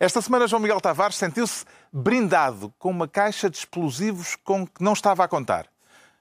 Esta 0.00 0.22
semana, 0.22 0.48
João 0.48 0.62
Miguel 0.62 0.80
Tavares 0.80 1.16
sentiu-se 1.16 1.66
brindado 1.92 2.72
com 2.78 2.88
uma 2.90 3.06
caixa 3.06 3.50
de 3.50 3.58
explosivos 3.58 4.34
com 4.34 4.66
que 4.66 4.82
não 4.82 4.94
estava 4.94 5.22
a 5.22 5.28
contar. 5.28 5.66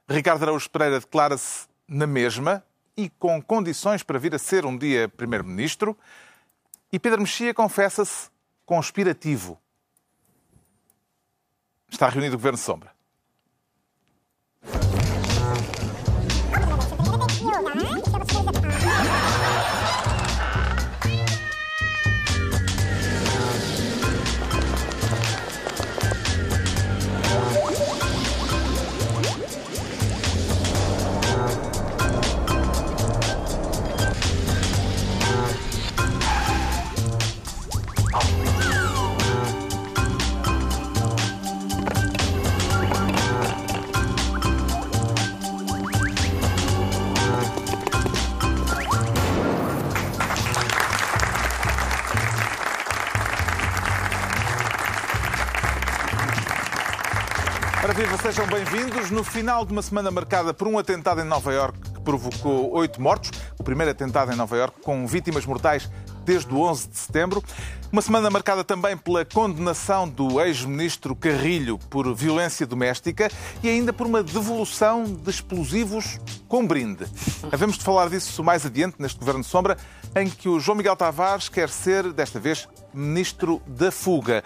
Ricardo 0.05 0.43
Araújo 0.43 0.69
Pereira 0.69 0.99
declara-se 0.99 1.65
na 1.87 2.05
mesma 2.05 2.61
e 2.97 3.09
com 3.09 3.41
condições 3.41 4.03
para 4.03 4.19
vir 4.19 4.35
a 4.35 4.37
ser 4.37 4.65
um 4.65 4.77
dia 4.77 5.07
Primeiro-Ministro. 5.07 5.97
E 6.91 6.99
Pedro 6.99 7.21
Mexia 7.21 7.53
confessa-se 7.53 8.29
conspirativo. 8.65 9.57
Está 11.89 12.09
reunido 12.09 12.35
o 12.35 12.37
Governo 12.37 12.57
Sombra. 12.57 12.98
Sejam 58.31 58.45
bem-vindos. 58.45 59.09
No 59.09 59.23
final 59.23 59.65
de 59.65 59.71
uma 59.71 59.81
semana 59.81 60.11
marcada 60.11 60.53
por 60.53 60.67
um 60.67 60.77
atentado 60.77 61.19
em 61.19 61.23
Nova 61.23 61.51
Iorque 61.51 61.79
que 61.93 62.01
provocou 62.01 62.71
oito 62.75 63.01
mortos, 63.01 63.31
o 63.57 63.63
primeiro 63.63 63.89
atentado 63.89 64.31
em 64.31 64.35
Nova 64.35 64.55
Iorque 64.55 64.81
com 64.81 65.07
vítimas 65.07 65.47
mortais 65.47 65.89
desde 66.25 66.53
o 66.53 66.59
11 66.61 66.89
de 66.89 66.97
setembro. 66.99 67.43
Uma 67.91 68.03
semana 68.03 68.29
marcada 68.29 68.63
também 68.63 68.95
pela 68.95 69.25
condenação 69.25 70.07
do 70.07 70.39
ex-ministro 70.39 71.15
Carrilho 71.15 71.79
por 71.89 72.13
violência 72.13 72.67
doméstica 72.67 73.31
e 73.63 73.69
ainda 73.69 73.91
por 73.91 74.05
uma 74.05 74.21
devolução 74.21 75.05
de 75.05 75.27
explosivos 75.31 76.19
com 76.47 76.67
brinde. 76.67 77.07
Havemos 77.51 77.79
de 77.79 77.83
falar 77.83 78.09
disso 78.09 78.43
mais 78.43 78.63
adiante 78.63 78.97
neste 78.99 79.17
Governo 79.17 79.43
Sombra, 79.43 79.75
em 80.15 80.29
que 80.29 80.47
o 80.47 80.59
João 80.59 80.77
Miguel 80.77 80.95
Tavares 80.95 81.49
quer 81.49 81.67
ser, 81.67 82.13
desta 82.13 82.39
vez, 82.39 82.67
ministro 82.93 83.59
da 83.65 83.91
fuga 83.91 84.43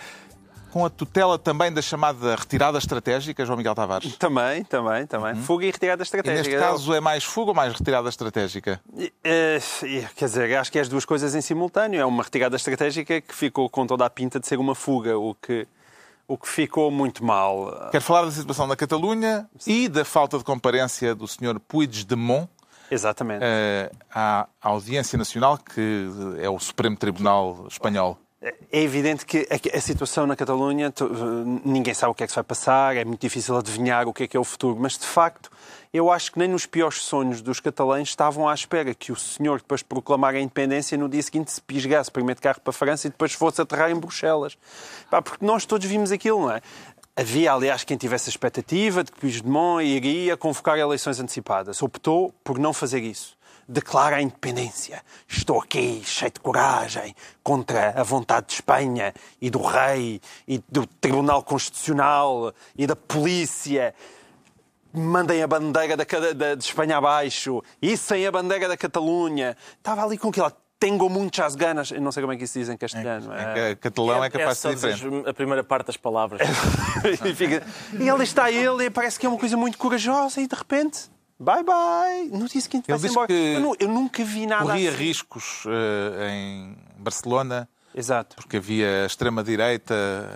com 0.74 0.84
a 0.84 0.90
tutela 0.90 1.38
também 1.38 1.72
da 1.72 1.84
chamada 1.84 2.36
retirada 2.36 2.80
estratégica, 2.80 3.46
João 3.46 3.58
Miguel 3.58 3.76
Tavares? 3.76 4.18
Também, 4.18 4.64
também, 4.64 5.06
também. 5.06 5.34
Uhum. 5.34 5.44
Fuga 5.44 5.66
e 5.66 5.72
retirada 5.72 6.02
estratégica. 6.02 6.50
E 6.50 6.52
neste 6.52 6.68
caso 6.68 6.92
é 6.96 7.00
mais 7.00 7.24
fuga 7.24 7.52
ou 7.52 7.56
mais 7.56 7.72
retirada 7.74 8.10
estratégica? 8.10 8.82
É, 9.24 9.60
quer 10.16 10.26
dizer, 10.26 10.56
acho 10.58 10.72
que 10.72 10.80
é 10.80 10.82
as 10.82 10.90
duas 10.90 11.06
coisas 11.06 11.36
em 11.36 11.42
simultâneo. 11.42 12.02
É 12.02 12.06
uma 12.06 12.24
retirada 12.24 12.56
estratégica 12.56 13.22
que 13.22 13.36
ficou 13.36 13.70
com 13.70 13.86
toda 13.86 14.04
a 14.04 14.10
pinta 14.10 14.40
de 14.40 14.48
ser 14.48 14.58
uma 14.58 14.74
fuga, 14.74 15.16
o 15.16 15.36
que, 15.36 15.68
o 16.28 16.36
que 16.40 16.50
ficou 16.50 16.90
muito 16.90 17.24
mal. 17.24 17.90
Quero 17.92 18.04
falar 18.04 18.26
da 18.26 18.32
situação 18.32 18.66
na 18.66 18.76
Catalunha 18.76 19.48
e 19.68 19.88
da 19.88 20.04
falta 20.04 20.40
de 20.40 20.44
comparência 20.44 21.14
do 21.14 21.28
Sr. 21.28 21.60
Puigdemont. 21.68 22.50
Exatamente. 22.90 23.46
à 24.12 24.48
Audiência 24.60 25.20
Nacional, 25.20 25.60
que 25.60 26.08
é 26.40 26.50
o 26.50 26.58
Supremo 26.58 26.98
Tribunal 26.98 27.68
Espanhol. 27.70 28.18
É 28.70 28.82
evidente 28.82 29.26
que 29.26 29.48
a 29.74 29.80
situação 29.80 30.28
na 30.28 30.36
Catalunha, 30.36 30.94
ninguém 31.64 31.94
sabe 31.94 32.12
o 32.12 32.14
que 32.14 32.26
é 32.26 32.28
que 32.28 32.32
se 32.34 32.36
vai 32.36 32.44
passar, 32.44 32.98
é 32.98 33.06
muito 33.06 33.22
difícil 33.22 33.56
adivinhar 33.56 34.06
o 34.06 34.14
que 34.14 34.24
é 34.24 34.28
que 34.28 34.36
é 34.36 34.40
o 34.40 34.44
futuro, 34.44 34.78
mas 34.78 34.98
de 34.98 35.06
facto, 35.06 35.50
eu 35.94 36.12
acho 36.12 36.34
que 36.34 36.40
nem 36.40 36.50
nos 36.50 36.66
piores 36.66 37.04
sonhos 37.04 37.42
dos 37.42 37.62
catalães 37.62 38.10
estavam 38.10 38.50
à 38.50 38.54
espera 38.54 38.94
que 38.94 39.14
o 39.14 39.16
senhor, 39.16 39.60
depois 39.60 39.80
de 39.80 39.86
proclamar 39.86 40.36
a 40.36 40.42
independência, 40.42 40.98
no 40.98 41.08
dia 41.08 41.22
seguinte 41.22 41.54
se 41.54 41.62
pisgasse 41.62 42.12
primeiro 42.12 42.36
de 42.36 42.42
carro 42.42 42.60
para 42.60 42.72
a 42.72 42.74
França 42.74 43.08
e 43.08 43.12
depois 43.12 43.32
fosse 43.32 43.62
aterrar 43.62 43.90
em 43.90 43.96
Bruxelas. 43.96 44.58
porque 45.10 45.46
nós 45.46 45.66
todos 45.66 45.88
vimos 45.88 46.12
aquilo, 46.12 46.42
não 46.42 46.52
é? 46.52 46.62
Havia, 47.16 47.54
aliás, 47.54 47.86
quem 47.86 47.96
tivesse 47.96 48.28
a 48.28 48.32
expectativa 48.32 49.06
de 49.06 49.12
que 49.12 49.22
Puigdemont 49.22 49.86
iria 49.86 50.36
convocar 50.36 50.78
eleições 50.78 51.18
antecipadas. 51.18 51.82
Optou 51.82 52.34
por 52.44 52.60
não 52.60 52.74
fazer 52.74 53.02
isso 53.04 53.38
declara 53.68 54.18
a 54.18 54.22
independência. 54.22 55.02
Estou 55.28 55.62
aqui 55.62 56.02
cheio 56.04 56.32
de 56.32 56.40
coragem 56.40 57.16
contra 57.44 57.90
a 58.00 58.04
vontade 58.04 58.48
de 58.48 58.54
Espanha 58.54 59.14
e 59.42 59.50
do 59.50 59.62
rei 59.62 60.22
e 60.48 60.62
do 60.70 60.86
Tribunal 60.86 61.44
Constitucional 61.44 62.54
e 62.78 62.86
da 62.86 62.96
polícia. 62.96 63.94
Mandem 64.94 65.42
a 65.42 65.48
bandeira 65.48 65.98
da, 65.98 66.04
da, 66.04 66.56
de 66.56 66.64
Espanha 66.64 66.98
abaixo 66.98 67.64
e 67.82 67.98
sem 67.98 68.28
a 68.28 68.32
bandeira 68.32 68.68
da 68.68 68.78
Catalunha. 68.78 69.58
Estava 69.78 70.06
ali 70.06 70.18
com 70.18 70.30
aquilo. 70.30 70.52
Tenho 70.80 71.10
muitas 71.10 71.56
ganas. 71.56 71.92
Eu 71.92 72.02
não 72.02 72.12
sei 72.12 72.22
como 72.22 72.34
é 72.34 72.36
que 72.36 72.44
isso 72.44 72.60
diz 72.60 72.68
em 72.68 72.76
castelhano. 72.76 73.34
É, 73.34 73.72
é, 73.72 73.76
catalão 73.76 74.22
é, 74.22 74.28
é 74.28 74.30
capaz 74.30 74.58
de 74.58 74.62
ser 74.62 74.76
diferente. 74.76 75.30
A 75.30 75.34
primeira 75.34 75.64
parte 75.64 75.88
das 75.88 75.98
palavras. 75.98 76.42
e, 77.26 77.34
fica... 77.34 77.66
e 77.98 78.10
ali 78.10 78.24
está 78.26 78.52
ele 78.52 78.86
e 78.86 78.90
parece 78.90 79.18
que 79.18 79.26
é 79.26 79.30
uma 79.30 79.40
coisa 79.40 79.56
muito 79.56 79.78
corajosa 79.78 80.42
e 80.42 80.48
de 80.48 80.56
repente 80.56 81.13
Bye 81.44 81.64
bye! 81.64 82.30
No 82.32 82.48
dia 82.48 82.62
seguinte 82.62 82.86
vai-se 82.88 83.08
embora. 83.08 83.28
Que 83.28 83.34
eu, 83.34 83.76
eu, 83.78 83.88
nunca 83.90 84.24
vi 84.24 84.48
nada 84.48 84.64
corria 84.64 84.90
assim. 84.90 84.98
riscos 84.98 85.66
uh, 85.66 86.24
em 86.30 86.78
Barcelona. 86.98 87.68
Exato. 87.94 88.38
Porque 88.38 88.58
havia 88.58 89.04
a 89.04 89.06
extrema-direita 89.06 89.94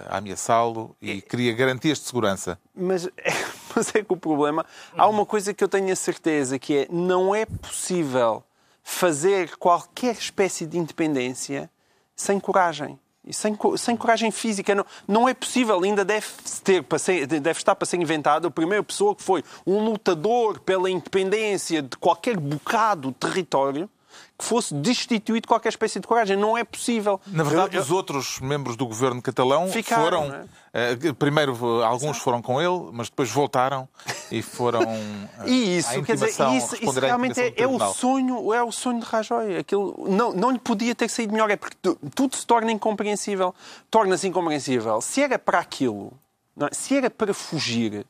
a 0.10 0.18
ameaçá-lo 0.18 0.96
e 1.02 1.12
é. 1.12 1.22
queria 1.22 1.54
garantias 1.54 1.98
de 2.00 2.06
segurança. 2.06 2.60
Mas, 2.76 3.08
mas 3.74 3.96
é 3.96 4.04
que 4.04 4.14
o 4.14 4.18
problema... 4.18 4.66
Há 4.96 5.08
uma 5.08 5.26
coisa 5.26 5.54
que 5.54 5.64
eu 5.64 5.68
tenho 5.68 5.92
a 5.92 5.96
certeza, 5.96 6.60
que 6.60 6.80
é 6.80 6.88
não 6.92 7.34
é 7.34 7.46
possível 7.46 8.44
fazer 8.84 9.56
qualquer 9.58 10.14
espécie 10.14 10.68
de 10.68 10.78
independência 10.78 11.70
sem 12.16 12.40
coragem. 12.40 13.00
Sem, 13.32 13.58
sem 13.78 13.98
coragem 13.98 14.32
física. 14.32 14.74
Não, 14.76 14.86
não 15.08 15.30
é 15.30 15.34
possível, 15.34 15.84
ainda 15.84 16.04
deve, 16.06 16.28
ter 16.64 16.84
deve 17.28 17.60
estar 17.60 17.76
para 17.76 17.86
ser 17.86 17.98
inventado 17.98 18.48
a 18.48 18.52
primeira 18.52 18.84
pessoa 18.84 19.16
que 19.16 19.24
foi 19.24 19.44
um 19.66 19.84
lutador 19.84 20.60
pela 20.60 20.90
independência 20.90 21.82
de 21.82 21.98
qualquer 21.98 22.38
bocado 22.38 23.10
de 23.10 23.16
território 23.16 23.90
que 24.38 24.46
fosse 24.46 24.74
destituído 24.74 25.42
de 25.42 25.48
qualquer 25.48 25.70
espécie 25.70 26.00
de 26.00 26.08
coragem. 26.08 26.38
Não 26.38 26.58
é 26.58 26.64
possível. 26.64 27.20
Na 27.28 27.44
verdade, 27.44 27.76
eu, 27.76 27.80
eu... 27.80 27.84
os 27.84 27.92
outros 27.92 28.40
membros 28.40 28.76
do 28.76 28.86
governo 28.86 29.22
catalão 29.22 29.68
Ficaram, 29.68 30.04
foram. 30.04 30.48
É? 30.74 30.94
Uh, 30.94 31.14
primeiro, 31.16 31.84
alguns 31.84 32.18
foram 32.18 32.42
com 32.42 32.62
ele, 32.62 32.90
mas 32.94 33.10
depois 33.10 33.30
voltaram 33.30 33.88
e 34.32 34.42
foram. 34.42 34.82
Uh, 34.84 35.30
e 35.48 35.78
isso, 35.78 36.04
quer 36.04 36.16
dizer, 36.16 36.30
isso, 36.56 36.76
isso 36.76 37.00
realmente 37.00 37.40
é, 37.40 37.54
é, 37.58 37.68
o 37.68 37.80
sonho, 37.94 38.54
é 38.54 38.64
o 38.64 38.72
sonho 38.72 39.00
de 39.00 39.06
Rajoy. 39.06 39.58
Aquilo 39.58 40.06
não, 40.08 40.34
não 40.34 40.52
lhe 40.52 40.60
podia 40.60 40.94
ter 40.94 41.10
saído 41.10 41.34
melhor. 41.34 41.50
É 41.50 41.56
porque 41.56 41.76
tudo 42.14 42.36
se 42.36 42.46
torna 42.46 42.72
incompreensível. 42.72 43.56
Torna-se 43.90 44.28
incompreensível. 44.28 45.02
Se 45.02 45.22
era 45.22 45.40
para 45.40 45.60
aquilo, 45.60 46.14
é? 46.60 46.70
se 46.72 46.96
era 46.96 47.10
para 47.10 47.34
fugir 47.34 48.06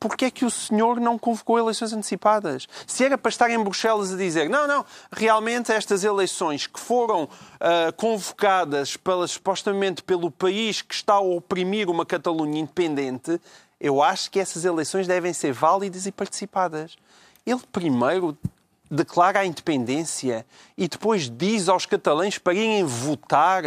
porque 0.00 0.24
é 0.24 0.30
que 0.30 0.46
o 0.46 0.50
senhor 0.50 0.98
não 0.98 1.18
convocou 1.18 1.58
eleições 1.58 1.92
antecipadas? 1.92 2.66
Se 2.86 3.04
era 3.04 3.18
para 3.18 3.28
estar 3.28 3.50
em 3.50 3.62
Bruxelas 3.62 4.10
a 4.10 4.16
dizer, 4.16 4.48
não, 4.48 4.66
não, 4.66 4.84
realmente 5.12 5.70
estas 5.70 6.02
eleições 6.02 6.66
que 6.66 6.80
foram 6.80 7.24
uh, 7.24 7.92
convocadas 7.96 8.96
pela, 8.96 9.28
supostamente 9.28 10.02
pelo 10.02 10.30
país 10.30 10.80
que 10.80 10.94
está 10.94 11.14
a 11.14 11.20
oprimir 11.20 11.90
uma 11.90 12.06
Catalunha 12.06 12.60
independente, 12.60 13.38
eu 13.78 14.02
acho 14.02 14.30
que 14.30 14.40
essas 14.40 14.64
eleições 14.64 15.06
devem 15.06 15.34
ser 15.34 15.52
válidas 15.52 16.06
e 16.06 16.12
participadas. 16.12 16.96
Ele 17.44 17.60
primeiro 17.70 18.36
declara 18.90 19.40
a 19.40 19.46
independência 19.46 20.46
e 20.76 20.88
depois 20.88 21.30
diz 21.30 21.68
aos 21.68 21.84
catalães 21.84 22.38
para 22.38 22.54
irem 22.54 22.84
votar 22.84 23.62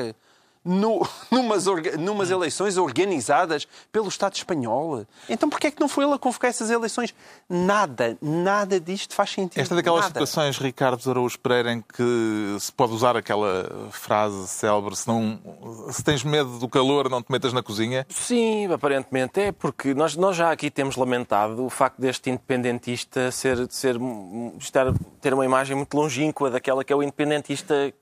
no, 0.63 1.07
numas, 1.31 1.66
numas 2.00 2.31
eleições 2.31 2.78
organizadas 2.78 3.67
pelo 3.91 4.08
Estado 4.08 4.35
espanhol. 4.35 5.05
Então 5.29 5.49
porquê 5.49 5.67
é 5.67 5.72
que 5.72 5.79
não 5.79 5.88
foi 5.88 6.05
ele 6.05 6.14
a 6.14 6.17
convocar 6.17 6.49
essas 6.49 6.70
eleições? 6.70 7.14
Nada, 7.49 8.17
nada 8.22 8.79
disto 8.79 9.14
faz 9.14 9.32
sentido. 9.32 9.59
Esta 9.59 9.73
é 9.73 9.78
daquelas 9.78 10.02
nada. 10.02 10.09
situações, 10.09 10.58
Ricardo 10.58 11.09
Araújo 11.09 11.40
Pereira, 11.40 11.73
em 11.73 11.82
que 11.82 12.58
se 12.59 12.72
pode 12.72 12.93
usar 12.93 13.17
aquela 13.17 13.90
frase 13.91 14.47
célebre, 14.47 14.96
se, 14.96 15.08
não, 15.08 15.40
se 15.91 16.03
tens 16.03 16.23
medo 16.23 16.59
do 16.59 16.67
calor, 16.67 17.09
não 17.09 17.22
te 17.22 17.32
metas 17.32 17.53
na 17.53 17.61
cozinha? 17.61 18.05
Sim, 18.09 18.72
aparentemente 18.72 19.40
é, 19.40 19.52
porque 19.52 19.93
nós, 19.93 20.16
nós 20.16 20.35
já 20.35 20.52
aqui 20.52 20.70
temos 20.70 20.96
lamentado 20.96 21.66
o 21.66 21.70
facto 21.70 21.99
deste 21.99 22.29
independentista 22.29 23.32
ser, 23.32 23.67
ser, 23.70 23.97
estar, 24.59 24.93
ter 25.22 25.34
uma 25.34 25.46
imagem 25.46 25.76
muito 25.76 25.96
longínqua 25.96 26.49
daquela 26.49 26.84
que 26.84 26.93
é 26.93 26.96
o 26.96 27.03
independentista 27.03 27.93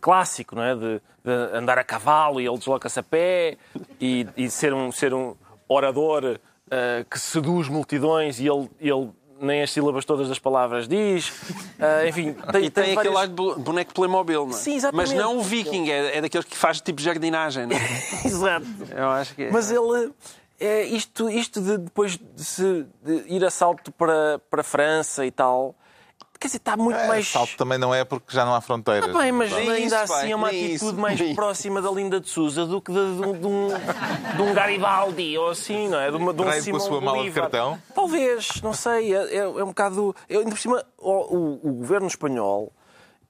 clássico, 0.00 0.54
não 0.54 0.62
é? 0.62 0.74
De, 0.74 1.00
de 1.24 1.56
andar 1.56 1.78
a 1.78 1.84
cavalo 1.84 2.40
e 2.40 2.46
ele 2.46 2.58
desloca-se 2.58 2.98
a 2.98 3.02
pé 3.02 3.56
e, 4.00 4.26
e, 4.36 4.50
ser, 4.50 4.72
um, 4.72 4.90
ser 4.90 5.14
um 5.14 5.34
orador 5.68 6.24
uh, 6.66 7.04
que 7.08 7.18
seduz 7.18 7.68
multidões 7.68 8.40
e 8.40 8.46
ele, 8.46 8.70
ele 8.80 9.10
nem 9.40 9.62
as 9.62 9.70
sílabas 9.70 10.04
todas 10.04 10.28
das 10.28 10.38
palavras 10.38 10.88
diz. 10.88 11.28
Uh, 11.28 12.08
enfim, 12.08 12.32
tem, 12.52 12.64
e 12.64 12.70
tem, 12.70 12.70
tem 12.70 12.82
aquele 12.82 12.94
várias... 12.94 13.14
lado 13.14 13.54
de 13.54 13.60
boneco 13.62 13.90
de 13.90 13.94
Playmobil, 13.94 14.46
não 14.46 14.56
é? 14.56 14.58
Sim, 14.58 14.76
exatamente. 14.76 15.08
Mas 15.08 15.18
não 15.18 15.38
o 15.38 15.42
viking, 15.42 15.90
é, 15.90 16.18
é 16.18 16.20
daqueles 16.20 16.46
que 16.46 16.56
faz 16.56 16.80
tipo 16.80 17.00
jardinagem, 17.00 17.66
não 17.66 17.76
é? 17.76 17.80
Exato. 18.26 18.66
Eu 18.90 19.08
acho 19.10 19.34
que 19.34 19.44
é. 19.44 19.50
Mas 19.50 19.70
ele... 19.70 20.12
É 20.60 20.84
isto, 20.84 21.28
isto 21.28 21.60
de 21.60 21.78
depois 21.78 22.16
de, 22.16 22.44
se, 22.44 22.86
de 23.02 23.24
ir 23.26 23.44
a 23.44 23.50
salto 23.50 23.90
para, 23.90 24.40
para 24.48 24.60
a 24.60 24.64
França 24.64 25.26
e 25.26 25.30
tal, 25.30 25.74
Quer 26.38 26.48
dizer, 26.48 26.58
está 26.58 26.76
muito 26.76 26.98
é, 26.98 27.06
mais. 27.06 27.28
Salto 27.28 27.56
também 27.56 27.78
não 27.78 27.94
é 27.94 28.04
porque 28.04 28.34
já 28.34 28.44
não 28.44 28.54
há 28.54 28.60
fronteiras. 28.60 29.14
Ah, 29.14 29.18
bem, 29.18 29.32
mas 29.32 29.52
ainda 29.52 29.78
isso, 29.78 29.94
assim 29.94 30.32
é 30.32 30.36
uma 30.36 30.48
atitude 30.48 30.72
isso, 30.72 30.94
mais 30.94 31.34
próxima 31.34 31.80
da 31.80 31.90
Linda 31.90 32.20
de 32.20 32.28
Souza 32.28 32.66
do 32.66 32.80
que 32.80 32.92
de, 32.92 33.16
de, 33.16 33.38
de, 33.38 33.46
um, 33.46 33.68
de 34.36 34.42
um 34.42 34.52
Garibaldi 34.52 35.38
ou 35.38 35.50
assim, 35.50 35.88
não 35.88 35.98
é? 35.98 36.10
De, 36.10 36.16
uma, 36.16 36.34
de 36.34 36.42
um 36.42 36.52
Simão 36.52 36.78
com 36.78 36.84
a 36.84 36.88
sua 36.88 37.00
mala 37.00 37.22
de 37.22 37.30
cartão? 37.30 37.80
Talvez, 37.94 38.60
não 38.62 38.72
sei. 38.72 39.14
É, 39.14 39.36
é, 39.36 39.38
é 39.38 39.64
um 39.64 39.68
bocado. 39.68 40.14
Eu, 40.28 40.40
ainda 40.40 40.50
por 40.50 40.58
cima, 40.58 40.84
o, 40.98 41.10
o, 41.10 41.70
o 41.70 41.72
governo 41.72 42.06
espanhol, 42.06 42.72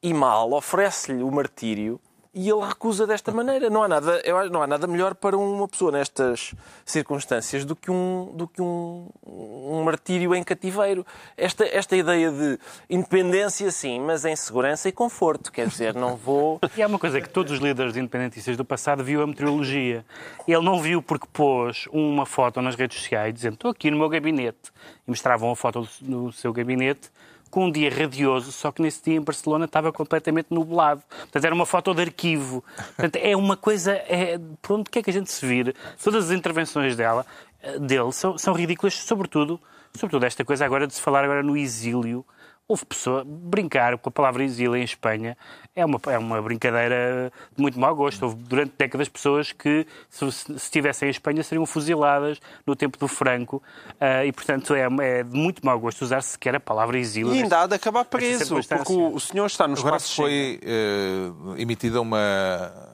e 0.02 0.12
mal, 0.12 0.52
oferece-lhe 0.52 1.22
o 1.22 1.30
martírio 1.30 2.00
e 2.34 2.50
ele 2.50 2.66
recusa 2.66 3.06
desta 3.06 3.30
maneira. 3.30 3.70
Não 3.70 3.82
há 3.82 3.88
nada, 3.88 4.22
não 4.50 4.62
há 4.62 4.66
nada 4.66 4.86
melhor 4.86 5.14
para 5.14 5.36
uma 5.36 5.68
pessoa 5.68 5.92
nestas 5.92 6.52
circunstâncias 6.84 7.64
do 7.64 7.76
que 7.76 7.90
um, 7.90 8.32
do 8.34 8.48
que 8.48 8.60
um, 8.60 9.08
um 9.24 9.82
martírio 9.84 10.34
em 10.34 10.42
cativeiro. 10.42 11.06
Esta, 11.36 11.64
esta 11.64 11.96
ideia 11.96 12.30
de 12.30 12.58
independência, 12.90 13.70
sim, 13.70 14.00
mas 14.00 14.24
em 14.24 14.34
segurança 14.34 14.88
e 14.88 14.92
conforto. 14.92 15.52
Quer 15.52 15.68
dizer, 15.68 15.94
não 15.94 16.16
vou. 16.16 16.60
E 16.76 16.82
há 16.82 16.86
uma 16.86 16.98
coisa 16.98 17.20
que 17.20 17.28
todos 17.28 17.52
os 17.52 17.60
líderes 17.60 17.96
independentistas 17.96 18.56
do 18.56 18.64
passado 18.64 19.04
viu 19.04 19.22
a 19.22 19.26
meteorologia. 19.26 20.04
Ele 20.46 20.64
não 20.64 20.80
viu 20.80 21.00
porque 21.00 21.28
pôs 21.32 21.86
uma 21.92 22.26
foto 22.26 22.60
nas 22.60 22.74
redes 22.74 22.98
sociais 22.98 23.32
dizendo 23.32 23.54
estou 23.54 23.70
aqui 23.70 23.90
no 23.90 23.98
meu 23.98 24.08
gabinete. 24.08 24.72
E 25.06 25.10
mostravam 25.10 25.50
a 25.50 25.56
foto 25.56 25.88
do, 26.00 26.26
do 26.26 26.32
seu 26.32 26.52
gabinete 26.52 27.10
com 27.54 27.66
um 27.66 27.70
dia 27.70 27.88
radioso, 27.88 28.50
só 28.50 28.72
que 28.72 28.82
nesse 28.82 29.00
dia 29.04 29.14
em 29.14 29.20
Barcelona 29.20 29.66
estava 29.66 29.92
completamente 29.92 30.48
nublado. 30.50 31.04
Portanto, 31.08 31.44
era 31.44 31.54
uma 31.54 31.64
foto 31.64 31.94
de 31.94 32.02
arquivo. 32.02 32.64
Portanto, 32.96 33.14
é 33.14 33.36
uma 33.36 33.56
coisa. 33.56 33.92
É, 33.92 34.40
por 34.60 34.74
onde 34.74 34.90
quer 34.90 35.04
que 35.04 35.10
a 35.10 35.12
gente 35.12 35.30
se 35.30 35.46
vir, 35.46 35.72
todas 36.02 36.24
as 36.24 36.30
intervenções 36.32 36.96
dela, 36.96 37.24
eh, 37.62 37.78
dele 37.78 38.10
são, 38.10 38.36
são 38.36 38.54
ridículas, 38.54 38.94
sobretudo, 38.94 39.60
sobretudo 39.94 40.24
esta 40.26 40.44
coisa 40.44 40.64
agora 40.64 40.84
de 40.84 40.94
se 40.94 41.00
falar 41.00 41.22
agora 41.22 41.44
no 41.44 41.56
exílio 41.56 42.24
houve 42.66 42.84
pessoa 42.86 43.24
brincar 43.26 43.98
com 43.98 44.08
a 44.08 44.12
palavra 44.12 44.42
exílio 44.42 44.76
em 44.76 44.82
Espanha 44.82 45.36
é 45.76 45.84
uma, 45.84 46.00
é 46.06 46.18
uma 46.18 46.40
brincadeira 46.40 47.32
de 47.54 47.60
muito 47.60 47.78
mau 47.78 47.94
gosto. 47.94 48.22
Houve 48.22 48.36
durante 48.36 48.72
décadas 48.78 49.08
pessoas 49.08 49.52
que, 49.52 49.86
se, 50.08 50.32
se 50.32 50.52
estivessem 50.52 51.08
em 51.08 51.10
Espanha, 51.10 51.42
seriam 51.42 51.66
fuziladas 51.66 52.40
no 52.66 52.74
tempo 52.74 52.98
do 52.98 53.08
Franco 53.08 53.62
uh, 54.00 54.24
e, 54.24 54.32
portanto, 54.32 54.74
é, 54.74 54.86
é, 55.00 55.22
de 55.22 55.36
muito 55.36 55.64
mau 55.64 55.78
gosto 55.78 56.02
usar 56.02 56.22
sequer 56.22 56.54
a 56.54 56.60
palavra 56.60 56.98
exílio. 56.98 57.34
E 57.34 57.42
ainda 57.42 57.62
há 57.62 57.66
de 57.66 57.74
acabar 57.74 58.04
preso, 58.04 58.54
porque 58.54 58.92
o, 58.92 59.14
o 59.14 59.20
senhor 59.20 59.46
está 59.46 59.68
nos 59.68 59.80
Agora 59.80 60.00
foi 60.00 60.60
uh, 60.62 61.54
emitida 61.58 62.00
uma 62.00 62.93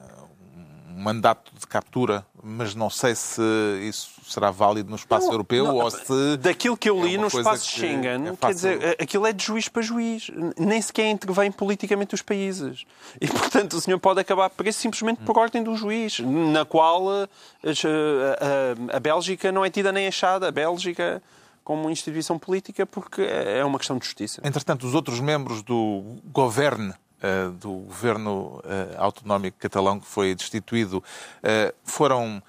mandato 1.01 1.51
de 1.57 1.65
captura, 1.65 2.25
mas 2.41 2.75
não 2.75 2.89
sei 2.89 3.15
se 3.15 3.41
isso 3.81 4.11
será 4.23 4.51
válido 4.51 4.89
no 4.89 4.95
espaço 4.95 5.25
não, 5.25 5.33
europeu 5.33 5.65
não, 5.65 5.75
ou 5.77 5.91
se. 5.91 6.37
Daquilo 6.37 6.77
que 6.77 6.89
eu 6.89 7.03
li 7.03 7.15
é 7.15 7.17
no 7.17 7.27
espaço 7.27 7.69
que 7.69 7.79
Schengen, 7.79 8.27
é 8.27 8.35
quer 8.35 8.53
dizer, 8.53 8.97
aquilo 9.01 9.25
é 9.25 9.33
de 9.33 9.43
juiz 9.43 9.67
para 9.67 9.81
juiz. 9.81 10.29
Nem 10.57 10.81
sequer 10.81 11.09
intervém 11.09 11.51
politicamente 11.51 12.13
os 12.13 12.21
países. 12.21 12.85
E, 13.19 13.27
portanto, 13.27 13.73
o 13.73 13.81
senhor 13.81 13.99
pode 13.99 14.19
acabar 14.19 14.49
preso 14.49 14.79
simplesmente 14.79 15.21
por 15.21 15.37
ordem 15.37 15.63
do 15.63 15.75
juiz, 15.75 16.19
na 16.19 16.63
qual 16.63 17.09
a, 17.09 17.23
a, 17.23 18.93
a, 18.93 18.97
a 18.97 18.99
Bélgica 18.99 19.51
não 19.51 19.65
é 19.65 19.69
tida 19.69 19.91
nem 19.91 20.07
achada. 20.07 20.47
A 20.47 20.51
Bélgica 20.51 21.21
como 21.63 21.89
instituição 21.89 22.37
política 22.39 22.85
porque 22.85 23.21
é 23.21 23.63
uma 23.63 23.77
questão 23.77 23.97
de 23.97 24.05
justiça. 24.05 24.41
Entretanto, 24.43 24.85
os 24.85 24.95
outros 24.95 25.19
membros 25.19 25.61
do 25.61 26.17
governo 26.25 26.93
uh, 27.21 27.51
do 27.51 27.71
governo 27.71 28.59
uh, 28.59 28.95
autonómico 28.97 29.57
catalão 29.59 29.99
que 29.99 30.05
foi 30.05 30.35
destituído 30.35 30.97
uh, 30.97 31.73
foram 31.83 32.41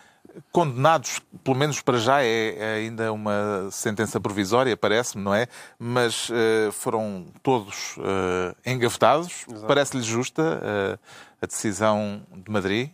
condenados, 0.51 1.21
pelo 1.45 1.57
menos 1.57 1.83
para 1.83 1.99
já 1.99 2.23
é, 2.23 2.57
é 2.57 2.75
ainda 2.77 3.13
uma 3.13 3.69
sentença 3.71 4.19
provisória, 4.19 4.75
parece-me, 4.75 5.23
não 5.23 5.35
é? 5.35 5.47
Mas 5.79 6.31
foram 6.73 7.27
todos 7.43 7.97
engavetados. 8.65 9.45
Parece-lhe 9.69 10.03
justa 10.03 10.99
a 11.39 11.47
decisão 11.47 12.23
de 12.35 12.51
Madrid? 12.51 12.89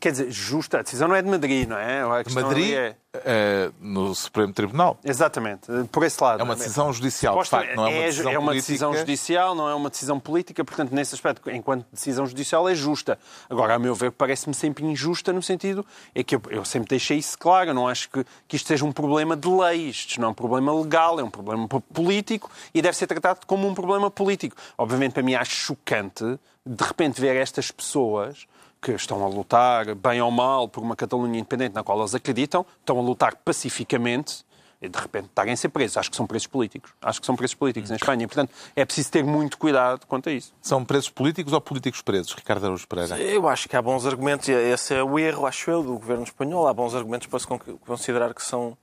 Quer 0.00 0.12
dizer, 0.12 0.30
justa. 0.30 0.78
A 0.78 0.82
decisão 0.82 1.08
não 1.08 1.14
é 1.14 1.22
de 1.22 1.28
Madrid, 1.28 1.68
não 1.68 1.76
é? 1.76 2.02
Madrid 2.32 2.72
é... 2.72 2.96
é... 3.12 3.70
no 3.80 4.14
Supremo 4.14 4.52
Tribunal. 4.52 4.98
Exatamente. 5.04 5.66
Por 5.92 6.04
esse 6.04 6.22
lado. 6.22 6.40
É 6.40 6.42
uma 6.42 6.56
decisão 6.56 6.92
judicial, 6.92 7.42
de 7.42 7.48
facto, 7.48 7.76
não 7.76 7.86
é 7.86 7.90
uma 7.90 7.98
é 7.98 8.06
decisão 8.06 8.32
É 8.32 8.38
uma 8.38 8.46
política. 8.46 8.66
decisão 8.72 8.96
judicial, 8.96 9.54
não 9.54 9.68
é 9.68 9.74
uma 9.74 9.90
decisão 9.90 10.18
política, 10.18 10.64
portanto, 10.64 10.92
nesse 10.92 11.14
aspecto, 11.14 11.50
enquanto 11.50 11.86
decisão 11.92 12.26
judicial, 12.26 12.68
é 12.68 12.74
justa. 12.74 13.18
Agora, 13.48 13.74
a 13.74 13.78
meu 13.78 13.94
ver, 13.94 14.10
parece-me 14.12 14.54
sempre 14.54 14.84
injusta 14.84 15.32
no 15.32 15.42
sentido... 15.42 15.84
É 16.14 16.22
que 16.22 16.36
eu, 16.36 16.42
eu 16.48 16.64
sempre 16.64 16.88
deixei 16.88 17.18
isso 17.18 17.38
claro. 17.38 17.70
Eu 17.70 17.74
não 17.74 17.86
acho 17.86 18.08
que, 18.08 18.24
que 18.48 18.56
isto 18.56 18.66
seja 18.66 18.84
um 18.84 18.92
problema 18.92 19.36
de 19.36 19.48
leis. 19.48 20.06
Isto 20.08 20.20
não 20.20 20.28
é 20.28 20.30
um 20.30 20.34
problema 20.34 20.72
legal, 20.72 21.20
é 21.20 21.22
um 21.22 21.30
problema 21.30 21.68
político 21.68 22.50
e 22.72 22.80
deve 22.80 22.96
ser 22.96 23.06
tratado 23.06 23.40
como 23.46 23.68
um 23.68 23.74
problema 23.74 24.10
político. 24.10 24.56
Obviamente, 24.78 25.12
para 25.12 25.22
mim, 25.22 25.34
acho 25.34 25.54
chocante, 25.54 26.24
de 26.64 26.84
repente, 26.84 27.20
ver 27.20 27.36
estas 27.36 27.70
pessoas 27.70 28.46
que 28.84 28.92
estão 28.92 29.24
a 29.24 29.28
lutar, 29.28 29.94
bem 29.94 30.20
ou 30.20 30.30
mal, 30.30 30.68
por 30.68 30.82
uma 30.82 30.94
Catalunha 30.94 31.38
independente 31.38 31.74
na 31.74 31.82
qual 31.82 31.98
eles 31.98 32.14
acreditam, 32.14 32.66
estão 32.80 32.98
a 32.98 33.02
lutar 33.02 33.34
pacificamente 33.36 34.44
e 34.82 34.88
de 34.88 34.98
repente 34.98 35.28
estarem 35.28 35.54
a 35.54 35.56
ser 35.56 35.70
presos. 35.70 35.96
Acho 35.96 36.10
que 36.10 36.16
são 36.16 36.26
presos 36.26 36.46
políticos. 36.46 36.92
Acho 37.00 37.18
que 37.18 37.24
são 37.24 37.34
presos 37.34 37.54
políticos 37.54 37.90
em 37.90 37.94
Espanha. 37.94 38.24
E, 38.24 38.26
portanto, 38.26 38.52
é 38.76 38.84
preciso 38.84 39.10
ter 39.10 39.24
muito 39.24 39.56
cuidado 39.56 40.06
quanto 40.06 40.28
a 40.28 40.32
isso. 40.32 40.52
São 40.60 40.84
presos 40.84 41.08
políticos 41.08 41.54
ou 41.54 41.60
políticos 41.62 42.02
presos, 42.02 42.34
Ricardo 42.34 42.64
Araújo 42.64 42.86
Pereira? 42.86 43.18
Eu 43.18 43.48
acho 43.48 43.66
que 43.66 43.74
há 43.74 43.80
bons 43.80 44.04
argumentos. 44.04 44.46
Esse 44.50 44.94
é 44.94 45.02
o 45.02 45.18
erro, 45.18 45.46
acho 45.46 45.70
eu, 45.70 45.82
do 45.82 45.94
governo 45.94 46.24
espanhol. 46.24 46.68
Há 46.68 46.74
bons 46.74 46.94
argumentos 46.94 47.26
para 47.26 47.38
se 47.38 47.46
considerar 47.86 48.34
que 48.34 48.42
são, 48.42 48.76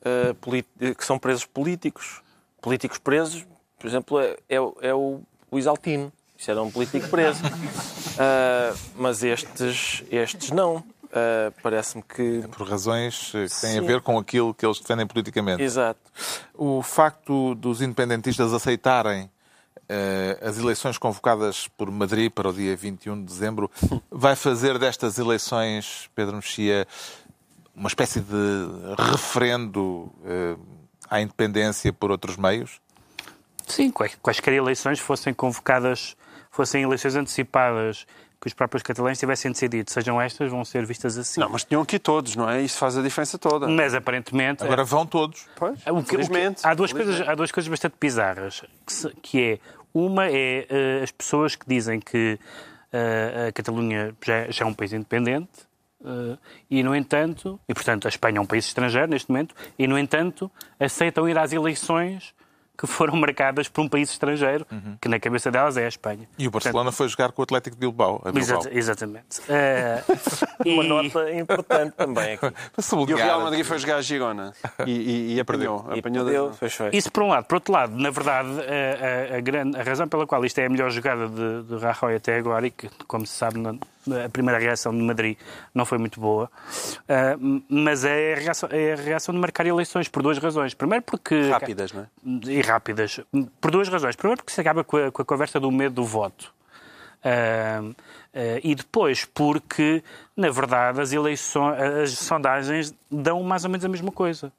uh, 0.00 0.94
que 0.94 1.04
são 1.04 1.18
presos 1.18 1.44
políticos. 1.44 2.22
Políticos 2.62 2.96
presos, 2.96 3.46
por 3.78 3.86
exemplo, 3.86 4.18
é, 4.18 4.38
é, 4.48 4.56
é 4.80 4.94
o 4.94 5.20
Luís 5.52 5.66
Altino. 5.66 6.10
Isso 6.38 6.50
era 6.50 6.62
um 6.62 6.70
político 6.70 7.08
preso. 7.08 7.42
Uh, 8.14 8.78
mas 8.96 9.22
estes, 9.22 10.04
estes 10.10 10.50
não. 10.50 10.76
Uh, 10.76 11.52
Parece-me 11.62 12.02
que. 12.02 12.42
Por 12.48 12.68
razões 12.68 13.30
que 13.30 13.38
têm 13.38 13.48
Sim. 13.48 13.78
a 13.78 13.82
ver 13.82 14.00
com 14.00 14.18
aquilo 14.18 14.52
que 14.52 14.66
eles 14.66 14.80
defendem 14.80 15.06
politicamente. 15.06 15.62
Exato. 15.62 16.00
O 16.54 16.82
facto 16.82 17.54
dos 17.54 17.80
independentistas 17.80 18.52
aceitarem 18.52 19.24
uh, 19.24 20.48
as 20.48 20.58
eleições 20.58 20.98
convocadas 20.98 21.68
por 21.68 21.90
Madrid 21.90 22.32
para 22.32 22.48
o 22.48 22.52
dia 22.52 22.76
21 22.76 23.20
de 23.20 23.26
dezembro 23.26 23.70
vai 24.10 24.34
fazer 24.34 24.78
destas 24.78 25.18
eleições, 25.18 26.10
Pedro 26.14 26.36
Mexia, 26.36 26.86
uma 27.74 27.88
espécie 27.88 28.20
de 28.20 28.66
referendo 28.98 29.80
uh, 29.80 30.58
à 31.08 31.20
independência 31.20 31.92
por 31.92 32.10
outros 32.10 32.36
meios? 32.36 32.80
Sim, 33.66 33.90
quaisquer 33.90 34.54
eleições 34.54 34.98
fossem 34.98 35.32
convocadas 35.32 36.16
fossem 36.54 36.82
eleições 36.82 37.16
antecipadas 37.16 38.06
que 38.40 38.48
os 38.48 38.54
próprios 38.54 38.82
catalães 38.82 39.18
tivessem 39.18 39.50
decidido, 39.50 39.90
sejam 39.90 40.20
estas, 40.20 40.50
vão 40.50 40.64
ser 40.64 40.84
vistas 40.84 41.16
assim. 41.16 41.40
Não, 41.40 41.48
mas 41.48 41.64
tinham 41.64 41.80
aqui 41.80 41.98
todos, 41.98 42.36
não 42.36 42.48
é? 42.48 42.60
Isso 42.60 42.78
faz 42.78 42.96
a 42.96 43.02
diferença 43.02 43.38
toda. 43.38 43.66
Mas 43.66 43.94
aparentemente. 43.94 44.62
Agora 44.62 44.84
vão 44.84 45.06
todos. 45.06 45.46
Pois, 45.56 45.80
o 45.86 46.02
que, 46.02 46.16
o 46.16 46.28
que, 46.28 46.56
há, 46.62 46.74
duas 46.74 46.92
coisas, 46.92 47.26
há 47.26 47.34
duas 47.34 47.50
coisas 47.50 47.68
bastante 47.68 47.94
bizarras. 48.00 48.62
Que, 48.86 49.20
que 49.20 49.42
é. 49.42 49.58
Uma 49.94 50.26
é 50.28 50.66
uh, 51.00 51.04
as 51.04 51.10
pessoas 51.10 51.56
que 51.56 51.66
dizem 51.66 52.00
que 52.00 52.38
uh, 52.92 53.48
a 53.48 53.52
Catalunha 53.52 54.14
já, 54.22 54.50
já, 54.50 54.64
é 54.64 54.68
um 54.68 54.74
país 54.74 54.92
independente. 54.92 55.62
Uh, 56.00 56.36
e, 56.70 56.82
no 56.82 56.94
entanto, 56.94 57.58
e 57.66 57.72
portanto 57.72 58.04
a 58.06 58.08
Espanha 58.10 58.38
é 58.38 58.40
um 58.40 58.46
país 58.46 58.66
estrangeiro 58.66 59.08
neste 59.08 59.30
momento, 59.30 59.54
e, 59.78 59.86
no 59.86 59.98
entanto, 59.98 60.50
aceitam 60.78 61.26
ir 61.26 61.38
às 61.38 61.52
eleições 61.52 62.34
que 62.76 62.86
foram 62.86 63.16
marcadas 63.16 63.68
por 63.68 63.82
um 63.82 63.88
país 63.88 64.10
estrangeiro, 64.10 64.66
uhum. 64.70 64.96
que 65.00 65.08
na 65.08 65.20
cabeça 65.20 65.50
delas 65.50 65.76
é 65.76 65.84
a 65.84 65.88
Espanha. 65.88 66.28
E 66.36 66.48
o 66.48 66.50
Barcelona 66.50 66.84
Portanto, 66.84 66.96
foi 66.96 67.08
jogar 67.08 67.32
com 67.32 67.42
o 67.42 67.44
Atlético 67.44 67.76
de 67.76 67.80
Bilbao. 67.80 68.20
Bilbao. 68.32 68.62
exatamente. 68.70 69.40
Uh, 69.40 70.64
Uma 70.66 70.82
nota 70.82 71.32
importante 71.32 71.92
também 71.92 72.34
aqui. 72.34 72.46
e 73.08 73.14
o 73.14 73.16
Real 73.16 73.40
Madrid 73.42 73.64
foi 73.64 73.78
jogar 73.78 73.96
a 73.96 74.02
Girona 74.02 74.52
e, 74.86 74.90
e, 74.90 75.34
e 75.34 75.40
apanhou. 75.40 75.86
E 75.94 75.98
apanhou 76.00 76.24
perdeu, 76.24 76.90
Isso 76.92 77.12
por 77.12 77.22
um 77.22 77.28
lado. 77.28 77.44
Por 77.44 77.56
outro 77.56 77.72
lado, 77.72 77.94
na 77.96 78.10
verdade, 78.10 78.48
a, 78.48 79.34
a, 79.34 79.38
a, 79.38 79.40
grande, 79.40 79.78
a 79.78 79.82
razão 79.82 80.08
pela 80.08 80.26
qual 80.26 80.44
isto 80.44 80.58
é 80.58 80.66
a 80.66 80.68
melhor 80.68 80.90
jogada 80.90 81.28
de, 81.28 81.62
de 81.62 81.76
Rajoy 81.76 82.16
até 82.16 82.36
agora, 82.36 82.66
e 82.66 82.70
que, 82.70 82.88
como 83.06 83.26
se 83.26 83.34
sabe, 83.34 83.58
não, 83.58 83.78
a 84.24 84.28
primeira 84.28 84.58
reação 84.58 84.92
de 84.92 85.02
Madrid 85.02 85.36
não 85.74 85.84
foi 85.84 85.98
muito 85.98 86.20
boa, 86.20 86.50
uh, 87.08 87.62
mas 87.68 88.04
é 88.04 88.34
a, 88.34 88.36
reação, 88.36 88.68
é 88.72 88.92
a 88.92 88.96
reação 88.96 89.34
de 89.34 89.40
marcar 89.40 89.66
eleições 89.66 90.08
por 90.08 90.22
duas 90.22 90.38
razões. 90.38 90.74
Primeiro 90.74 91.02
porque... 91.02 91.48
Rápidas, 91.48 91.92
não 91.92 92.02
é? 92.02 92.06
E 92.50 92.60
rápidas. 92.60 93.20
Por 93.60 93.70
duas 93.70 93.88
razões. 93.88 94.16
Primeiro 94.16 94.42
porque 94.42 94.52
se 94.52 94.60
acaba 94.60 94.84
com 94.84 94.96
a, 94.96 95.10
com 95.10 95.22
a 95.22 95.24
conversa 95.24 95.58
do 95.58 95.70
medo 95.70 95.94
do 95.94 96.04
voto. 96.04 96.52
Uh, 97.24 97.90
uh, 97.90 97.94
e 98.62 98.74
depois 98.74 99.24
porque, 99.24 100.02
na 100.36 100.50
verdade, 100.50 101.00
as 101.00 101.12
eleições, 101.12 101.80
as 101.80 102.10
sondagens 102.18 102.94
dão 103.10 103.42
mais 103.42 103.64
ou 103.64 103.70
menos 103.70 103.84
a 103.84 103.88
mesma 103.88 104.12
coisa. 104.12 104.52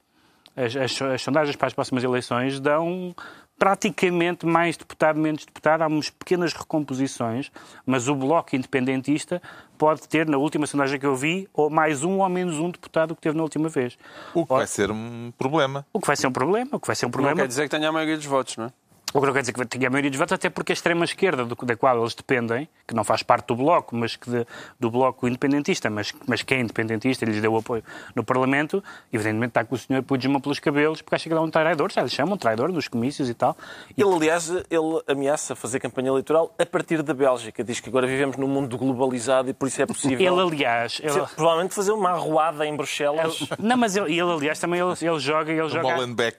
as, 0.56 0.76
as, 0.76 1.02
as 1.02 1.22
sondagens 1.22 1.56
para 1.56 1.68
as 1.68 1.74
próximas 1.74 2.04
eleições 2.04 2.60
dão 2.60 3.16
praticamente 3.58 4.46
mais 4.46 4.78
deputado, 4.78 5.20
menos 5.20 5.46
deputado. 5.46 5.82
Há 5.82 5.88
umas 5.88 6.10
pequenas 6.10 6.54
recomposições, 6.54 7.52
mas 7.86 8.08
o 8.08 8.16
Bloco 8.16 8.56
Independentista 8.56 9.42
pode 9.78 10.08
ter, 10.08 10.28
na 10.28 10.38
última 10.38 10.68
sondagem 10.68 11.00
que 11.00 11.06
eu 11.06 11.16
vi, 11.16 11.48
ou 11.54 11.70
mais 11.70 12.04
um 12.04 12.20
ou 12.20 12.30
menos 12.30 12.60
um 12.60 12.70
deputado 12.70 13.16
que 13.16 13.22
teve 13.22 13.36
na 13.36 13.44
última 13.44 13.70
vez. 13.70 13.98
O 14.34 14.46
que 14.46 14.54
vai 14.54 14.68
ser 14.68 14.92
um 14.92 15.32
problema. 15.38 15.86
O 15.94 16.00
que 16.00 16.08
vai 16.08 16.16
ser 16.16 16.28
um 16.28 16.32
problema. 16.32 16.70
O 16.74 16.80
que 16.80 16.88
vai 16.88 16.96
ser 16.96 17.06
um 17.06 17.12
problema. 17.12 17.36
Não 17.36 17.44
quer 17.44 17.48
dizer 17.48 17.64
que 17.64 17.70
tenha 17.70 17.90
a 17.90 17.92
maioria 17.92 18.18
dos 18.18 18.26
votos, 18.26 18.58
não 18.58 18.66
é? 18.66 18.72
O 19.16 19.22
que 19.22 19.28
não 19.28 19.34
quer 19.34 19.40
dizer 19.40 19.54
que 19.54 19.66
tenha 19.66 19.88
a 19.88 19.90
maioria 19.90 20.12
dos 20.12 20.20
votos, 20.20 20.34
até 20.34 20.50
porque 20.50 20.74
a 20.74 20.76
extrema-esquerda, 20.76 21.46
da 21.46 21.76
qual 21.78 21.98
eles 22.02 22.14
dependem, 22.14 22.68
que 22.86 22.94
não 22.94 23.06
faz 23.06 23.24
parte 23.24 23.48
do 23.48 23.56
Bloco, 23.56 23.96
mas 23.96 24.18
que 24.18 24.30
de, 24.30 24.46
do 24.78 24.92
Bloco 24.92 25.26
independentista, 25.26 25.90
mas, 25.90 26.14
mas 26.28 26.44
que 26.44 26.54
é 26.54 26.60
independentista 26.60 27.24
e 27.24 27.30
lhes 27.30 27.42
deu 27.42 27.56
apoio 27.56 27.82
no 28.14 28.26
Parlamento, 28.26 28.84
evidentemente 29.14 29.52
está 29.52 29.64
com 29.64 29.74
o 29.74 29.78
senhor 29.78 30.04
Puigdemont 30.04 30.44
pelos 30.44 30.60
cabelos, 30.60 31.02
porque 31.02 31.16
acha 31.16 31.30
que 31.30 31.34
ele 31.34 31.40
é 31.40 31.42
um 31.42 31.50
traidor, 31.50 31.94
já 31.94 32.02
lhe 32.02 32.10
chamam 32.10 32.38
traidor 32.38 32.74
nos 32.74 32.90
comícios 32.90 33.30
e 33.30 33.34
tal. 33.34 33.56
E... 33.98 34.02
Ele, 34.02 34.14
aliás, 34.16 34.50
ele 34.50 35.02
ameaça 35.08 35.56
fazer 35.56 35.80
campanha 35.80 36.10
eleitoral 36.10 36.54
a 36.60 36.66
partir 36.66 37.02
da 37.02 37.14
Bélgica. 37.14 37.64
Diz 37.64 37.80
que 37.80 37.88
agora 37.88 38.06
vivemos 38.06 38.36
num 38.36 38.50
mundo 38.50 38.78
globalizado 38.78 39.50
e 39.50 39.54
por 39.54 39.70
isso 39.70 39.82
é 39.82 39.86
possível... 39.86 40.20
Ele, 40.20 40.42
aliás... 40.42 41.00
Ele... 41.02 41.26
Provavelmente 41.38 41.74
fazer 41.74 41.94
uma 41.94 42.10
arruada 42.10 42.66
em 42.66 42.76
Bruxelas. 42.76 43.40
Ele... 43.40 43.50
Não, 43.60 43.78
mas 43.78 43.96
ele, 43.96 44.12
ele, 44.12 44.30
aliás, 44.30 44.60
também 44.60 44.82
ele, 44.82 44.92
ele 44.92 45.20
joga... 45.20 45.54
Ele 45.54 45.70
joga, 45.70 45.88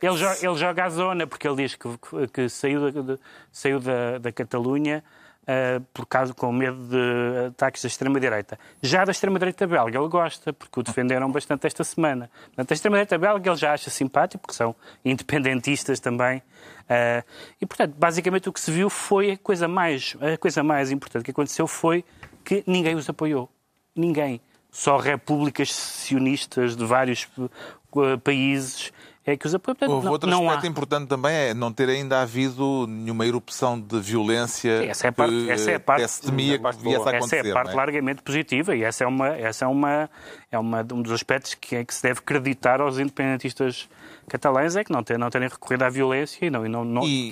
ele, 0.02 0.16
joga, 0.18 0.46
ele 0.46 0.56
joga 0.56 0.84
a 0.84 0.90
zona, 0.90 1.26
porque 1.26 1.48
ele 1.48 1.56
diz 1.56 1.74
que, 1.74 1.88
que, 1.88 2.28
que 2.28 2.48
saiu 2.66 2.90
de 2.90 3.18
saiu 3.52 3.80
da, 3.80 4.18
da 4.18 4.32
Catalunha 4.32 5.02
uh, 5.46 5.80
por 5.94 6.06
causa 6.06 6.34
com 6.34 6.52
medo 6.52 6.76
de 6.88 7.46
ataques 7.48 7.82
da 7.82 7.86
extrema-direita. 7.88 8.58
Já 8.82 9.04
da 9.04 9.12
extrema-direita 9.12 9.66
belga 9.66 9.98
ele 9.98 10.08
gosta, 10.08 10.52
porque 10.52 10.80
o 10.80 10.82
defenderam 10.82 11.30
bastante 11.30 11.66
esta 11.66 11.84
semana. 11.84 12.30
Portanto, 12.46 12.70
a 12.70 12.74
extrema-direita 12.74 13.18
belga 13.18 13.50
ele 13.50 13.56
já 13.56 13.72
acha 13.72 13.90
simpático, 13.90 14.42
porque 14.42 14.54
são 14.54 14.74
independentistas 15.04 16.00
também. 16.00 16.38
Uh, 16.38 17.24
e, 17.60 17.66
portanto, 17.66 17.94
basicamente 17.96 18.48
o 18.48 18.52
que 18.52 18.60
se 18.60 18.70
viu 18.70 18.90
foi 18.90 19.32
a 19.32 19.38
coisa 19.38 19.68
mais, 19.68 20.16
a 20.20 20.36
coisa 20.36 20.62
mais 20.62 20.90
importante 20.90 21.24
que 21.24 21.30
aconteceu 21.30 21.66
foi 21.66 22.04
que 22.44 22.62
ninguém 22.66 22.94
os 22.94 23.08
apoiou. 23.08 23.48
Ninguém. 23.94 24.40
Só 24.70 24.98
repúblicas 24.98 25.72
sionistas 25.72 26.76
de 26.76 26.84
vários 26.84 27.26
uh, 27.38 28.18
países 28.18 28.92
é 29.26 29.36
que 29.36 29.46
os 29.46 29.54
apoios. 29.54 29.76
Portanto, 29.78 29.94
Houve 29.94 30.08
outro 30.08 30.30
não 30.30 30.44
aspecto 30.46 30.66
há... 30.66 30.70
importante 30.70 31.08
também 31.08 31.34
é 31.34 31.54
não 31.54 31.72
ter 31.72 31.88
ainda 31.88 32.22
havido 32.22 32.86
nenhuma 32.86 33.26
erupção 33.26 33.78
de 33.78 33.98
violência 33.98 34.84
essa 34.86 35.08
é 35.08 35.10
a 35.10 35.12
parte, 35.12 35.44
que 35.44 35.50
essa 35.50 35.70
é 35.72 35.74
a 35.74 35.80
parte, 35.80 36.08
se 36.08 36.22
temia 36.22 36.58
que 36.58 36.76
viesse 36.76 37.08
a 37.08 37.10
acontecer. 37.10 37.36
Essa 37.36 37.48
é 37.48 37.50
a 37.50 37.54
parte 37.54 37.72
é? 37.72 37.74
largamente 37.74 38.22
positiva 38.22 38.76
e 38.76 38.84
essa 38.84 39.02
é, 39.02 39.06
uma, 39.06 39.28
essa 39.28 39.64
é, 39.64 39.68
uma, 39.68 40.08
é 40.50 40.58
uma, 40.58 40.86
um 40.92 41.02
dos 41.02 41.12
aspectos 41.12 41.54
que, 41.54 41.74
é 41.74 41.84
que 41.84 41.92
se 41.92 42.02
deve 42.02 42.20
acreditar 42.20 42.80
aos 42.80 42.98
independentistas 43.00 43.88
catalães 44.28 44.76
é 44.76 44.84
que 44.84 44.92
não, 44.92 45.02
ter, 45.02 45.18
não 45.18 45.30
terem 45.30 45.48
recorrido 45.48 45.82
à 45.82 45.88
violência 45.88 46.44
e 46.44 46.50
não, 46.50 46.66
e 46.66 46.68
não, 46.68 46.84
não 46.84 47.02
e 47.04 47.30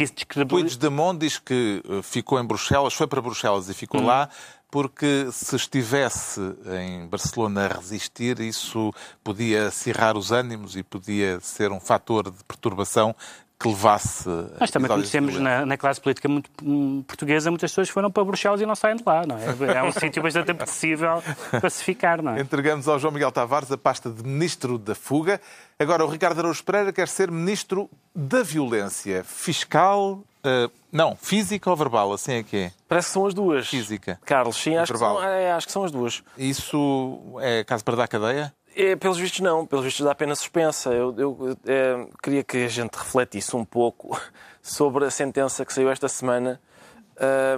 Puigdemont 0.49 1.19
diz 1.19 1.39
que 1.39 1.83
eh, 1.89 2.03
ficou 2.03 2.41
em 2.41 2.45
Bruxelas, 2.45 2.95
foi 2.95 3.07
para 3.07 3.21
Bruxelas 3.21 3.69
e 3.69 3.75
ficou 3.75 4.01
hum. 4.01 4.07
lá 4.07 4.29
porque 4.75 5.29
se 5.31 5.55
estivesse 5.55 6.41
em 6.81 7.07
Barcelona 7.07 7.67
a 7.67 7.77
resistir, 7.77 8.41
isso 8.41 8.93
podia 9.23 9.69
acirrar 9.69 10.17
os 10.17 10.33
ânimos 10.33 10.75
e 10.75 10.83
podia 10.83 11.39
ser 11.39 11.71
um 11.71 11.79
fator 11.79 12.29
de 12.29 12.43
perturbação 12.43 13.15
que 13.59 13.69
levasse. 13.69 14.29
Nós 14.59 14.71
também 14.71 14.89
conhecemos 14.89 15.39
na, 15.39 15.65
na, 15.65 15.77
classe 15.77 16.01
política 16.01 16.29
muito, 16.29 16.51
um, 16.63 17.03
portuguesa, 17.03 17.51
muitas 17.51 17.71
pessoas 17.71 17.89
foram 17.89 18.11
para 18.11 18.25
Bruxelas 18.25 18.61
e 18.61 18.67
não 18.67 18.75
saem 18.75 18.97
de 18.97 19.03
lá, 19.07 19.23
não 19.27 19.37
é? 19.37 19.77
É 19.77 19.83
um 19.83 19.93
sítio 19.93 20.23
bastante 20.23 20.51
apetecível 20.51 21.23
para 21.51 21.71
se 21.71 21.83
ficar, 21.83 22.23
não 22.23 22.33
é? 22.33 22.41
Entregamos 22.41 22.89
ao 22.89 22.99
João 22.99 23.13
Miguel 23.13 23.33
Tavares 23.33 23.71
a 23.71 23.79
pasta 23.79 24.11
de 24.11 24.23
Ministro 24.23 24.79
da 24.79 24.95
Fuga. 24.95 25.41
Agora, 25.79 26.05
o 26.05 26.09
Ricardo 26.09 26.39
Araújo 26.41 26.63
Pereira 26.65 26.93
quer 26.93 27.09
ser 27.09 27.31
Ministro 27.31 27.89
da 28.15 28.43
Violência 28.43 29.25
Fiscal, 29.25 30.23
Uh, 30.45 30.71
não, 30.93 31.17
física 31.17 31.71
ou 31.71 31.75
verbal, 31.75 32.13
assim 32.13 32.33
é 32.33 32.43
que 32.43 32.57
é? 32.57 32.73
Parece 32.87 33.09
que 33.09 33.15
são 33.15 33.27
as 33.27 33.33
duas. 33.33 33.67
Física. 33.67 34.21
Carlos, 34.27 34.57
sim, 34.57 34.77
acho, 34.77 34.93
que 34.93 34.99
são, 34.99 35.25
é, 35.25 35.53
acho 35.53 35.67
que 35.67 35.73
são, 35.73 35.85
as 35.85 35.91
duas. 35.91 36.23
Isso 36.37 37.39
é 37.41 37.65
caso 37.65 37.83
para 37.83 37.97
dar 37.97 38.07
cadeia? 38.07 38.53
É, 38.77 38.97
pelos 38.97 39.19
vistos, 39.19 39.41
não. 39.41 39.65
Pelos 39.67 39.85
vistos, 39.85 40.05
dá 40.05 40.15
pena 40.15 40.35
suspensa. 40.35 40.91
Eu, 40.93 41.15
eu 41.17 41.59
é, 41.67 42.07
queria 42.23 42.43
que 42.43 42.65
a 42.65 42.69
gente 42.69 42.95
refletisse 42.95 43.55
um 43.55 43.65
pouco 43.65 44.21
sobre 44.61 45.05
a 45.05 45.11
sentença 45.11 45.65
que 45.65 45.73
saiu 45.73 45.91
esta 45.91 46.09
semana 46.09 46.61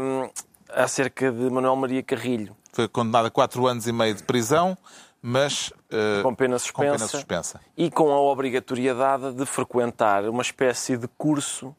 um, 0.01 0.29
acerca 0.69 1.33
de 1.33 1.51
Manuel 1.51 1.77
Maria 1.77 2.03
Carrilho. 2.03 2.57
Foi 2.73 2.87
condenado 2.87 3.27
a 3.27 3.31
quatro 3.31 3.67
anos 3.67 3.87
e 3.87 3.93
meio 3.93 4.15
de 4.15 4.23
prisão, 4.23 4.77
mas 5.23 5.69
uh, 5.91 6.23
com, 6.23 6.35
pena 6.35 6.59
suspensa, 6.59 6.93
com 6.93 6.99
pena 6.99 7.09
suspensa 7.09 7.61
e 7.77 7.91
com 7.91 8.13
a 8.13 8.21
obrigatoriedade 8.21 9.33
de 9.33 9.47
frequentar 9.47 10.29
uma 10.29 10.43
espécie 10.43 10.97
de 10.97 11.09
curso 11.17 11.75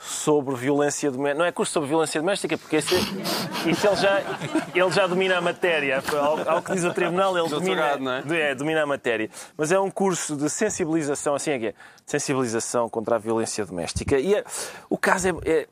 sobre 0.00 0.54
violência 0.56 1.10
doméstica. 1.10 1.38
Não 1.38 1.44
é 1.44 1.52
curso 1.52 1.74
sobre 1.74 1.90
violência 1.90 2.20
doméstica, 2.20 2.56
porque 2.56 2.76
esse, 2.76 2.94
isso 3.66 3.86
ele 3.86 3.96
já, 3.96 4.20
ele 4.74 4.90
já 4.90 5.06
domina 5.06 5.36
a 5.36 5.40
matéria. 5.42 6.02
Ao, 6.18 6.48
ao 6.48 6.62
que 6.62 6.72
diz 6.72 6.84
o 6.84 6.94
tribunal, 6.94 7.36
ele 7.36 7.48
domina, 7.50 7.96
não 7.98 8.12
é? 8.12 8.50
é? 8.50 8.54
domina 8.54 8.82
a 8.82 8.86
matéria. 8.86 9.28
Mas 9.58 9.70
é 9.70 9.78
um 9.78 9.90
curso 9.90 10.36
de 10.36 10.48
sensibilização, 10.48 11.34
assim 11.34 11.50
é 11.50 11.58
que 11.58 11.66
é, 11.66 11.74
sensibilização 12.06 12.88
contra 12.88 13.16
a 13.16 13.18
violência 13.18 13.64
doméstica. 13.66 14.18
E 14.18 14.34
é, 14.34 14.42
o 14.88 14.96
caso 14.96 15.28
é, 15.28 15.32
é 15.44 15.68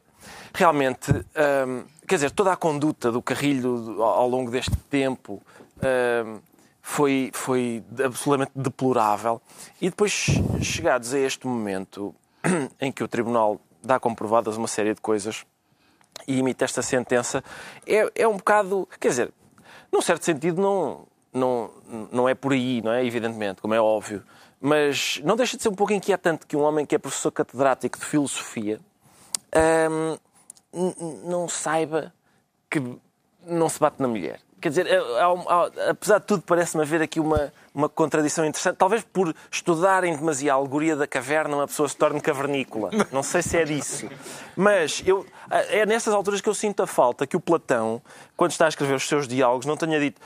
realmente, 0.52 1.10
hum, 1.10 1.84
quer 2.06 2.16
dizer, 2.16 2.30
toda 2.30 2.52
a 2.52 2.56
conduta 2.56 3.10
do 3.10 3.22
Carrilho 3.22 4.02
ao 4.02 4.28
longo 4.28 4.50
deste 4.50 4.76
tempo 4.90 5.42
hum, 5.78 6.38
foi, 6.82 7.30
foi 7.32 7.82
absolutamente 8.04 8.52
deplorável. 8.54 9.40
E 9.80 9.88
depois, 9.88 10.26
chegados 10.60 11.14
a 11.14 11.18
este 11.18 11.46
momento 11.46 12.14
em 12.78 12.92
que 12.92 13.02
o 13.02 13.08
Tribunal 13.08 13.58
dá 13.82 13.98
comprovadas 13.98 14.56
uma 14.56 14.68
série 14.68 14.94
de 14.94 15.00
coisas 15.00 15.44
e 16.26 16.38
imita 16.38 16.64
esta 16.64 16.82
sentença, 16.82 17.42
é, 17.86 18.10
é 18.14 18.28
um 18.28 18.36
bocado. 18.36 18.88
Quer 18.98 19.08
dizer, 19.08 19.32
num 19.92 20.00
certo 20.00 20.24
sentido, 20.24 20.60
não, 20.60 21.06
não, 21.32 21.70
não 22.10 22.28
é 22.28 22.34
por 22.34 22.52
aí, 22.52 22.82
não 22.82 22.92
é? 22.92 23.04
Evidentemente, 23.04 23.60
como 23.60 23.74
é 23.74 23.80
óbvio. 23.80 24.22
Mas 24.60 25.20
não 25.24 25.36
deixa 25.36 25.56
de 25.56 25.62
ser 25.62 25.68
um 25.68 25.74
pouco 25.74 25.92
inquietante 25.92 26.46
que 26.46 26.56
um 26.56 26.60
homem 26.60 26.84
que 26.84 26.94
é 26.94 26.98
professor 26.98 27.30
catedrático 27.30 27.98
de 27.98 28.04
filosofia 28.04 28.80
hum, 30.72 30.98
não 31.24 31.48
saiba 31.48 32.12
que 32.68 32.82
não 33.46 33.68
se 33.68 33.78
bate 33.78 34.02
na 34.02 34.08
mulher. 34.08 34.40
Quer 34.60 34.70
dizer, 34.70 34.86
apesar 35.88 36.18
de 36.18 36.26
tudo, 36.26 36.42
parece-me 36.42 36.82
haver 36.82 37.00
aqui 37.00 37.20
uma, 37.20 37.52
uma 37.72 37.88
contradição 37.88 38.44
interessante. 38.44 38.76
Talvez 38.76 39.04
por 39.04 39.34
estudarem 39.50 40.16
demasiado 40.16 40.56
a 40.56 40.60
alegoria 40.60 40.96
da 40.96 41.06
caverna, 41.06 41.56
uma 41.56 41.66
pessoa 41.66 41.88
se 41.88 41.96
torne 41.96 42.20
cavernícola. 42.20 42.90
Não 43.12 43.22
sei 43.22 43.40
se 43.42 43.56
é 43.56 43.64
disso. 43.64 44.08
Mas 44.56 45.02
eu, 45.06 45.24
é 45.50 45.86
nessas 45.86 46.12
alturas 46.12 46.40
que 46.40 46.48
eu 46.48 46.54
sinto 46.54 46.82
a 46.82 46.86
falta 46.86 47.26
que 47.26 47.36
o 47.36 47.40
Platão, 47.40 48.02
quando 48.36 48.50
está 48.50 48.66
a 48.66 48.68
escrever 48.68 48.94
os 48.94 49.06
seus 49.06 49.28
diálogos, 49.28 49.64
não 49.64 49.76
tenha 49.76 50.00
dito 50.00 50.20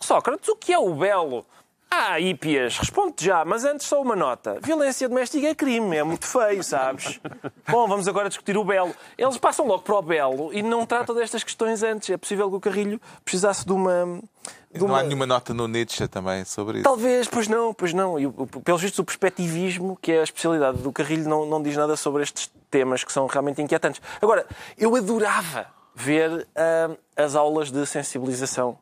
Sócrates, 0.00 0.48
o 0.48 0.56
que 0.56 0.72
é 0.72 0.78
o 0.78 0.94
belo? 0.94 1.44
Ah, 1.90 2.20
Ípias, 2.20 2.78
responde 2.78 3.24
já, 3.24 3.44
mas 3.44 3.64
antes 3.64 3.86
só 3.86 4.02
uma 4.02 4.14
nota. 4.14 4.58
Violência 4.62 5.08
doméstica 5.08 5.46
é 5.46 5.54
crime, 5.54 5.96
é 5.96 6.02
muito 6.02 6.26
feio, 6.26 6.62
sabes? 6.62 7.18
Bom, 7.66 7.88
vamos 7.88 8.06
agora 8.06 8.28
discutir 8.28 8.58
o 8.58 8.64
belo. 8.64 8.94
Eles 9.16 9.38
passam 9.38 9.66
logo 9.66 9.82
para 9.82 9.96
o 9.96 10.02
belo 10.02 10.52
e 10.52 10.62
não 10.62 10.84
tratam 10.84 11.14
destas 11.14 11.42
questões 11.42 11.82
antes. 11.82 12.10
É 12.10 12.16
possível 12.16 12.50
que 12.50 12.56
o 12.56 12.60
Carrilho 12.60 13.00
precisasse 13.24 13.64
de 13.64 13.72
uma... 13.72 14.20
De 14.72 14.80
uma... 14.80 14.88
Não 14.88 14.96
há 14.96 15.02
nenhuma 15.02 15.26
nota 15.26 15.54
no 15.54 15.66
Nietzsche 15.66 16.06
também 16.06 16.44
sobre 16.44 16.78
isso? 16.78 16.84
Talvez, 16.84 17.26
pois 17.26 17.48
não, 17.48 17.72
pois 17.72 17.94
não. 17.94 18.18
E, 18.18 18.30
pelos 18.62 18.82
vistos, 18.82 18.98
o 18.98 19.04
perspectivismo, 19.04 19.98
que 20.00 20.12
é 20.12 20.20
a 20.20 20.24
especialidade 20.24 20.78
do 20.78 20.92
Carrilho, 20.92 21.26
não, 21.26 21.46
não 21.46 21.62
diz 21.62 21.74
nada 21.74 21.96
sobre 21.96 22.22
estes 22.22 22.50
temas 22.70 23.02
que 23.02 23.12
são 23.12 23.26
realmente 23.26 23.62
inquietantes. 23.62 24.02
Agora, 24.20 24.46
eu 24.76 24.94
adorava 24.94 25.66
ver 25.94 26.30
uh, 26.30 26.98
as 27.16 27.34
aulas 27.34 27.70
de 27.70 27.84
sensibilização 27.86 28.78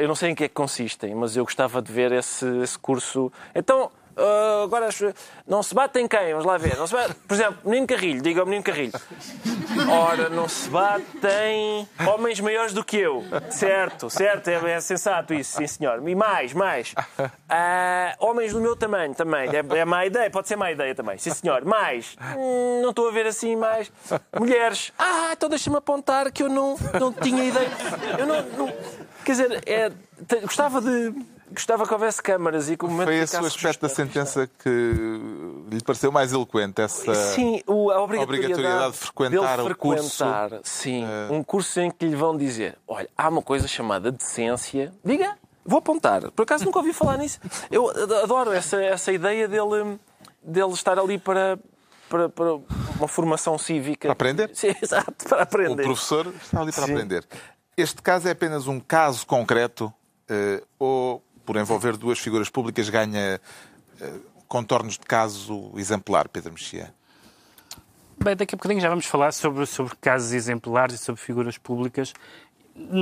eu 0.00 0.08
não 0.08 0.14
sei 0.14 0.30
em 0.30 0.34
que 0.34 0.44
é 0.44 0.48
que 0.48 0.54
consistem, 0.54 1.14
mas 1.14 1.36
eu 1.36 1.44
gostava 1.44 1.82
de 1.82 1.92
ver 1.92 2.12
esse, 2.12 2.46
esse 2.62 2.78
curso. 2.78 3.32
Então, 3.54 3.90
Uh, 4.16 4.62
agora, 4.62 4.88
não 5.46 5.62
se 5.62 5.74
bate 5.74 5.98
em 5.98 6.06
quem? 6.06 6.30
Vamos 6.30 6.44
lá 6.44 6.56
ver. 6.56 6.76
Não 6.76 6.86
se 6.86 6.94
bate... 6.94 7.14
Por 7.14 7.34
exemplo, 7.34 7.58
Menino 7.64 7.86
Carrilho, 7.86 8.22
diga 8.22 8.40
ao 8.40 8.46
Menino 8.46 8.62
Carrilho. 8.62 8.92
Ora, 9.90 10.28
não 10.28 10.48
se 10.48 10.68
bate 10.68 11.04
em 11.48 11.88
homens 12.06 12.38
maiores 12.38 12.72
do 12.72 12.84
que 12.84 12.96
eu. 12.96 13.24
Certo, 13.50 14.08
certo, 14.08 14.48
é, 14.48 14.72
é 14.72 14.80
sensato 14.80 15.34
isso, 15.34 15.56
sim 15.56 15.66
senhor. 15.66 16.06
E 16.08 16.14
mais, 16.14 16.52
mais. 16.52 16.94
Uh, 17.18 17.24
homens 18.20 18.52
do 18.52 18.60
meu 18.60 18.76
tamanho 18.76 19.14
também. 19.14 19.48
É, 19.50 19.78
é 19.78 19.84
má 19.84 20.06
ideia, 20.06 20.30
pode 20.30 20.46
ser 20.46 20.56
má 20.56 20.70
ideia 20.70 20.94
também. 20.94 21.18
Sim 21.18 21.30
senhor. 21.30 21.64
Mais. 21.64 22.16
Hum, 22.36 22.82
não 22.82 22.90
estou 22.90 23.08
a 23.08 23.12
ver 23.12 23.26
assim 23.26 23.56
mais. 23.56 23.90
Mulheres. 24.38 24.92
Ah, 24.96 25.30
então 25.32 25.48
deixa-me 25.48 25.76
apontar 25.76 26.30
que 26.30 26.42
eu 26.42 26.48
não, 26.48 26.76
não 27.00 27.12
tinha 27.12 27.44
ideia. 27.44 27.70
Eu 28.16 28.26
não. 28.26 28.42
não... 28.42 28.72
Quer 29.24 29.32
dizer, 29.32 29.62
é, 29.66 29.92
gostava 30.42 30.80
de 30.80 31.14
gostava 31.50 31.86
que 31.86 31.92
houvesse 31.92 32.20
câmaras 32.22 32.68
e 32.68 32.76
que 32.76 32.84
o 32.84 32.88
momento 32.88 33.06
Foi 33.06 33.16
esse 33.16 33.36
o 33.36 33.46
aspecto 33.46 33.82
da 33.82 33.88
sentença 33.88 34.50
que 34.58 35.20
lhe 35.70 35.80
pareceu 35.82 36.10
mais 36.10 36.32
eloquente, 36.32 36.80
essa 36.80 37.14
sim, 37.14 37.62
o, 37.66 37.90
a 37.90 38.02
obrigatoriedade, 38.02 38.52
obrigatoriedade 38.52 38.92
de 38.92 38.98
frequentar, 38.98 39.60
o 39.60 39.76
curso. 39.76 40.24
Sim, 40.64 41.04
uh... 41.04 41.32
um 41.32 41.44
curso 41.44 41.80
em 41.80 41.90
que 41.90 42.06
lhe 42.06 42.16
vão 42.16 42.36
dizer, 42.36 42.76
olha, 42.88 43.08
há 43.16 43.28
uma 43.28 43.42
coisa 43.42 43.68
chamada 43.68 44.10
decência. 44.10 44.92
Diga, 45.04 45.36
vou 45.64 45.78
apontar. 45.78 46.30
Por 46.32 46.42
acaso 46.42 46.64
nunca 46.64 46.78
ouvi 46.78 46.92
falar 46.92 47.18
nisso. 47.18 47.38
Eu 47.70 47.88
adoro 48.22 48.50
essa, 48.50 48.82
essa 48.82 49.12
ideia 49.12 49.46
dele 49.46 49.98
dele 50.42 50.72
estar 50.72 50.98
ali 50.98 51.18
para, 51.18 51.58
para, 52.08 52.28
para 52.28 52.54
uma 52.98 53.08
formação 53.08 53.56
cívica. 53.58 54.08
Para 54.08 54.12
aprender? 54.12 54.50
Sim, 54.54 54.74
exato, 54.80 55.28
para 55.28 55.42
aprender. 55.42 55.82
O 55.82 55.86
professor 55.86 56.32
está 56.42 56.60
ali 56.60 56.72
para 56.72 56.86
Sim. 56.86 56.92
aprender. 56.92 57.24
Este 57.76 58.00
caso 58.00 58.28
é 58.28 58.30
apenas 58.30 58.66
um 58.66 58.78
caso 58.78 59.26
concreto 59.26 59.86
uh, 60.30 60.66
ou, 60.78 61.22
por 61.44 61.56
envolver 61.56 61.96
duas 61.96 62.18
figuras 62.18 62.48
públicas, 62.48 62.88
ganha 62.88 63.40
uh, 64.00 64.20
contornos 64.46 64.94
de 64.94 65.06
caso 65.06 65.72
exemplar, 65.76 66.28
Pedro 66.28 66.52
Mexia? 66.52 66.94
Bem, 68.22 68.36
daqui 68.36 68.54
a 68.54 68.56
bocadinho 68.56 68.80
já 68.80 68.88
vamos 68.88 69.06
falar 69.06 69.32
sobre, 69.32 69.66
sobre 69.66 69.94
casos 69.96 70.32
exemplares 70.32 70.94
e 70.94 70.98
sobre 70.98 71.20
figuras 71.20 71.58
públicas. 71.58 72.14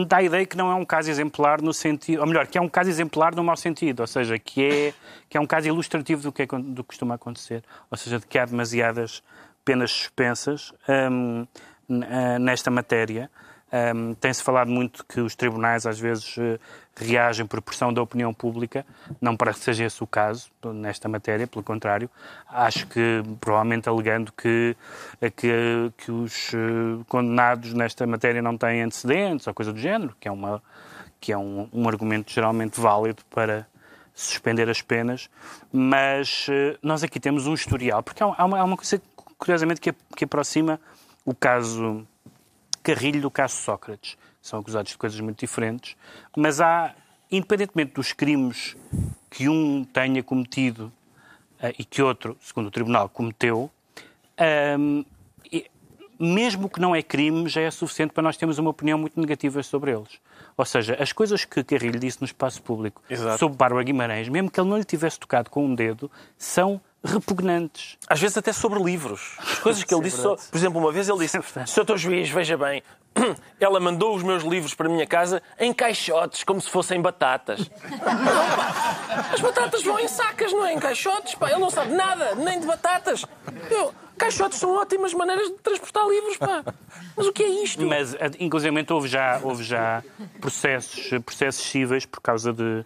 Dá 0.07 0.19
a 0.19 0.23
ideia 0.23 0.47
que 0.47 0.57
não 0.57 0.71
é 0.71 0.75
um 0.75 0.85
caso 0.85 1.11
exemplar 1.11 1.61
no 1.61 1.73
sentido, 1.73 2.21
ou 2.21 2.27
melhor, 2.27 2.47
que 2.47 2.57
é 2.57 2.61
um 2.61 2.69
caso 2.69 2.89
exemplar 2.89 3.35
no 3.35 3.45
mau 3.45 3.57
sentido, 3.57 4.01
ou 4.01 4.07
seja, 4.07 4.39
que 4.39 4.65
é, 4.65 4.95
que 5.29 5.37
é 5.37 5.41
um 5.41 5.47
caso 5.47 5.69
ilustrativo 5.69 6.23
do 6.23 6.33
que, 6.33 6.43
é, 6.43 6.47
do 6.47 6.83
que 6.83 6.89
costuma 6.89 7.15
acontecer, 7.15 7.63
ou 7.91 7.97
seja, 7.97 8.19
de 8.19 8.27
que 8.27 8.39
há 8.39 8.47
demasiadas 8.47 9.23
penas 9.65 9.91
suspensas 9.91 10.73
hum, 11.11 11.47
nesta 12.41 12.71
matéria. 12.71 13.31
Um, 13.73 14.13
Tem-se 14.15 14.43
falado 14.43 14.71
muito 14.71 15.03
que 15.07 15.19
os 15.19 15.35
tribunais 15.35 15.87
às 15.87 15.99
vezes 15.99 16.37
uh, 16.37 16.61
reagem 16.95 17.47
por 17.47 17.63
pressão 17.63 17.91
da 17.93 18.03
opinião 18.03 18.35
pública. 18.35 18.85
Não 19.19 19.35
parece 19.35 19.61
que 19.61 19.65
seja 19.65 19.85
esse 19.85 20.03
o 20.03 20.07
caso 20.07 20.51
nesta 20.75 21.09
matéria, 21.09 21.47
pelo 21.47 21.65
contrário. 21.65 22.11
Acho 22.47 22.87
que, 22.87 23.23
provavelmente 23.41 23.89
alegando 23.89 24.31
que, 24.33 24.77
eh, 25.23 25.31
que, 25.31 25.91
que 25.97 26.13
os 26.13 26.53
condenados 27.09 27.73
nesta 27.73 28.07
matéria 28.07 28.43
não 28.43 28.59
têm 28.59 28.83
antecedentes 28.83 29.47
ou 29.47 29.55
coisa 29.55 29.73
do 29.73 29.79
género, 29.79 30.15
que 30.21 30.29
é, 30.29 30.31
uma, 30.31 30.63
que 31.19 31.33
é 31.33 31.39
um, 31.39 31.67
um 31.73 31.89
argumento 31.89 32.31
geralmente 32.31 32.79
válido 32.79 33.23
para 33.31 33.67
suspender 34.15 34.69
as 34.69 34.83
penas. 34.83 35.31
Mas 35.73 36.47
nós 36.83 37.03
aqui 37.03 37.19
temos 37.19 37.47
um 37.47 37.55
historial, 37.55 38.03
porque 38.03 38.23
há 38.23 38.27
uma, 38.27 38.59
há 38.59 38.65
uma 38.65 38.77
coisa, 38.77 39.01
curiosamente, 39.39 39.81
que, 39.81 39.95
que 40.15 40.25
aproxima 40.25 40.79
o 41.25 41.35
caso 41.35 42.07
carrilho 42.83 43.21
do 43.21 43.31
caso 43.31 43.57
Sócrates. 43.57 44.17
São 44.41 44.59
acusados 44.59 44.91
de 44.93 44.99
coisas 44.99 45.21
muito 45.21 45.39
diferentes, 45.39 45.97
mas 46.37 46.61
há, 46.61 46.95
independentemente 47.31 47.95
dos 47.95 48.13
crimes 48.13 48.77
que 49.31 49.49
um 49.49 49.85
tenha 49.85 50.23
cometido 50.23 50.93
uh, 51.63 51.73
e 51.79 51.85
que 51.85 52.03
outro, 52.03 52.37
segundo 52.41 52.67
o 52.67 52.71
Tribunal, 52.71 53.09
cometeu, 53.09 53.71
um, 54.79 55.05
ehm, 55.05 55.05
mesmo 56.23 56.69
que 56.69 56.81
não 56.81 56.95
é 56.95 57.03
crime, 57.03 57.49
já 57.49 57.61
é 57.61 57.71
suficiente 57.71 58.13
para 58.13 58.23
nós 58.23 58.37
termos 58.37 58.57
uma 58.57 58.71
opinião 58.71 58.97
muito 58.97 59.19
negativa 59.19 59.61
sobre 59.63 59.91
eles. 59.91 60.21
Ou 60.57 60.65
seja, 60.65 60.97
as 61.01 61.13
coisas 61.13 61.45
que 61.45 61.65
Carrilho 61.65 61.99
disse 61.99 62.21
no 62.21 62.27
espaço 62.27 62.63
público 62.63 63.03
Exato. 63.11 63.39
sobre 63.39 63.57
Bárbara 63.57 63.83
Guimarães, 63.83 64.29
mesmo 64.29 64.49
que 64.49 64.61
ele 64.61 64.69
não 64.69 64.79
lhe 64.79 64.85
tivesse 64.85 65.19
tocado 65.19 65.51
com 65.51 65.65
um 65.65 65.75
dedo, 65.75 66.09
são 66.39 66.81
repugnantes. 67.05 67.99
Às 68.09 68.21
vezes 68.21 68.37
até 68.37 68.53
sobre 68.53 68.83
livros. 68.83 69.37
As 69.39 69.59
coisas 69.59 69.85
que 69.85 69.95
ele 69.95 70.05
disse, 70.05 70.21
so... 70.23 70.37
por 70.37 70.57
exemplo, 70.57 70.81
uma 70.81 70.93
vez 70.93 71.09
ele 71.09 71.19
disse, 71.19 71.39
Sr. 71.67 71.85
Dr. 71.85 71.97
Juiz, 71.97 72.31
veja 72.31 72.57
bem, 72.57 72.83
ela 73.61 73.79
mandou 73.81 74.15
os 74.15 74.23
meus 74.23 74.43
livros 74.43 74.75
para 74.75 74.87
a 74.87 74.91
minha 74.91 75.07
casa 75.07 75.43
em 75.59 75.73
caixotes, 75.73 76.45
como 76.45 76.61
se 76.61 76.71
fossem 76.71 77.01
batatas. 77.01 77.71
As 79.33 79.41
batatas 79.41 79.83
vão 79.83 79.99
em 79.99 80.09
sacas, 80.09 80.53
não 80.53 80.65
é 80.65 80.73
em 80.73 80.79
caixotes, 80.79 81.35
pá. 81.35 81.51
Ele 81.51 81.61
não 81.61 81.71
sabe 81.71 81.93
nada, 81.93 82.35
nem 82.35 82.61
de 82.61 82.67
batatas. 82.67 83.25
Eu, 83.71 83.93
caixotes 84.17 84.59
são 84.59 84.75
ótimas 84.77 85.13
maneiras 85.13 85.49
de 85.49 85.55
transportar 85.55 86.07
livros, 86.09 86.37
pá. 86.37 86.65
Mas 87.17 87.27
o 87.27 87.33
que 87.33 87.43
é 87.43 87.49
isto? 87.63 87.85
Mas, 87.85 88.17
inclusive, 88.39 88.87
houve 88.91 89.09
já, 89.09 89.41
houve 89.43 89.63
já 89.63 90.03
processos, 90.41 91.11
processos 91.25 91.65
cíveis 91.65 92.07
por 92.07 92.21
causa 92.21 92.53
de, 92.53 92.85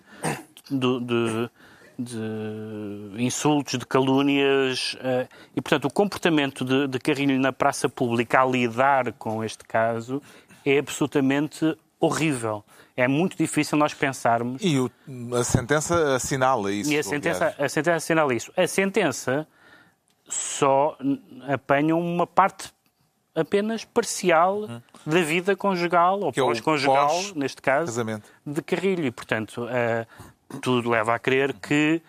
de, 0.71 1.01
de 1.01 1.51
de 1.99 3.13
insultos, 3.19 3.79
de 3.79 3.87
calúnias. 3.87 4.97
Eh, 5.01 5.29
e, 5.55 5.63
portanto, 5.63 5.87
o 5.87 5.93
comportamento 5.93 6.65
de, 6.65 6.87
de 6.87 6.99
Carrilho 6.99 7.39
na 7.41 7.53
praça 7.53 7.89
pública 7.89 8.43
a 8.43 8.45
lidar 8.45 9.13
com 9.15 9.43
este 9.43 9.65
caso 9.65 10.23
é 10.65 10.79
absolutamente 10.79 11.77
horrível. 11.99 12.65
É 12.97 13.07
muito 13.07 13.37
difícil 13.37 13.77
nós 13.77 13.93
pensarmos. 13.93 14.63
E 14.63 14.79
o, 14.79 14.91
a 15.35 15.45
sentença 15.45 16.15
assinala 16.15 16.73
isso. 16.73 16.91
E 16.91 16.99
a 16.99 17.03
sentença, 17.03 17.55
a 17.59 17.69
sentença 17.69 17.97
assinala 17.97 18.35
isso. 18.35 18.53
A 18.57 18.67
sentença 18.67 19.47
só 20.29 20.97
apanha 21.47 21.95
uma 21.95 22.27
parte 22.27 22.73
apenas 23.35 23.85
parcial 23.85 24.63
hum. 24.63 24.81
da 25.05 25.21
vida 25.21 25.55
conjugal, 25.55 26.21
ou 26.21 26.31
é 26.31 26.33
pós-conjugal, 26.33 27.09
pós 27.09 27.35
neste 27.35 27.61
caso, 27.61 27.87
casamento. 27.87 28.29
de 28.45 28.63
Carrilho. 28.63 29.05
E, 29.05 29.11
portanto, 29.11 29.65
uh, 29.65 30.07
tudo 30.63 30.89
leva 30.91 31.15
a 31.15 31.19
crer 31.19 31.53
que 31.55 32.01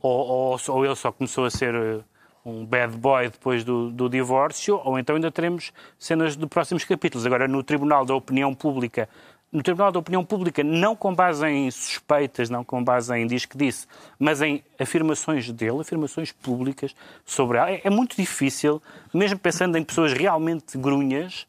ou, 0.00 0.26
ou, 0.26 0.60
ou 0.68 0.84
ele 0.84 0.96
só 0.96 1.10
começou 1.10 1.44
a 1.46 1.50
ser 1.50 1.74
eh, 1.74 2.00
um 2.44 2.64
bad 2.64 2.94
boy 2.96 3.28
depois 3.30 3.64
do, 3.64 3.90
do, 3.90 4.08
divórcio, 4.08 4.78
ou 4.84 4.98
então 4.98 5.16
ainda 5.16 5.30
teremos 5.30 5.72
cenas 5.98 6.36
de 6.36 6.46
próximos 6.46 6.84
capítulos. 6.84 7.24
Agora, 7.24 7.48
no 7.48 7.62
Tribunal 7.62 8.04
da 8.04 8.14
Opinião 8.14 8.54
Pública, 8.54 9.08
no 9.50 9.62
Tribunal 9.62 9.92
da 9.92 10.00
Opinião 10.00 10.24
Pública, 10.24 10.62
não 10.62 10.94
com 10.94 11.14
base 11.14 11.46
em 11.46 11.70
suspeitas, 11.70 12.50
não 12.50 12.64
com 12.64 12.82
base 12.82 13.14
em 13.16 13.26
diz 13.26 13.46
que 13.46 13.56
disse, 13.56 13.86
mas 14.18 14.42
em 14.42 14.62
afirmações 14.78 15.50
dele, 15.52 15.80
afirmações 15.80 16.32
públicas 16.32 16.94
sobre 17.24 17.58
ela, 17.58 17.70
é, 17.70 17.80
é 17.84 17.90
muito 17.90 18.16
difícil, 18.16 18.82
mesmo 19.12 19.38
pensando 19.38 19.78
em 19.78 19.84
pessoas 19.84 20.12
realmente 20.12 20.76
grunhas, 20.76 21.46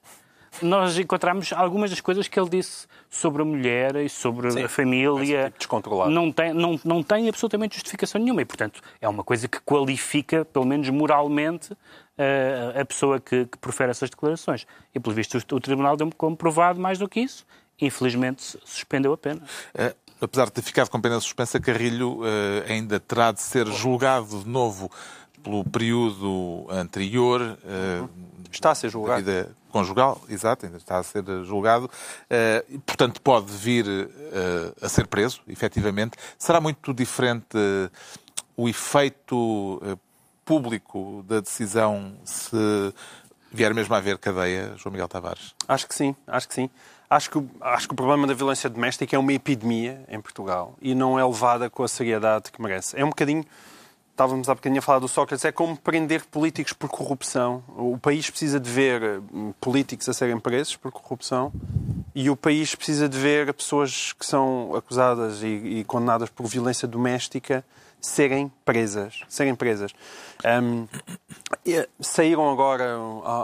nós 0.61 0.97
encontramos 0.97 1.51
algumas 1.53 1.89
das 1.89 2.01
coisas 2.01 2.27
que 2.27 2.39
ele 2.39 2.49
disse 2.49 2.87
sobre 3.09 3.41
a 3.41 3.45
mulher 3.45 3.95
e 3.95 4.09
sobre 4.09 4.51
Sim, 4.51 4.63
a 4.63 4.69
família. 4.69 5.45
Tipo 5.45 5.59
descontrolado. 5.59 6.11
Não 6.11 6.31
tem, 6.31 6.53
não, 6.53 6.79
não 6.83 7.03
tem 7.03 7.27
absolutamente 7.29 7.75
justificação 7.75 8.19
nenhuma 8.21 8.41
e, 8.41 8.45
portanto, 8.45 8.81
é 8.99 9.07
uma 9.07 9.23
coisa 9.23 9.47
que 9.47 9.59
qualifica, 9.61 10.45
pelo 10.45 10.65
menos 10.65 10.89
moralmente, 10.89 11.75
a, 12.17 12.81
a 12.81 12.85
pessoa 12.85 13.19
que, 13.19 13.45
que, 13.45 13.57
profere 13.57 13.91
essas 13.91 14.09
declarações. 14.09 14.65
E, 14.93 14.99
pelo 14.99 15.15
visto, 15.15 15.35
o, 15.35 15.55
o 15.55 15.59
Tribunal 15.59 15.97
deu-me 15.97 16.13
comprovado 16.13 16.79
mais 16.79 16.97
do 16.97 17.07
que 17.07 17.19
isso. 17.19 17.45
Infelizmente, 17.79 18.57
suspendeu 18.63 19.11
a 19.13 19.17
pena. 19.17 19.41
É, 19.73 19.95
apesar 20.21 20.45
de 20.45 20.51
ter 20.53 20.61
ficado 20.61 20.89
com 20.89 20.99
pena 20.99 21.19
suspensa, 21.19 21.59
Carrilho 21.59 22.19
uh, 22.19 22.25
ainda 22.69 22.99
terá 22.99 23.31
de 23.31 23.41
ser 23.41 23.67
julgado 23.67 24.39
de 24.43 24.49
novo 24.49 24.89
pelo 25.43 25.63
período 25.63 26.65
anterior. 26.69 27.57
Uh, 27.63 28.09
Está 28.51 28.71
a 28.71 28.75
ser 28.75 28.89
julgado. 28.89 29.23
Conjugal, 29.75 30.21
exato, 30.29 30.65
ainda 30.65 30.77
está 30.77 30.99
a 30.99 31.03
ser 31.03 31.25
julgado. 31.43 31.85
Uh, 31.85 32.79
portanto, 32.79 33.21
pode 33.21 33.51
vir 33.51 33.85
uh, 33.85 34.75
a 34.81 34.88
ser 34.88 35.05
preso, 35.05 35.41
efetivamente. 35.49 36.17
Será 36.39 36.61
muito 36.61 36.93
diferente 36.93 37.57
uh, 37.57 37.91
o 38.55 38.69
efeito 38.69 39.81
público 40.45 41.25
da 41.27 41.41
decisão 41.41 42.15
se 42.23 42.55
vier 43.51 43.73
mesmo 43.73 43.93
a 43.93 43.97
haver 43.97 44.17
cadeia, 44.17 44.75
João 44.77 44.93
Miguel 44.93 45.09
Tavares? 45.09 45.53
Acho 45.67 45.85
que 45.89 45.93
sim, 45.93 46.15
acho 46.25 46.47
que 46.47 46.53
sim. 46.53 46.69
Acho 47.09 47.29
que, 47.29 47.45
acho 47.59 47.88
que 47.88 47.93
o 47.93 47.97
problema 47.97 48.25
da 48.25 48.33
violência 48.33 48.69
doméstica 48.69 49.13
é 49.13 49.19
uma 49.19 49.33
epidemia 49.33 50.05
em 50.07 50.21
Portugal 50.21 50.75
e 50.81 50.95
não 50.95 51.19
é 51.19 51.25
levada 51.25 51.69
com 51.69 51.83
a 51.83 51.88
seriedade 51.88 52.49
que 52.49 52.61
merece. 52.61 52.97
É 52.97 53.03
um 53.03 53.09
bocadinho 53.09 53.43
estávamos 54.15 54.47
há 54.47 54.56
bocadinho 54.56 54.80
a 54.80 54.82
falar 54.82 54.99
do 54.99 55.10
Sócrates, 55.10 55.43
é 55.43 55.51
como 55.51 55.75
prender 55.75 56.23
políticos 56.25 56.71
por 56.71 56.89
corrupção. 56.89 57.62
O 57.75 57.97
país 57.97 58.30
precisa 58.30 58.62
de 58.62 58.69
ver 58.69 59.21
hum, 59.34 59.54
políticos 59.60 60.08
a 60.08 60.13
serem 60.13 60.39
presos 60.39 60.78
por 60.78 60.89
corrupção 60.89 61.51
e 62.15 62.30
o 62.30 62.36
país 62.38 62.73
precisa 62.73 63.10
de 63.10 63.17
ver 63.17 63.54
pessoas 63.54 64.13
que 64.13 64.25
são 64.25 64.73
acusadas 64.73 65.43
e, 65.43 65.47
e 65.47 65.84
condenadas 65.84 66.30
por 66.30 66.47
violência 66.47 66.88
doméstica 66.88 67.63
serem 67.99 68.49
presas. 68.63 69.21
Serem 69.28 69.54
presas. 69.54 69.91
Um, 70.63 70.88
saíram 71.99 72.49
agora 72.49 72.95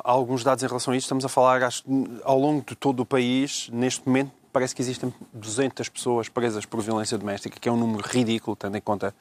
alguns 0.05 0.41
dados 0.41 0.63
em 0.63 0.67
relação 0.67 0.93
a 0.93 0.97
isto. 0.97 1.07
Estamos 1.07 1.25
a 1.25 1.29
falar 1.29 1.63
acho, 1.63 1.83
ao 2.23 2.39
longo 2.39 2.63
de 2.65 2.75
todo 2.77 3.01
o 3.01 3.05
país, 3.05 3.67
neste 3.73 4.07
momento, 4.07 4.31
parece 4.53 4.73
que 4.73 4.81
existem 4.81 5.13
200 5.33 5.89
pessoas 5.89 6.29
presas 6.29 6.65
por 6.65 6.81
violência 6.81 7.17
doméstica, 7.17 7.59
que 7.59 7.67
é 7.67 7.71
um 7.71 7.77
número 7.77 8.07
ridículo, 8.07 8.55
tendo 8.55 8.77
em 8.77 8.81
conta 8.81 9.13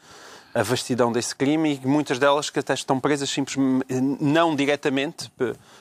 a 0.55 0.63
vastidão 0.63 1.13
desse 1.13 1.35
crime 1.35 1.81
e 1.83 1.87
muitas 1.87 2.19
delas 2.19 2.51
que 2.51 2.59
até 2.59 2.75
estão 2.75 2.99
presas 2.99 3.31
simplesmente, 3.31 3.87
não 4.21 4.55
diretamente 4.55 5.31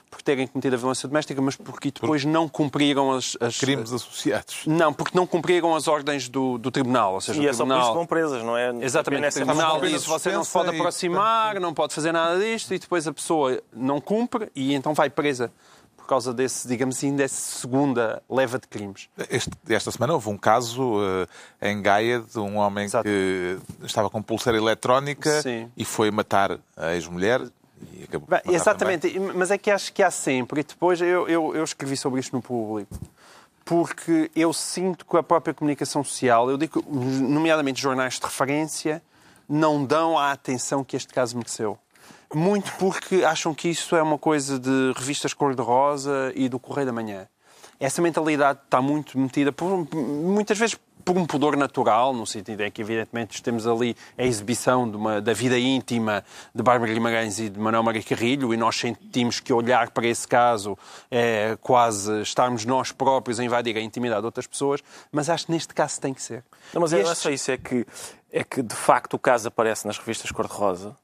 por 0.09 0.21
terem 0.21 0.47
cometido 0.47 0.75
a 0.75 0.79
violência 0.79 1.07
doméstica, 1.07 1.41
mas 1.41 1.55
porque 1.55 1.91
depois 1.91 2.25
não 2.25 2.47
cumpriram 2.47 3.11
as, 3.11 3.37
as... 3.39 3.57
Crimes 3.57 3.91
associados. 3.91 4.61
Não, 4.65 4.93
porque 4.93 5.17
não 5.17 5.25
cumpriram 5.25 5.75
as 5.75 5.87
ordens 5.87 6.27
do, 6.27 6.57
do 6.57 6.71
tribunal. 6.71 7.13
Ou 7.13 7.21
seja, 7.21 7.41
e 7.41 7.47
é 7.47 7.53
só 7.53 7.65
por 7.65 7.77
isso 7.77 7.87
que 7.87 7.93
vão 7.93 8.05
presas, 8.05 8.43
não 8.43 8.57
é? 8.57 8.73
Exatamente. 8.81 9.27
O 9.27 9.31
tribunal 9.31 9.81
diz 9.81 10.05
você 10.05 10.31
não 10.31 10.43
se 10.43 10.51
pode 10.51 10.69
aproximar, 10.69 11.59
não 11.59 11.73
pode 11.73 11.93
fazer 11.93 12.11
nada 12.11 12.39
disto 12.39 12.73
e 12.73 12.79
depois 12.79 13.07
a 13.07 13.13
pessoa 13.13 13.61
não 13.73 13.99
cumpre 13.99 14.49
e 14.55 14.73
então 14.73 14.93
vai 14.93 15.09
presa 15.09 15.51
causa 16.09 16.33
desse, 16.33 16.67
digamos 16.67 16.97
assim, 16.97 17.15
dessa 17.15 17.59
segunda 17.59 18.21
leva 18.27 18.57
de 18.57 18.67
crimes. 18.67 19.07
Este, 19.29 19.51
esta 19.69 19.91
semana 19.91 20.13
houve 20.13 20.27
um 20.29 20.37
caso 20.37 20.97
uh, 20.97 21.27
em 21.61 21.79
Gaia 21.81 22.19
de 22.19 22.39
um 22.39 22.57
homem 22.57 22.85
Exato. 22.85 23.03
que 23.03 23.57
estava 23.83 24.09
com 24.09 24.21
pulseira 24.21 24.57
eletrónica 24.57 25.41
Sim. 25.43 25.71
e 25.77 25.85
foi 25.85 26.09
matar 26.09 26.57
a 26.75 26.95
ex-mulher. 26.95 27.41
exatamente, 28.45 29.11
também. 29.11 29.33
mas 29.35 29.51
é 29.51 29.57
que 29.57 29.69
acho 29.69 29.93
que 29.93 30.01
há 30.01 30.09
sempre, 30.09 30.61
e 30.61 30.63
depois 30.63 30.99
eu, 30.99 31.27
eu, 31.27 31.55
eu 31.55 31.63
escrevi 31.63 31.95
sobre 31.95 32.19
isto 32.19 32.35
no 32.35 32.41
público, 32.41 32.97
porque 33.63 34.31
eu 34.35 34.51
sinto 34.51 35.05
que 35.05 35.15
a 35.15 35.21
própria 35.21 35.53
comunicação 35.53 36.03
social, 36.03 36.49
eu 36.49 36.57
digo, 36.57 36.83
nomeadamente 36.89 37.79
jornais 37.79 38.15
de 38.15 38.25
referência, 38.25 39.01
não 39.47 39.85
dão 39.85 40.17
a 40.17 40.31
atenção 40.31 40.83
que 40.83 40.95
este 40.97 41.13
caso 41.13 41.37
mereceu. 41.37 41.77
Muito 42.33 42.71
porque 42.73 43.23
acham 43.23 43.53
que 43.53 43.69
isso 43.69 43.95
é 43.95 44.01
uma 44.01 44.17
coisa 44.17 44.59
de 44.59 44.93
revistas 44.95 45.33
cor-de-rosa 45.33 46.31
e 46.35 46.47
do 46.47 46.59
Correio 46.59 46.85
da 46.85 46.93
Manhã. 46.93 47.27
Essa 47.79 48.01
mentalidade 48.01 48.59
está 48.63 48.81
muito 48.81 49.17
metida, 49.17 49.51
por, 49.51 49.87
muitas 49.95 50.57
vezes 50.57 50.77
por 51.03 51.17
um 51.17 51.25
pudor 51.25 51.57
natural, 51.57 52.13
no 52.13 52.27
sentido 52.27 52.61
em 52.61 52.69
que, 52.69 52.81
evidentemente, 52.81 53.41
temos 53.41 53.65
ali 53.65 53.95
a 54.17 54.23
exibição 54.23 54.83
uma, 54.83 55.21
da 55.21 55.33
vida 55.33 55.57
íntima 55.57 56.23
de 56.53 56.61
Bárbara 56.61 56.93
Guimarães 56.93 57.39
e 57.39 57.49
de 57.49 57.59
Manuel 57.59 57.81
Maria 57.81 58.03
Carrilho, 58.03 58.53
e 58.53 58.57
nós 58.57 58.75
sentimos 58.75 59.39
que 59.39 59.51
olhar 59.51 59.89
para 59.89 60.05
esse 60.05 60.27
caso 60.27 60.77
é 61.09 61.57
quase 61.61 62.21
estarmos 62.21 62.65
nós 62.65 62.91
próprios 62.91 63.39
a 63.39 63.43
invadir 63.43 63.75
a 63.77 63.81
intimidade 63.81 64.21
de 64.21 64.25
outras 64.25 64.45
pessoas, 64.45 64.83
mas 65.11 65.29
acho 65.29 65.47
que 65.47 65.51
neste 65.51 65.73
caso 65.73 65.99
tem 65.99 66.13
que 66.13 66.21
ser. 66.21 66.43
Não, 66.73 66.81
mas 66.81 66.93
é, 66.93 66.99
este... 66.99 67.11
é 67.11 67.15
só 67.15 67.29
isso, 67.31 67.51
é 67.51 67.57
que, 67.57 67.87
é 68.31 68.43
que 68.43 68.61
de 68.61 68.75
facto 68.75 69.15
o 69.15 69.19
caso 69.19 69.47
aparece 69.47 69.87
nas 69.87 69.97
revistas 69.97 70.31
cor-de-rosa, 70.31 70.95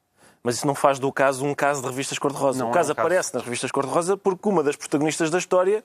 mas 0.45 0.58
isso 0.58 0.67
não 0.67 0.75
faz 0.75 0.99
do 0.99 1.12
caso 1.12 1.43
um 1.43 1.55
caso 1.55 1.81
de 1.81 1.88
revistas 1.88 2.19
cor-de-rosa. 2.19 2.63
O 2.63 2.69
caso 2.69 2.91
é 2.91 2.95
um 2.95 3.01
aparece 3.01 3.31
caso. 3.31 3.38
nas 3.38 3.43
revistas 3.45 3.71
cor-de-rosa 3.71 4.15
porque 4.15 4.47
uma 4.47 4.62
das 4.62 4.75
protagonistas 4.75 5.31
da 5.31 5.39
história 5.39 5.84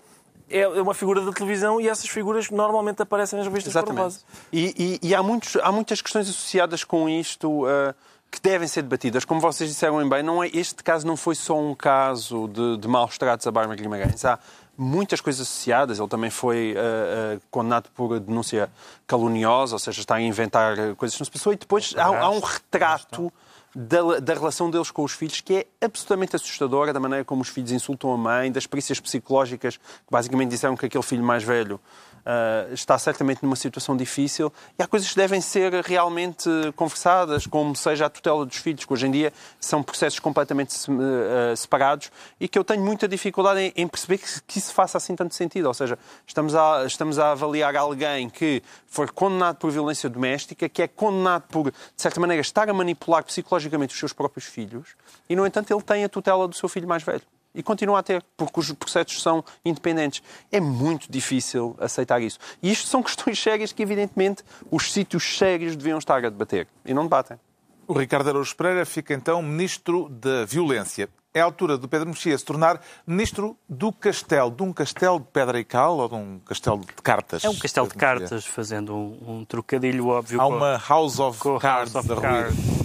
é 0.51 0.67
uma 0.83 0.93
figura 0.93 1.23
da 1.23 1.33
televisão 1.33 1.81
e 1.81 1.89
essas 1.89 2.11
figuras 2.11 2.51
normalmente 2.51 3.01
aparecem 3.01 3.39
nas 3.39 3.49
revistas 3.49 3.75
Exatamente. 3.75 4.19
E, 4.53 4.99
e, 5.03 5.09
e, 5.09 5.15
há, 5.15 5.23
muitos, 5.23 5.57
há 5.57 5.73
muitas 5.73 6.03
questões 6.03 6.29
associadas 6.29 6.85
com 6.85 7.09
isto 7.09 7.65
uh, 7.65 7.95
que 8.31 8.39
devem 8.39 8.69
ser 8.69 8.83
debatidas. 8.83 9.25
Como 9.25 9.41
vocês 9.41 9.71
disseram 9.71 10.07
bem, 10.07 10.23
não 10.23 10.45
é, 10.45 10.49
este 10.49 10.85
caso 10.85 11.07
não 11.07 11.17
foi 11.17 11.35
só 11.35 11.59
um 11.59 11.75
caso 11.75 12.47
de, 12.49 12.77
de 12.77 12.87
maus 12.87 13.17
tratos 13.17 13.47
a 13.47 13.51
Bárbara 13.51 13.81
Guimarães. 13.81 14.27
Há 14.27 14.39
muitas 14.77 15.23
coisas 15.23 15.41
associadas. 15.41 15.99
Ele 15.99 16.09
também 16.09 16.29
foi 16.29 16.75
uh, 16.75 17.37
uh, 17.37 17.43
condenado 17.51 17.89
por 17.95 18.21
denúncia 18.21 18.69
caluniosa, 19.07 19.75
ou 19.75 19.79
seja, 19.79 20.01
está 20.01 20.17
a 20.17 20.21
inventar 20.21 20.77
coisas 20.97 21.17
que 21.17 21.23
não 21.23 21.25
se 21.25 21.31
passou. 21.31 21.51
E 21.55 21.57
depois 21.57 21.95
há, 21.97 22.05
há 22.05 22.29
um 22.29 22.41
retrato 22.41 23.33
da, 23.75 24.19
da, 24.19 24.35
relação 24.35 24.71
deles 24.71 24.91
com 24.91 25.05
os 25.05 25.13
filhos, 25.13 25.41
que 25.41 25.55
é 25.55 25.67
absolutamente 25.85 26.35
assustadora, 26.35 26.93
da 26.93 27.01
maneira 27.01 27.25
como 27.25 27.43
os 27.43 27.49
filhos 27.49 27.71
insultam 27.71 28.13
a 28.13 28.17
mãe, 28.17 28.51
das 28.51 28.67
perícias 28.67 28.99
psicológicas, 28.99 29.77
que 29.77 30.11
basicamente 30.11 30.51
disseram 30.51 30.77
que 30.77 30.87
aquele 30.87 31.05
filho 31.05 31.23
mais 31.23 31.45
velho 31.45 31.81
uh, 32.21 32.73
está 32.73 32.99
certamente 32.99 33.43
numa 33.43 33.57
situação 33.57 33.97
difícil 33.97 34.53
e 34.79 34.83
há 34.83 34.87
coisas 34.87 35.09
que 35.09 35.17
devem 35.17 35.41
ser 35.41 35.73
realmente 35.85 36.49
conversadas, 36.77 37.47
como 37.47 37.75
seja 37.75 38.07
a 38.07 38.11
tutela 38.11 38.45
dos 38.47 38.57
filhos, 38.57 38.85
que 38.85 38.93
hoje 38.93 39.07
em 39.07 39.11
dia 39.11 39.33
são 39.59 39.83
processos 39.83 40.19
completamente 40.19 40.75
uh, 40.91 41.57
separados 41.57 42.11
e 42.39 42.49
que 42.49 42.59
eu 42.59 42.65
tenho 42.65 42.85
muita 42.85 43.07
dificuldade 43.07 43.61
em, 43.61 43.73
em 43.77 43.89
perceber 43.89 44.19
que, 44.19 44.27
que, 44.47 44.59
isso 44.59 44.73
faça 44.73 44.99
assim 44.99 45.15
tanto 45.15 45.35
sentido. 45.35 45.67
Ou 45.67 45.75
seja, 45.75 45.99
estamos 46.27 46.55
a, 46.55 46.85
estamos 46.87 47.19
a 47.19 47.33
avaliar 47.33 47.77
alguém 47.77 48.29
que 48.29 48.63
foi 48.87 49.07
condenado 49.09 49.57
por 49.57 49.71
violência 49.71 50.09
doméstica, 50.09 50.69
que 50.69 50.83
é 50.83 50.89
condenado 50.89 51.45
por, 51.49 51.71
de 51.71 51.77
certa 51.97 52.21
maneira, 52.21 52.41
estar 52.41 52.69
a 52.69 52.73
manipular 52.73 53.25
psicologicamente 53.25 53.93
os 53.93 53.99
seus 53.99 54.13
próprios 54.13 54.47
filhos 54.47 54.95
e, 55.29 55.37
no 55.37 55.47
entanto, 55.47 55.73
ele 55.73 55.83
tem 55.83 56.05
a 56.05 56.09
tutela 56.09 56.47
do 56.47 56.55
seu 56.55 56.69
filho 56.69 56.89
mais 56.89 57.03
velho. 57.03 57.23
E 57.55 57.63
continua 57.63 57.99
a 57.99 58.03
ter, 58.03 58.25
porque 58.37 58.61
os 58.61 58.73
processos 58.73 59.23
são 59.23 59.45
independentes. 59.65 60.23
É 60.53 60.61
muito 60.61 61.11
difícil 61.11 61.77
aceitar 61.81 62.21
isso. 62.21 62.39
E 62.63 62.71
isto 62.71 62.87
são 62.87 63.03
questões 63.05 63.41
sérias 63.41 63.73
que, 63.73 63.83
evidentemente, 63.83 64.45
os 64.71 64.93
sítios 64.93 65.39
sérios 65.39 65.77
deviam 65.77 65.99
estar 65.99 66.25
a 66.25 66.29
debater. 66.29 66.69
E 66.85 66.95
não 66.95 67.03
debatem. 67.03 67.39
O 67.87 67.93
Ricardo 67.93 68.29
Araújo 68.29 68.55
Pereira 68.55 68.87
fica 68.87 69.13
então 69.13 69.43
Ministro 69.43 70.09
da 70.09 70.45
Violência. 70.45 71.09
É 71.35 71.41
a 71.41 71.45
altura 71.45 71.79
do 71.79 71.89
Pedro 71.89 72.09
Mexia 72.09 72.37
se 72.37 72.45
tornar 72.45 72.81
Ministro 73.07 73.57
do 73.69 73.93
Castelo. 73.93 74.51
De 74.51 74.63
um 74.63 74.73
castelo 74.73 75.19
de 75.19 75.27
pedra 75.27 75.59
e 75.59 75.65
cal 75.65 75.99
ou 75.99 76.09
de 76.09 76.15
um 76.15 76.41
castelo 76.45 76.81
de 76.81 76.87
cartas? 77.03 77.45
É 77.45 77.49
um 77.49 77.57
castelo 77.57 77.89
de 77.89 77.95
cartas, 77.95 78.45
fazendo 78.45 78.95
um, 78.95 79.19
um 79.27 79.45
trocadilho 79.45 80.09
óbvio. 80.09 80.41
Há 80.41 80.47
uma 80.47 80.81
House 80.89 81.19
of 81.19 81.39
Cards. 81.61 81.95
House 81.95 82.11
of 82.11 82.21
Cards 82.21 82.81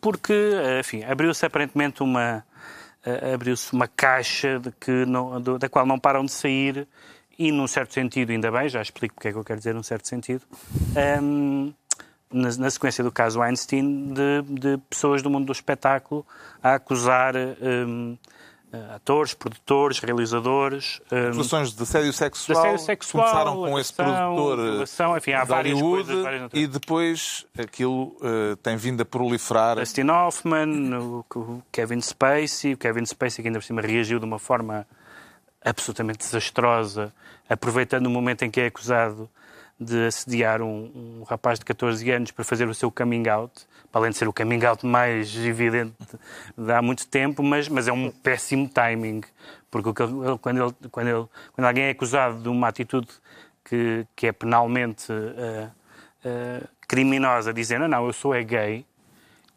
porque, 0.00 0.52
enfim, 0.80 1.04
abriu-se 1.04 1.44
aparentemente 1.44 2.02
uma 2.02 2.44
abriu-se 3.34 3.72
uma 3.72 3.88
caixa 3.88 4.58
de 4.58 4.70
que 4.72 5.04
não, 5.06 5.40
da 5.40 5.68
qual 5.68 5.86
não 5.86 5.98
param 5.98 6.24
de 6.24 6.32
sair 6.32 6.86
e, 7.38 7.50
num 7.50 7.66
certo 7.66 7.94
sentido, 7.94 8.32
ainda 8.32 8.50
bem, 8.50 8.68
já 8.68 8.82
explico 8.82 9.14
porque 9.14 9.28
é 9.28 9.32
que 9.32 9.38
eu 9.38 9.44
quero 9.44 9.58
dizer 9.58 9.74
num 9.74 9.82
certo 9.82 10.06
sentido, 10.06 10.42
um, 11.22 11.72
na, 12.30 12.54
na, 12.58 12.70
sequência 12.70 13.02
do 13.02 13.10
caso 13.10 13.40
Einstein, 13.40 14.12
de, 14.12 14.42
de, 14.60 14.78
pessoas 14.90 15.22
do 15.22 15.30
mundo 15.30 15.46
do 15.46 15.52
espetáculo 15.52 16.24
a 16.62 16.74
acusar 16.74 17.34
um, 17.36 18.12
uh, 18.12 18.18
atores, 18.94 19.34
produtores, 19.34 19.98
realizadores. 19.98 21.00
Acusações 21.28 21.74
de 21.74 21.82
assédio 21.82 22.12
sexual. 22.12 22.62
De 22.62 22.68
assédio 22.68 22.84
sexual. 22.84 23.24
Começaram 23.24 23.56
com 23.56 23.78
esse 23.78 23.92
produtor 23.92 24.58
relação, 24.58 25.16
enfim, 25.16 25.32
há 25.32 25.44
várias 25.44 25.78
Hollywood, 25.78 26.06
coisas, 26.06 26.24
várias 26.24 26.50
e 26.52 26.66
depois 26.66 27.46
aquilo 27.58 28.16
uh, 28.20 28.56
tem 28.62 28.76
vindo 28.76 29.00
a 29.00 29.04
proliferar. 29.04 29.76
Dustin 29.76 30.08
Hoffman, 30.08 30.94
o, 30.96 31.24
o 31.34 31.62
Kevin 31.70 32.00
Spacey, 32.00 32.74
o 32.74 32.78
Kevin 32.78 33.06
Spacey 33.06 33.42
que 33.42 33.48
ainda 33.48 33.58
por 33.58 33.64
cima 33.64 33.80
reagiu 33.80 34.18
de 34.18 34.24
uma 34.24 34.38
forma 34.38 34.86
absolutamente 35.64 36.18
desastrosa, 36.18 37.12
aproveitando 37.48 38.06
o 38.06 38.10
momento 38.10 38.44
em 38.44 38.50
que 38.50 38.60
é 38.60 38.66
acusado 38.66 39.28
de 39.80 40.06
assediar 40.06 40.60
um, 40.60 40.90
um, 40.94 41.22
rapaz 41.22 41.58
de 41.58 41.64
14 41.64 42.10
anos 42.10 42.30
para 42.30 42.44
fazer 42.44 42.68
o 42.68 42.74
seu 42.74 42.90
coming 42.90 43.26
out, 43.28 43.66
para 43.90 44.02
além 44.02 44.10
de 44.10 44.18
ser 44.18 44.28
o 44.28 44.32
coming 44.32 44.62
out 44.64 44.84
mais 44.84 45.34
evidente 45.36 45.94
de 46.56 46.70
há 46.70 46.82
muito 46.82 47.06
tempo, 47.06 47.42
mas, 47.42 47.68
mas 47.68 47.88
é 47.88 47.92
um 47.92 48.10
péssimo 48.10 48.68
timing, 48.68 49.22
porque 49.70 49.92
quando, 49.94 50.58
ele, 50.58 50.78
quando, 50.90 51.08
ele, 51.08 51.28
quando 51.52 51.66
alguém 51.66 51.84
é 51.84 51.90
acusado 51.90 52.42
de 52.42 52.48
uma 52.48 52.68
atitude 52.68 53.08
que, 53.64 54.06
que 54.14 54.26
é 54.26 54.32
penalmente 54.32 55.10
uh, 55.10 55.70
uh, 56.26 56.68
criminosa, 56.86 57.52
dizendo, 57.54 57.88
não, 57.88 58.06
eu 58.06 58.12
sou 58.12 58.34
é 58.34 58.42
gay, 58.42 58.84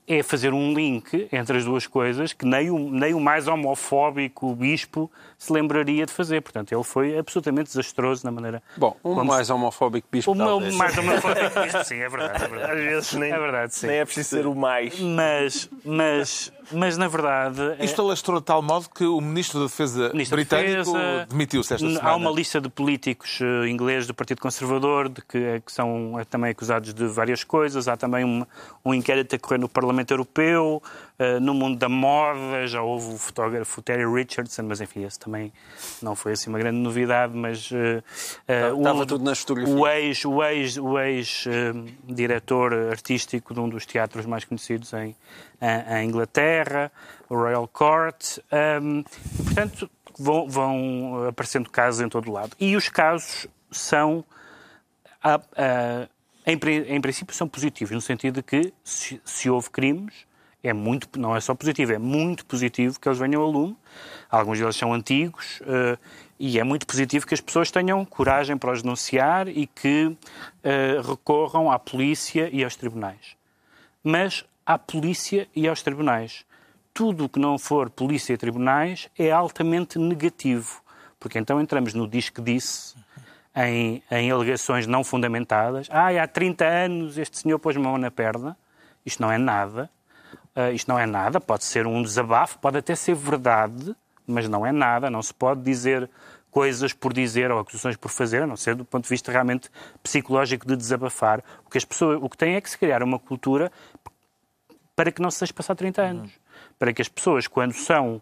é 0.08 0.22
fazer 0.22 0.54
um 0.54 0.74
link 0.74 1.28
entre 1.32 1.58
as 1.58 1.66
duas 1.66 1.88
coisas 1.88 2.34
que 2.34 2.46
nem 2.46 2.70
o, 2.70 2.78
nem 2.78 3.14
o 3.14 3.20
mais 3.20 3.48
homofóbico 3.48 4.54
bispo 4.56 5.12
se 5.38 5.52
lembraria 5.52 6.06
de 6.06 6.12
fazer. 6.12 6.42
Portanto, 6.42 6.74
ele 6.74 6.84
foi 6.84 7.18
absolutamente 7.18 7.68
desastroso 7.68 8.26
na 8.26 8.32
maneira. 8.32 8.62
Bom, 8.76 8.96
o 9.04 9.16
como... 9.16 9.26
mais 9.26 9.50
homofóbico 9.50 10.08
bispo. 10.12 10.32
O 10.32 10.36
talvez. 10.36 10.76
mais 10.76 10.98
homofóbico 10.98 11.62
bispo, 11.62 11.84
sim, 11.86 11.98
é 11.98 12.10
verdade. 12.10 12.44
É 12.44 12.48
verdade. 12.48 12.72
Às 12.72 12.84
vezes 12.84 13.14
nem 13.14 13.32
é, 13.32 13.40
verdade, 13.40 13.76
sim. 13.76 13.88
nem 13.88 13.98
é 13.98 14.06
preciso 14.06 14.30
ser 14.30 14.48
o 14.48 14.56
mais. 14.56 15.00
Mas, 15.00 15.70
mas, 15.86 16.54
mas 16.72 16.98
na 16.98 17.08
verdade. 17.08 17.62
É- 17.80 17.86
Isto 17.86 18.02
alastrou 18.02 18.40
de 18.40 18.46
tal 18.46 18.62
modo 18.62 18.90
que 18.90 19.06
o 19.06 19.20
Ministro 19.20 19.60
da 19.60 19.66
Defesa 19.66 20.10
Ministro 20.14 20.38
britânico 20.38 20.94
demitiu-se 21.30 21.74
esta 21.74 21.88
semana. 21.88 22.10
Há 22.10 22.16
uma 22.16 22.32
lista 22.32 22.60
de 22.62 22.70
políticos 22.70 23.40
uh, 23.42 23.66
ingleses 23.68 24.08
do 24.08 24.14
Partido 24.14 24.42
Conservador 24.42 25.10
de 25.10 25.22
que, 25.22 25.38
eh, 25.38 25.60
que 25.60 25.72
são 25.72 26.16
uh, 26.16 26.26
também 26.26 26.52
acusados 26.52 26.94
de 26.94 27.06
várias 27.08 27.44
coisas. 27.44 27.88
Há 27.88 27.98
também 27.98 28.24
um, 28.24 28.46
um 28.86 28.94
inquérito 28.94 29.36
a 29.36 29.40
correr 29.40 29.58
no 29.58 29.70
Parlamento 29.70 30.12
Europeu. 30.12 30.82
Uh, 31.20 31.40
no 31.40 31.54
mundo 31.54 31.78
da 31.78 31.88
moda 31.88 32.66
já 32.66 32.82
houve 32.82 33.14
o 33.14 33.18
fotógrafo 33.18 33.82
Terry 33.82 34.06
Richardson, 34.06 34.64
mas 34.64 34.82
enfim, 34.82 35.06
esse 35.06 35.20
também 35.20 35.54
não 36.02 36.16
foi 36.16 36.34
assim 36.34 36.50
uma 36.50 36.58
grande 36.58 36.80
novidade. 36.80 37.36
Mas 37.36 37.70
estava 38.48 39.06
tudo 39.06 39.24
nas 39.24 39.40
fotografias. 39.40 39.78
O 39.78 39.88
ex, 39.88 40.26
o 40.26 40.44
ex, 40.44 40.78
o 40.78 41.00
ex 41.00 41.46
diretor 42.04 42.74
artístico 42.90 43.54
de 43.54 43.60
um 43.60 43.70
dos 43.70 43.86
teatros 43.86 44.26
mais 44.26 44.44
conhecidos 44.44 44.92
em 44.94 45.16
a, 45.64 46.04
Inglaterra, 46.04 46.92
o 47.30 47.36
Royal 47.36 47.68
Court, 47.68 48.40
um, 48.82 49.00
e, 49.40 49.44
portanto, 49.44 49.90
vão, 50.18 50.48
vão, 50.48 51.28
aparecendo 51.28 51.70
casos 51.70 52.02
em 52.02 52.10
todo 52.10 52.30
o 52.30 52.34
lado. 52.34 52.56
E 52.60 52.76
os 52.76 52.90
casos 52.90 53.48
são, 53.72 54.26
a, 55.24 55.36
a, 55.36 56.08
em, 56.46 56.60
em, 56.88 57.02
princípio, 57.02 57.34
são 57.34 57.48
positivos, 57.48 57.92
no 57.92 58.02
sentido 58.02 58.36
de 58.36 58.44
que 58.44 58.74
se, 58.84 59.22
se 59.24 59.50
houve 59.50 59.70
crimes, 59.70 60.26
é 60.64 60.72
muito, 60.72 61.20
não 61.20 61.36
é 61.36 61.42
só 61.42 61.54
positivo, 61.54 61.92
é 61.92 61.98
muito 61.98 62.46
positivo 62.46 62.98
que 63.00 63.08
eles 63.08 63.20
venham 63.20 63.42
ao 63.42 63.52
lume. 63.52 63.78
Alguns 64.32 64.58
deles 64.58 64.76
são 64.78 64.94
antigos 64.94 65.60
uh, 65.62 66.00
e 66.40 66.58
é 66.58 66.64
muito 66.64 66.88
positivo 66.88 67.28
que 67.28 67.34
as 67.34 67.42
pessoas 67.42 67.70
tenham 67.70 68.04
coragem 68.06 68.58
para 68.58 68.72
os 68.72 68.82
denunciar 68.82 69.50
e 69.50 69.68
que 69.68 70.06
uh, 70.06 71.02
recorram 71.08 71.70
à 71.70 71.78
polícia 71.78 72.50
e 72.52 72.64
aos 72.64 72.78
tribunais. 72.78 73.36
Mas 74.02 74.46
à 74.66 74.80
polícia 74.80 75.48
e 75.54 75.68
aos 75.68 75.82
tribunais. 75.82 76.46
Tudo 76.94 77.26
o 77.26 77.30
que 77.30 77.40
não 77.40 77.60
for 77.60 77.90
polícia 77.90 78.34
e 78.34 78.38
tribunais 78.38 79.10
é 79.18 79.32
altamente 79.32 80.00
negativo, 80.00 80.82
porque 81.20 81.38
então 81.38 81.60
entramos 81.60 81.94
no 81.94 82.08
diz 82.08 82.30
que 82.30 82.42
disse, 82.42 82.96
em, 83.56 84.02
em 84.10 84.32
alegações 84.32 84.88
não 84.88 85.04
fundamentadas. 85.04 85.88
Ah, 85.92 86.10
há 86.10 86.28
30 86.28 86.66
anos 86.66 87.18
este 87.18 87.40
senhor 87.40 87.60
pôs 87.60 87.76
mão 87.76 87.98
na 87.98 88.10
perna. 88.10 88.58
Isto 89.06 89.22
não 89.22 89.32
é 89.32 89.38
nada. 89.38 89.90
Uh, 90.56 90.74
isto 90.74 90.88
não 90.88 91.00
é 91.00 91.06
nada. 91.06 91.40
Pode 91.42 91.64
ser 91.64 91.88
um 91.88 92.02
desabafo, 92.02 92.60
pode 92.60 92.78
até 92.78 92.96
ser 92.96 93.16
verdade, 93.16 93.96
mas 94.28 94.48
não 94.48 94.66
é 94.66 94.72
nada. 94.72 95.10
Não 95.10 95.22
se 95.22 95.34
pode 95.34 95.62
dizer 95.62 96.10
coisas 96.52 96.94
por 96.94 97.12
dizer 97.12 97.52
ou 97.52 97.60
acusações 97.60 97.98
por 97.98 98.10
fazer, 98.10 98.44
a 98.44 98.48
não 98.48 98.56
ser 98.56 98.76
do 98.76 98.86
ponto 98.86 99.04
de 99.04 99.10
vista 99.10 99.32
realmente 99.32 99.70
psicológico 100.04 100.68
de 100.68 100.76
desabafar. 100.76 101.44
O 101.66 101.70
que 101.70 101.80
as 101.80 101.84
pessoas, 101.84 102.20
o 102.22 102.30
que 102.30 102.38
tem 102.38 102.56
é 102.56 102.62
que 102.62 102.70
se 102.70 102.78
criar 102.78 103.02
uma 103.02 103.18
cultura 103.18 103.72
para 104.96 105.12
que 105.12 105.22
não 105.22 105.32
se 105.32 105.40
deixe 105.40 105.52
passar 105.52 105.76
30 105.76 106.02
anos. 106.02 106.32
Uhum. 106.32 106.40
Para 106.78 106.94
que 106.94 107.02
as 107.02 107.10
pessoas, 107.10 107.48
quando 107.48 107.74
são 107.74 108.22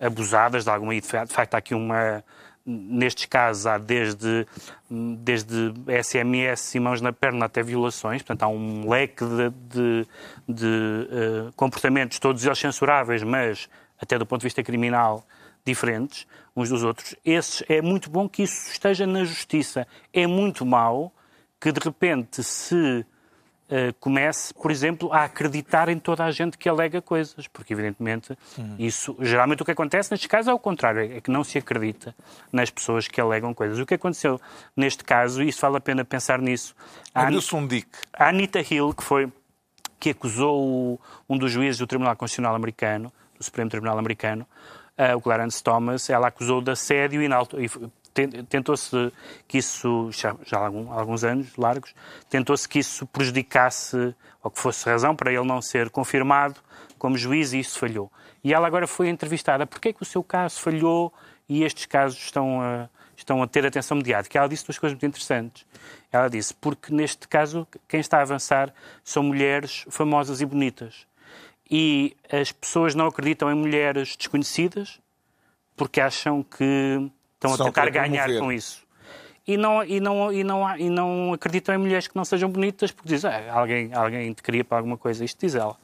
abusadas 0.00 0.64
de 0.64 0.70
alguma... 0.70 0.94
De 0.94 1.02
facto, 1.02 1.54
há 1.54 1.58
aqui 1.58 1.74
uma, 1.74 2.24
nestes 2.66 3.26
casos 3.26 3.66
há 3.66 3.78
desde, 3.78 4.46
desde 4.90 5.72
SMS 6.02 6.74
e 6.74 6.80
mãos 6.80 7.00
na 7.00 7.12
perna 7.12 7.46
até 7.46 7.62
violações, 7.62 8.22
portanto 8.22 8.42
há 8.42 8.48
um 8.48 8.90
leque 8.90 9.24
de, 9.24 9.50
de, 9.50 10.06
de 10.48 10.66
uh, 10.66 11.52
comportamentos, 11.54 12.18
todos 12.18 12.44
eles 12.44 12.58
censuráveis, 12.58 13.22
mas 13.22 13.68
até 14.00 14.18
do 14.18 14.26
ponto 14.26 14.40
de 14.40 14.46
vista 14.46 14.62
criminal, 14.62 15.24
diferentes 15.64 16.26
uns 16.56 16.70
dos 16.70 16.82
outros. 16.82 17.14
Esses, 17.24 17.62
é 17.68 17.82
muito 17.82 18.08
bom 18.08 18.28
que 18.28 18.42
isso 18.42 18.70
esteja 18.70 19.06
na 19.06 19.24
justiça. 19.24 19.86
É 20.12 20.26
muito 20.26 20.64
mau 20.64 21.12
que 21.60 21.70
de 21.70 21.80
repente 21.80 22.42
se 22.42 23.04
uh, 23.70 23.94
comece, 24.00 24.52
por 24.54 24.70
exemplo, 24.70 25.12
a 25.12 25.24
acreditar 25.24 25.88
em 25.88 25.98
toda 25.98 26.24
a 26.24 26.30
gente 26.30 26.56
que 26.58 26.68
alega 26.68 27.00
coisas, 27.02 27.46
porque 27.48 27.72
evidentemente 27.72 28.36
uhum. 28.58 28.76
isso, 28.78 29.16
geralmente 29.20 29.62
o 29.62 29.64
que 29.64 29.70
acontece 29.70 30.10
nestes 30.10 30.28
casos 30.28 30.48
é 30.48 30.52
o 30.52 30.58
contrário, 30.58 31.00
é 31.00 31.20
que 31.20 31.30
não 31.30 31.44
se 31.44 31.58
acredita 31.58 32.14
nas 32.52 32.70
pessoas 32.70 33.08
que 33.08 33.20
alegam 33.20 33.52
coisas. 33.52 33.78
O 33.78 33.86
que 33.86 33.94
aconteceu 33.94 34.40
neste 34.76 35.04
caso, 35.04 35.42
e 35.42 35.48
isso 35.48 35.60
vale 35.60 35.76
a 35.76 35.80
pena 35.80 36.04
pensar 36.04 36.40
nisso, 36.40 36.74
a, 37.14 37.28
um 37.54 37.66
dic. 37.66 37.88
a 38.12 38.28
Anita 38.28 38.60
Hill, 38.60 38.92
que 38.94 39.02
foi 39.02 39.30
que 39.98 40.10
acusou 40.10 41.00
um 41.28 41.38
dos 41.38 41.50
juízes 41.50 41.78
do 41.78 41.86
Tribunal 41.86 42.14
Constitucional 42.16 42.54
americano, 42.54 43.12
do 43.36 43.42
Supremo 43.42 43.70
Tribunal 43.70 43.98
americano, 43.98 44.46
uh, 44.98 45.16
o 45.16 45.20
Clarence 45.20 45.62
Thomas, 45.62 46.10
ela 46.10 46.28
acusou 46.28 46.60
de 46.60 46.70
assédio 46.70 47.22
e, 47.22 47.26
e 47.26 47.90
tentou-se 48.48 49.12
que 49.46 49.58
isso, 49.58 50.10
já, 50.12 50.34
há 50.52 50.98
alguns 50.98 51.24
anos 51.24 51.56
largos, 51.56 51.94
tentou-se 52.28 52.68
que 52.68 52.78
isso 52.78 53.06
prejudicasse, 53.06 54.14
ou 54.42 54.50
que 54.50 54.58
fosse 54.58 54.88
razão 54.88 55.14
para 55.14 55.32
ele 55.32 55.44
não 55.44 55.60
ser 55.60 55.90
confirmado 55.90 56.60
como 56.98 57.16
juiz 57.16 57.52
e 57.52 57.58
isso 57.58 57.78
falhou. 57.78 58.10
E 58.42 58.54
ela 58.54 58.66
agora 58.66 58.86
foi 58.86 59.08
entrevistada. 59.08 59.66
Porquê 59.66 59.88
é 59.88 59.92
que 59.92 60.02
o 60.02 60.06
seu 60.06 60.22
caso 60.22 60.60
falhou 60.60 61.12
e 61.48 61.64
estes 61.64 61.86
casos 61.86 62.18
estão 62.18 62.60
a, 62.60 62.88
estão 63.16 63.42
a 63.42 63.46
ter 63.46 63.66
atenção 63.66 63.96
mediática? 63.96 64.38
Ela 64.38 64.48
disse 64.48 64.64
duas 64.64 64.78
coisas 64.78 64.94
muito 64.94 65.06
interessantes. 65.06 65.66
Ela 66.12 66.28
disse, 66.28 66.54
porque 66.54 66.92
neste 66.92 67.26
caso 67.28 67.66
quem 67.88 68.00
está 68.00 68.18
a 68.18 68.22
avançar 68.22 68.72
são 69.02 69.22
mulheres 69.22 69.84
famosas 69.90 70.40
e 70.40 70.46
bonitas. 70.46 71.06
E 71.68 72.16
as 72.30 72.52
pessoas 72.52 72.94
não 72.94 73.08
acreditam 73.08 73.50
em 73.50 73.54
mulheres 73.54 74.16
desconhecidas 74.16 75.00
porque 75.76 76.00
acham 76.00 76.42
que 76.42 77.10
estão 77.36 77.54
a 77.54 77.58
tentar 77.58 77.90
ganhar 77.90 78.28
com 78.38 78.52
isso. 78.52 78.86
E 79.46 79.56
não, 79.56 79.84
e, 79.84 80.00
não, 80.00 80.32
e, 80.32 80.42
não, 80.42 80.76
e 80.76 80.90
não 80.90 81.32
acreditam 81.32 81.72
em 81.72 81.78
mulheres 81.78 82.08
que 82.08 82.16
não 82.16 82.24
sejam 82.24 82.50
bonitas 82.50 82.90
porque 82.90 83.08
dizem 83.08 83.30
ah, 83.30 83.52
alguém, 83.52 83.94
alguém 83.94 84.32
te 84.32 84.42
queria 84.42 84.64
para 84.64 84.78
alguma 84.78 84.98
coisa, 84.98 85.24
isto 85.24 85.38
diz 85.38 85.54
ela. 85.54 85.76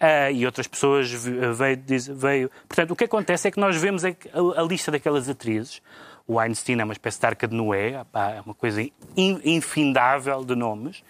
Uh, 0.00 0.32
e 0.32 0.46
outras 0.46 0.66
pessoas 0.66 1.12
veio, 1.12 1.76
diz, 1.76 2.06
veio. 2.06 2.50
Portanto, 2.66 2.92
o 2.92 2.96
que 2.96 3.04
acontece 3.04 3.48
é 3.48 3.50
que 3.50 3.60
nós 3.60 3.76
vemos 3.76 4.02
a, 4.02 4.08
a, 4.08 4.60
a 4.60 4.62
lista 4.62 4.90
daquelas 4.90 5.28
atrizes. 5.28 5.82
O 6.26 6.40
Einstein 6.40 6.80
é 6.80 6.84
uma 6.84 6.94
espécie 6.94 7.20
de 7.20 7.26
arca 7.26 7.46
de 7.46 7.54
Noé, 7.54 7.92
é 7.92 8.40
uma 8.44 8.54
coisa 8.54 8.82
infindável 9.16 10.42
de 10.42 10.56
nomes, 10.56 11.04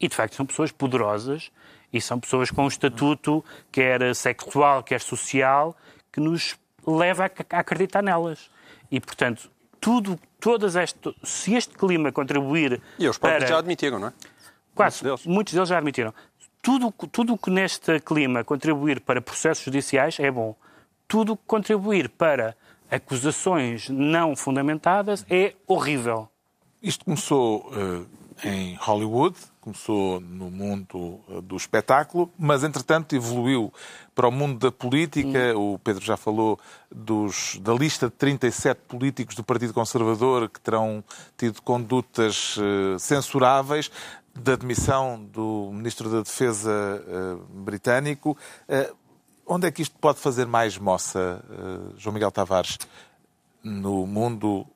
e 0.00 0.08
de 0.08 0.14
facto 0.14 0.36
são 0.36 0.46
pessoas 0.46 0.70
poderosas 0.70 1.50
e 1.92 2.00
são 2.00 2.18
pessoas 2.18 2.50
com 2.50 2.64
um 2.64 2.68
estatuto, 2.68 3.44
quer 3.70 4.14
sexual, 4.14 4.82
quer 4.82 5.00
social, 5.00 5.76
que 6.10 6.20
nos 6.20 6.56
leva 6.86 7.30
a 7.50 7.58
acreditar 7.58 8.00
nelas. 8.00 8.48
E, 8.92 9.00
portanto, 9.00 9.50
tudo, 9.80 10.20
todas 10.38 10.76
este, 10.76 11.16
se 11.24 11.54
este 11.54 11.74
clima 11.74 12.12
contribuir. 12.12 12.80
E 12.98 13.08
os 13.08 13.16
próprios 13.16 13.44
para... 13.44 13.54
já 13.54 13.58
admitiram, 13.58 13.98
não 13.98 14.08
é? 14.08 14.12
Quase, 14.74 15.02
muitos 15.02 15.22
deles. 15.24 15.34
muitos 15.34 15.54
deles 15.54 15.68
já 15.70 15.78
admitiram. 15.78 16.14
Tudo, 16.60 16.92
tudo 17.10 17.36
que 17.36 17.50
neste 17.50 17.98
clima 18.00 18.44
contribuir 18.44 19.00
para 19.00 19.20
processos 19.20 19.64
judiciais 19.64 20.20
é 20.20 20.30
bom. 20.30 20.54
Tudo 21.08 21.36
que 21.36 21.42
contribuir 21.46 22.08
para 22.10 22.54
acusações 22.90 23.88
não 23.88 24.36
fundamentadas 24.36 25.26
é 25.28 25.54
horrível. 25.66 26.28
Isto 26.82 27.04
começou 27.06 27.72
uh, 27.72 28.06
em 28.44 28.74
Hollywood, 28.76 29.36
começou 29.60 30.20
no 30.20 30.50
mundo 30.50 31.20
eh, 31.28 31.40
do 31.40 31.56
espetáculo, 31.56 32.30
mas 32.36 32.64
entretanto 32.64 33.14
evoluiu 33.14 33.72
para 34.14 34.26
o 34.26 34.32
mundo 34.32 34.58
da 34.58 34.72
política. 34.72 35.56
Hum. 35.56 35.74
O 35.74 35.78
Pedro 35.78 36.04
já 36.04 36.16
falou 36.16 36.58
dos, 36.90 37.58
da 37.60 37.72
lista 37.72 38.06
de 38.06 38.14
37 38.14 38.80
políticos 38.88 39.36
do 39.36 39.44
Partido 39.44 39.72
Conservador 39.72 40.48
que 40.48 40.60
terão 40.60 41.04
tido 41.36 41.62
condutas 41.62 42.56
uh, 42.56 42.98
censuráveis, 42.98 43.90
da 44.34 44.54
admissão 44.54 45.22
do 45.22 45.70
Ministro 45.72 46.10
da 46.10 46.22
Defesa 46.22 46.70
uh, 46.70 47.36
britânico. 47.62 48.36
Uh, 48.68 48.96
onde 49.46 49.68
é 49.68 49.70
que 49.70 49.82
isto 49.82 49.96
pode 50.00 50.18
fazer 50.18 50.46
mais 50.46 50.78
moça, 50.78 51.44
João 51.96 52.14
Miguel 52.14 52.30
Tavares? 52.30 52.78
No 53.62 54.06
mundo 54.06 54.66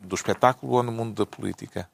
do 0.00 0.14
espetáculo 0.14 0.72
ou 0.72 0.82
no 0.82 0.90
mundo 0.90 1.14
da 1.14 1.26
política? 1.26 1.88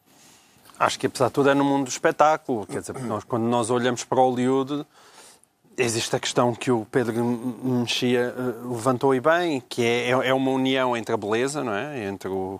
Acho 0.80 0.98
que, 0.98 1.06
apesar 1.06 1.26
de 1.26 1.34
tudo, 1.34 1.50
é 1.50 1.54
no 1.54 1.62
mundo 1.62 1.84
do 1.84 1.90
espetáculo. 1.90 2.66
Quer 2.66 2.80
dizer, 2.80 2.98
nós, 3.00 3.22
quando 3.22 3.42
nós 3.42 3.68
olhamos 3.68 4.02
para 4.02 4.18
Hollywood, 4.18 4.86
existe 5.76 6.16
a 6.16 6.18
questão 6.18 6.54
que 6.54 6.70
o 6.70 6.86
Pedro 6.90 7.22
Mexia 7.22 8.34
eh, 8.34 8.66
levantou 8.66 9.14
e 9.14 9.20
bem, 9.20 9.62
que 9.68 9.84
é, 9.84 10.08
é, 10.08 10.28
é 10.28 10.32
uma 10.32 10.50
união 10.50 10.96
entre 10.96 11.14
a 11.14 11.18
beleza, 11.18 11.62
não 11.62 11.74
é? 11.74 12.06
Entre, 12.06 12.30
o, 12.30 12.58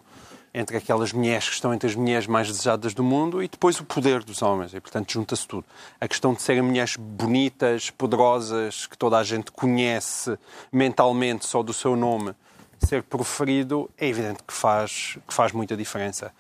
entre 0.53 0.77
aquelas 0.77 1.15
mulheres 1.15 1.49
que 1.49 1.55
estão 1.55 1.73
entre 1.73 1.89
as 1.89 1.95
mulheres 1.95 2.27
mais 2.27 2.47
desejadas 2.49 2.93
do 2.93 3.03
mundo 3.03 3.43
e 3.43 3.49
depois 3.49 3.81
o 3.81 3.85
poder 3.85 4.23
dos 4.23 4.43
homens. 4.43 4.75
E, 4.75 4.81
portanto, 4.81 5.11
junta-se 5.11 5.49
tudo. 5.49 5.65
A 5.99 6.07
questão 6.07 6.35
de 6.35 6.43
serem 6.43 6.61
mulheres 6.61 6.97
bonitas, 6.97 7.89
poderosas, 7.89 8.87
que 8.87 8.99
toda 8.99 9.17
a 9.17 9.25
gente 9.25 9.51
conhece 9.51 10.39
mentalmente 10.71 11.47
só 11.47 11.63
do 11.63 11.73
seu 11.73 11.97
nome, 11.97 12.35
ser 12.81 13.03
proferido, 13.03 13.89
é 13.97 14.09
evidente 14.09 14.43
que 14.47 14.53
faz, 14.53 15.17
que 15.27 15.33
faz 15.33 15.53
muita 15.53 15.75
diferença. 15.75 16.31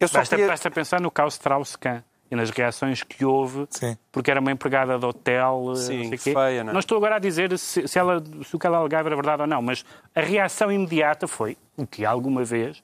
Basta, 0.00 0.36
queria... 0.36 0.46
basta 0.46 0.70
pensar 0.70 1.00
no 1.00 1.10
caos 1.10 1.34
Strauss-Kahn 1.34 2.02
e 2.30 2.36
nas 2.36 2.50
reações 2.50 3.02
que 3.02 3.24
houve, 3.24 3.66
Sim. 3.70 3.96
porque 4.12 4.30
era 4.30 4.40
uma 4.40 4.52
empregada 4.52 4.98
de 4.98 5.04
hotel. 5.04 5.72
Eh, 5.72 5.76
Sim, 5.76 6.10
não 6.10 6.18
feia, 6.18 6.62
não, 6.62 6.70
é? 6.70 6.72
não 6.74 6.80
estou 6.80 6.98
agora 6.98 7.16
a 7.16 7.18
dizer 7.18 7.56
se, 7.58 7.88
se, 7.88 7.98
ela, 7.98 8.22
se 8.44 8.54
o 8.54 8.58
que 8.58 8.66
ela 8.66 8.78
alegava 8.78 9.08
era 9.08 9.16
verdade 9.16 9.42
ou 9.42 9.48
não, 9.48 9.62
mas 9.62 9.84
a 10.14 10.20
reação 10.20 10.70
imediata 10.70 11.26
foi 11.26 11.56
o 11.76 11.86
que 11.86 12.04
alguma 12.04 12.44
vez 12.44 12.82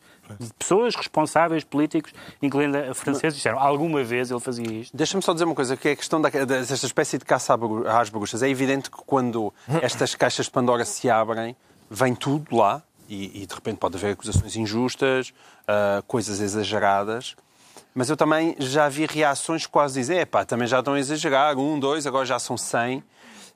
pessoas 0.58 0.94
responsáveis, 0.94 1.64
políticos, 1.64 2.12
incluindo 2.40 2.94
franceses, 2.94 3.36
disseram 3.36 3.58
alguma 3.58 4.02
vez 4.02 4.30
ele 4.30 4.40
fazia 4.40 4.66
isto. 4.66 4.96
Deixa-me 4.96 5.22
só 5.22 5.32
dizer 5.32 5.44
uma 5.44 5.54
coisa, 5.54 5.76
que 5.76 5.88
é 5.88 5.92
a 5.92 5.96
questão 5.96 6.20
da, 6.20 6.30
desta 6.30 6.86
espécie 6.86 7.18
de 7.18 7.24
caça 7.24 7.58
às 7.98 8.08
bruxas. 8.08 8.42
É 8.42 8.48
evidente 8.48 8.90
que 8.90 8.98
quando 9.04 9.52
estas 9.82 10.14
caixas 10.14 10.46
de 10.46 10.52
Pandora 10.52 10.84
se 10.84 11.10
abrem, 11.10 11.54
vem 11.90 12.14
tudo 12.14 12.56
lá, 12.56 12.82
e, 13.14 13.42
e, 13.42 13.46
de 13.46 13.54
repente 13.54 13.78
pode 13.78 13.96
haver 13.96 14.12
acusações 14.12 14.56
injustas, 14.56 15.32
uh, 15.62 16.02
coisas 16.06 16.40
exageradas. 16.40 17.36
Mas 17.94 18.10
eu 18.10 18.16
também 18.16 18.56
já 18.58 18.88
vi 18.88 19.06
reações 19.06 19.66
quase 19.66 20.00
dizem, 20.00 20.18
epá, 20.18 20.44
também 20.44 20.66
já 20.66 20.80
estão 20.80 20.94
a 20.94 20.98
exagerar, 20.98 21.56
um, 21.56 21.78
dois, 21.78 22.06
agora 22.06 22.26
já 22.26 22.38
são 22.38 22.56
cem. 22.56 23.02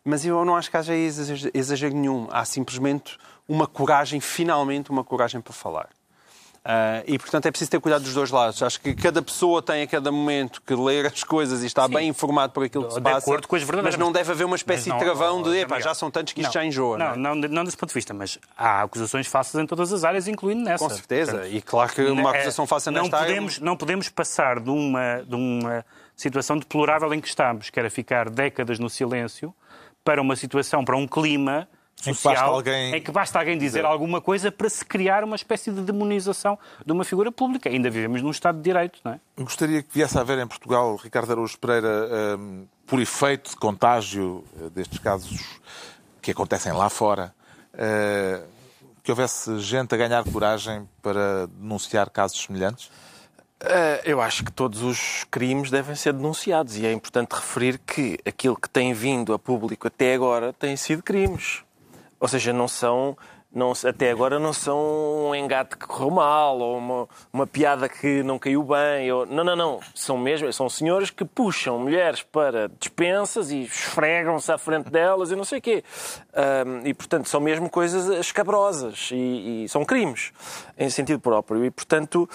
Mas 0.04 0.24
eu 0.24 0.44
não 0.44 0.56
acho 0.56 0.70
que 0.70 0.76
haja 0.76 0.94
exagero 0.94 1.94
nenhum. 1.94 2.28
Há 2.30 2.44
simplesmente 2.44 3.18
uma 3.48 3.66
coragem, 3.66 4.20
finalmente 4.20 4.90
uma 4.90 5.02
coragem 5.02 5.40
para 5.40 5.52
falar. 5.52 5.88
Uh, 6.64 7.02
e, 7.06 7.18
portanto, 7.18 7.46
é 7.46 7.50
preciso 7.50 7.70
ter 7.70 7.80
cuidado 7.80 8.02
dos 8.02 8.12
dois 8.12 8.30
lados. 8.30 8.62
Acho 8.62 8.80
que 8.80 8.94
cada 8.94 9.22
pessoa 9.22 9.62
tem 9.62 9.82
a 9.82 9.86
cada 9.86 10.12
momento 10.12 10.60
que 10.66 10.74
ler 10.74 11.06
as 11.06 11.24
coisas 11.24 11.62
e 11.62 11.66
está 11.66 11.86
Sim. 11.86 11.94
bem 11.94 12.08
informado 12.08 12.52
por 12.52 12.64
aquilo 12.64 12.86
que 12.86 12.94
se 12.94 13.00
passa. 13.00 13.40
Com 13.48 13.56
as 13.56 13.64
mas 13.64 13.96
não 13.96 14.12
deve 14.12 14.32
haver 14.32 14.44
uma 14.44 14.56
espécie 14.56 14.88
não, 14.88 14.98
de 14.98 15.04
travão 15.04 15.42
de 15.42 15.56
epá, 15.60 15.80
já 15.80 15.94
são 15.94 16.10
tantos 16.10 16.34
que 16.34 16.40
isto 16.40 16.48
não, 16.48 16.52
já 16.52 16.64
enjoa. 16.64 16.98
Não, 16.98 17.16
não, 17.16 17.30
é? 17.30 17.48
não, 17.48 17.64
desse 17.64 17.76
ponto 17.76 17.88
de 17.88 17.94
vista, 17.94 18.12
mas 18.12 18.38
há 18.56 18.82
acusações 18.82 19.26
falsas 19.26 19.60
em 19.60 19.66
todas 19.66 19.92
as 19.92 20.04
áreas, 20.04 20.28
incluindo 20.28 20.62
nessa. 20.62 20.84
Com 20.84 20.90
certeza. 20.90 21.32
Portanto, 21.32 21.54
e 21.54 21.62
claro 21.62 21.92
que 21.92 22.02
uma 22.02 22.30
é, 22.30 22.38
acusação 22.38 22.66
falsa 22.66 22.90
nesta 22.90 23.08
não 23.08 23.18
podemos, 23.18 23.54
área... 23.54 23.64
Não 23.64 23.76
podemos 23.76 24.08
passar 24.08 24.60
de 24.60 24.70
uma, 24.70 25.22
de 25.26 25.34
uma 25.34 25.84
situação 26.14 26.58
deplorável 26.58 27.12
em 27.14 27.20
que 27.20 27.28
estamos, 27.28 27.70
que 27.70 27.78
era 27.78 27.88
ficar 27.88 28.28
décadas 28.28 28.78
no 28.78 28.90
silêncio, 28.90 29.54
para 30.04 30.20
uma 30.20 30.36
situação, 30.36 30.84
para 30.84 30.96
um 30.96 31.06
clima 31.06 31.68
social, 32.00 32.34
em 32.34 32.36
que, 32.36 32.42
alguém... 32.42 32.94
em 32.94 33.02
que 33.02 33.10
basta 33.10 33.38
alguém 33.38 33.58
dizer 33.58 33.84
alguma 33.84 34.20
coisa 34.20 34.52
para 34.52 34.68
se 34.68 34.84
criar 34.84 35.24
uma 35.24 35.36
espécie 35.36 35.70
de 35.70 35.80
demonização 35.80 36.58
de 36.84 36.92
uma 36.92 37.04
figura 37.04 37.32
pública. 37.32 37.68
Ainda 37.68 37.90
vivemos 37.90 38.22
num 38.22 38.30
Estado 38.30 38.56
de 38.58 38.64
Direito, 38.64 39.00
não 39.04 39.12
é? 39.12 39.20
Gostaria 39.38 39.82
que 39.82 39.88
viesse 39.92 40.16
a 40.16 40.20
haver 40.20 40.38
em 40.38 40.46
Portugal, 40.46 40.94
Ricardo 40.96 41.32
Araújo 41.32 41.58
Pereira, 41.58 42.38
um, 42.38 42.66
por 42.86 43.00
efeito 43.00 43.50
de 43.50 43.56
contágio 43.56 44.44
uh, 44.60 44.70
destes 44.70 44.98
casos 44.98 45.60
que 46.22 46.30
acontecem 46.30 46.72
lá 46.72 46.88
fora, 46.88 47.34
uh, 47.74 48.46
que 49.02 49.10
houvesse 49.10 49.58
gente 49.58 49.94
a 49.94 49.98
ganhar 49.98 50.24
coragem 50.24 50.88
para 51.02 51.46
denunciar 51.48 52.10
casos 52.10 52.40
semelhantes? 52.42 52.90
Uh, 53.60 53.98
eu 54.04 54.20
acho 54.20 54.44
que 54.44 54.52
todos 54.52 54.82
os 54.82 55.24
crimes 55.32 55.68
devem 55.68 55.96
ser 55.96 56.12
denunciados 56.12 56.76
e 56.76 56.86
é 56.86 56.92
importante 56.92 57.32
referir 57.32 57.78
que 57.78 58.16
aquilo 58.24 58.54
que 58.54 58.70
tem 58.70 58.94
vindo 58.94 59.32
a 59.32 59.38
público 59.38 59.88
até 59.88 60.14
agora 60.14 60.52
têm 60.52 60.76
sido 60.76 61.02
crimes. 61.02 61.64
Ou 62.20 62.28
seja, 62.28 62.52
não 62.52 62.68
são 62.68 63.16
não, 63.50 63.72
até 63.72 64.10
agora 64.10 64.38
não 64.38 64.52
são 64.52 65.30
um 65.30 65.34
engate 65.34 65.76
que 65.76 65.86
correu 65.86 66.10
mal 66.10 66.58
ou 66.58 66.76
uma, 66.76 67.08
uma 67.32 67.46
piada 67.46 67.88
que 67.88 68.22
não 68.22 68.38
caiu 68.38 68.62
bem. 68.62 69.10
Ou, 69.10 69.24
não, 69.24 69.42
não, 69.42 69.56
não. 69.56 69.80
São 69.94 70.18
mesmo, 70.18 70.52
são 70.52 70.68
senhores 70.68 71.08
que 71.08 71.24
puxam 71.24 71.78
mulheres 71.78 72.22
para 72.22 72.68
dispensas 72.78 73.50
e 73.50 73.62
esfregam-se 73.62 74.52
à 74.52 74.58
frente 74.58 74.90
delas 74.90 75.30
e 75.30 75.36
não 75.36 75.44
sei 75.44 75.60
o 75.60 75.62
quê. 75.62 75.82
Um, 76.66 76.86
e, 76.86 76.92
portanto, 76.92 77.26
são 77.26 77.40
mesmo 77.40 77.70
coisas 77.70 78.06
escabrosas 78.18 79.08
e, 79.12 79.64
e 79.64 79.68
são 79.68 79.82
crimes 79.82 80.30
em 80.76 80.90
sentido 80.90 81.18
próprio. 81.18 81.64
E, 81.64 81.70
portanto, 81.70 82.28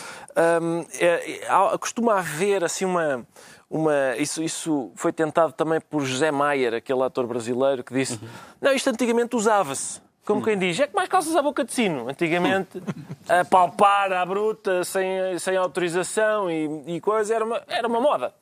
um, 0.62 0.84
é, 1.00 1.42
é, 1.44 1.78
costuma 1.78 2.18
haver 2.18 2.64
assim 2.64 2.86
uma 2.86 3.24
uma. 3.74 4.16
Isso, 4.18 4.44
isso 4.44 4.92
foi 4.96 5.12
tentado 5.12 5.52
também 5.54 5.82
por 5.82 6.02
José 6.06 6.32
Maier, 6.32 6.76
aquele 6.76 7.02
ator 7.02 7.26
brasileiro, 7.26 7.84
que 7.84 7.94
disse: 7.94 8.14
uhum. 8.14 8.30
Não, 8.62 8.72
isto 8.72 8.90
antigamente 8.90 9.36
usava-se. 9.36 10.00
Como 10.26 10.42
quem 10.42 10.58
diz, 10.58 10.80
é 10.80 10.88
que 10.88 10.96
mais 10.96 11.10
calças 11.10 11.36
à 11.36 11.42
boca 11.42 11.66
de 11.66 11.74
sino. 11.74 12.08
Antigamente, 12.08 12.82
a 13.28 13.44
palpar 13.44 14.14
à 14.14 14.26
bruta, 14.26 14.82
sem, 14.86 15.38
sem 15.38 15.58
autorização 15.58 16.50
e, 16.50 16.96
e 16.96 17.02
coisa, 17.02 17.36
era 17.36 17.44
uma, 17.44 17.62
era 17.68 17.86
uma 17.86 18.00
moda. 18.00 18.34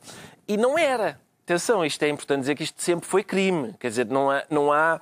E 0.48 0.58
não 0.58 0.78
era. 0.78 1.20
Atenção, 1.44 1.84
isto 1.84 2.04
é 2.04 2.08
importante 2.08 2.42
dizer 2.42 2.56
que 2.56 2.64
isto 2.64 2.80
sempre 2.80 3.10
foi 3.10 3.24
crime. 3.24 3.74
Quer 3.80 3.88
dizer, 3.88 4.06
não 4.06 4.30
há, 4.30 4.44
não 4.48 4.72
há. 4.72 5.00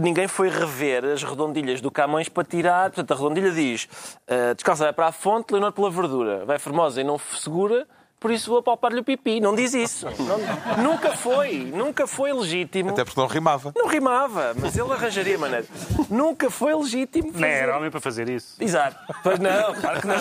Ninguém 0.00 0.26
foi 0.26 0.48
rever 0.48 1.04
as 1.04 1.22
redondilhas 1.22 1.82
do 1.82 1.90
Camões 1.90 2.28
para 2.28 2.42
tirar. 2.42 2.90
Portanto, 2.90 3.12
a 3.12 3.14
redondilha 3.16 3.50
diz: 3.50 3.84
uh, 3.84 4.54
descalça 4.54 4.84
vai 4.84 4.92
para 4.94 5.08
a 5.08 5.12
fonte, 5.12 5.52
Leonor 5.52 5.72
pela 5.72 5.90
verdura. 5.90 6.46
Vai 6.46 6.58
formosa 6.58 7.02
e 7.02 7.04
não 7.04 7.18
segura, 7.18 7.86
por 8.24 8.30
isso 8.30 8.50
vou 8.50 8.62
palpar-lhe 8.62 9.00
o 9.00 9.04
pipi. 9.04 9.38
Não 9.38 9.54
diz 9.54 9.74
isso. 9.74 10.06
Não, 10.18 10.82
nunca 10.82 11.14
foi. 11.14 11.58
Nunca 11.58 12.06
foi 12.06 12.32
legítimo. 12.32 12.88
Até 12.88 13.04
porque 13.04 13.20
não 13.20 13.26
rimava. 13.26 13.70
Não 13.76 13.86
rimava, 13.86 14.54
mas 14.58 14.74
ele 14.78 14.90
arranjaria 14.90 15.36
maneira. 15.36 15.66
Nunca 16.08 16.48
foi 16.48 16.74
legítimo 16.74 17.30
fazer... 17.30 17.44
Não 17.44 17.48
era 17.48 17.76
homem 17.76 17.90
para 17.90 18.00
fazer 18.00 18.30
isso. 18.30 18.56
Exato. 18.58 18.96
Pois 19.22 19.38
não, 19.38 19.74
claro 19.74 20.00
que 20.00 20.06
não. 20.06 20.16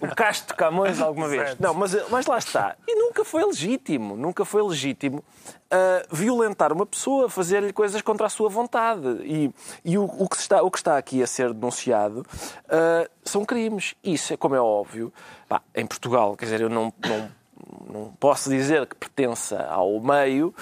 O 0.00 0.16
Castro 0.16 0.48
de 0.48 0.54
Camões 0.54 1.00
alguma 1.00 1.28
vez. 1.28 1.50
Certo. 1.50 1.60
Não, 1.60 1.72
mas, 1.72 2.10
mas 2.10 2.26
lá 2.26 2.38
está. 2.38 2.74
E 2.88 2.96
nunca 2.96 3.24
foi 3.24 3.44
legítimo. 3.44 4.16
Nunca 4.16 4.44
foi 4.44 4.60
legítimo 4.60 5.18
uh, 5.18 6.04
violentar 6.10 6.72
uma 6.72 6.84
pessoa, 6.84 7.30
fazer-lhe 7.30 7.72
coisas 7.72 8.02
contra 8.02 8.26
a 8.26 8.30
sua 8.30 8.48
vontade. 8.48 9.06
E, 9.22 9.54
e 9.84 9.96
o, 9.96 10.02
o, 10.02 10.28
que 10.28 10.38
está, 10.38 10.60
o 10.60 10.72
que 10.72 10.78
está 10.78 10.98
aqui 10.98 11.22
a 11.22 11.26
ser 11.28 11.52
denunciado 11.52 12.26
uh, 12.66 13.08
são 13.22 13.44
crimes. 13.44 13.94
Isso, 14.02 14.34
é 14.34 14.36
como 14.36 14.56
é 14.56 14.60
óbvio, 14.60 15.12
pá, 15.48 15.62
em 15.72 15.86
Portugal, 15.86 16.34
quer 16.36 16.46
dizer, 16.46 16.60
eu 16.60 16.68
não, 16.68 16.92
não 17.06 17.43
não 17.88 18.12
posso 18.18 18.48
dizer 18.48 18.86
que 18.86 18.94
pertença 18.96 19.62
ao 19.64 20.00
meio, 20.00 20.54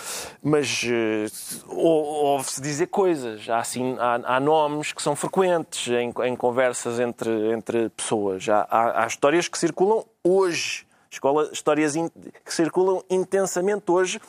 mas 0.42 0.82
uh, 0.84 1.74
ouve-se 1.74 2.60
dizer 2.60 2.86
coisas. 2.88 3.48
Há, 3.48 3.58
assim, 3.58 3.96
há, 3.98 4.36
há, 4.36 4.40
nomes 4.40 4.92
que 4.92 5.02
são 5.02 5.14
frequentes 5.14 5.88
em, 5.88 6.12
em 6.24 6.36
conversas 6.36 6.98
entre, 6.98 7.52
entre 7.52 7.88
pessoas. 7.90 8.48
Há, 8.48 8.66
há, 8.68 9.04
há, 9.04 9.06
histórias 9.06 9.48
que 9.48 9.58
circulam 9.58 10.04
hoje, 10.24 10.86
escola, 11.10 11.48
histórias 11.52 11.94
in, 11.96 12.08
que 12.44 12.52
circulam 12.52 13.02
intensamente 13.08 13.90
hoje. 13.90 14.20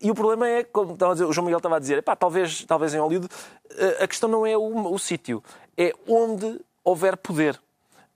E 0.00 0.10
o 0.10 0.14
problema 0.14 0.48
é, 0.48 0.62
como 0.62 0.96
dizer, 0.96 1.24
o 1.24 1.32
João 1.32 1.44
Miguel 1.44 1.58
estava 1.58 1.76
a 1.76 1.80
dizer, 1.80 2.02
pá, 2.02 2.14
talvez, 2.14 2.64
talvez 2.64 2.94
em 2.94 2.98
Hollywood, 2.98 3.26
uh, 3.26 4.04
a 4.04 4.06
questão 4.06 4.28
não 4.28 4.46
é 4.46 4.56
o, 4.56 4.92
o 4.92 4.98
sítio, 4.98 5.42
é 5.76 5.92
onde 6.06 6.60
houver 6.84 7.16
poder. 7.16 7.60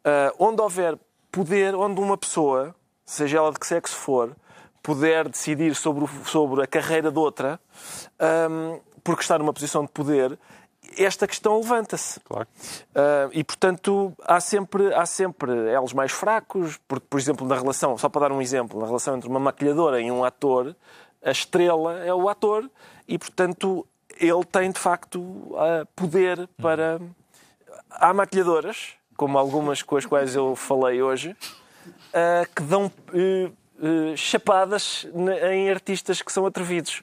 Uh, 0.04 0.34
onde 0.38 0.60
houver 0.60 0.98
poder, 1.30 1.74
onde 1.74 2.00
uma 2.00 2.16
pessoa 2.16 2.74
seja 3.12 3.38
ela 3.38 3.52
de 3.52 3.58
que 3.58 3.66
sexo 3.66 3.94
for, 3.94 4.34
puder 4.82 5.28
decidir 5.28 5.74
sobre, 5.74 6.04
o, 6.04 6.08
sobre 6.24 6.62
a 6.62 6.66
carreira 6.66 7.10
de 7.10 7.18
outra, 7.18 7.60
um, 8.50 8.80
porque 9.04 9.22
está 9.22 9.38
numa 9.38 9.52
posição 9.52 9.84
de 9.84 9.90
poder, 9.92 10.38
esta 10.96 11.26
questão 11.26 11.58
levanta-se. 11.58 12.18
Claro. 12.20 12.48
Uh, 12.90 13.30
e, 13.32 13.44
portanto, 13.44 14.12
há 14.24 14.40
sempre, 14.40 14.92
há 14.94 15.06
sempre 15.06 15.70
elos 15.70 15.92
mais 15.92 16.10
fracos, 16.10 16.80
porque, 16.88 17.06
por 17.08 17.20
exemplo, 17.20 17.46
na 17.46 17.54
relação, 17.54 17.96
só 17.98 18.08
para 18.08 18.28
dar 18.28 18.32
um 18.32 18.40
exemplo, 18.40 18.80
na 18.80 18.86
relação 18.86 19.16
entre 19.16 19.28
uma 19.28 19.38
maquilhadora 19.40 20.00
e 20.00 20.10
um 20.10 20.24
ator, 20.24 20.74
a 21.22 21.30
estrela 21.30 21.98
é 22.00 22.12
o 22.12 22.28
ator 22.28 22.68
e, 23.06 23.18
portanto, 23.18 23.86
ele 24.18 24.44
tem, 24.44 24.70
de 24.70 24.80
facto, 24.80 25.20
uh, 25.20 25.86
poder 25.94 26.48
para... 26.60 27.00
Há 27.90 28.12
maquilhadoras, 28.14 28.94
como 29.16 29.38
algumas 29.38 29.82
com 29.82 29.96
as 29.96 30.06
quais 30.06 30.34
eu 30.34 30.56
falei 30.56 31.02
hoje, 31.02 31.36
uh, 32.12 32.46
que 32.54 32.62
dão 32.62 32.86
uh, 32.86 33.46
uh, 33.46 34.16
chapadas 34.16 35.06
em 35.50 35.70
artistas 35.70 36.22
que 36.22 36.32
são 36.32 36.46
atrevidos. 36.46 37.02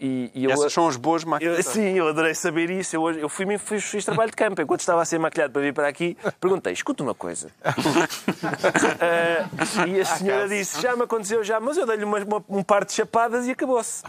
E, 0.00 0.30
e 0.34 0.44
eu, 0.44 0.50
Essas 0.50 0.72
são 0.72 0.88
as 0.88 0.96
boas 0.96 1.24
maquilhadas. 1.24 1.66
Sim, 1.66 1.94
eu 1.96 2.08
adorei 2.08 2.34
saber 2.34 2.68
isso. 2.68 2.96
Eu, 2.96 3.10
eu 3.12 3.28
fui, 3.28 3.46
fiz, 3.58 3.84
fiz 3.84 4.04
trabalho 4.04 4.30
de 4.30 4.36
campo. 4.36 4.60
Enquanto 4.60 4.80
estava 4.80 5.00
a 5.00 5.04
ser 5.04 5.18
maquilhado 5.18 5.52
para 5.52 5.62
vir 5.62 5.72
para 5.72 5.88
aqui, 5.88 6.16
perguntei: 6.40 6.72
escuta 6.72 7.02
uma 7.02 7.14
coisa. 7.14 7.48
uh, 7.64 7.80
e 9.88 10.00
a 10.00 10.04
senhora 10.04 10.48
disse: 10.48 10.82
já 10.82 10.96
me 10.96 11.04
aconteceu, 11.04 11.44
já, 11.44 11.60
mas 11.60 11.76
eu 11.76 11.86
dei-lhe 11.86 12.04
um 12.48 12.62
par 12.62 12.84
de 12.84 12.92
chapadas 12.92 13.46
e 13.46 13.52
acabou-se. 13.52 14.02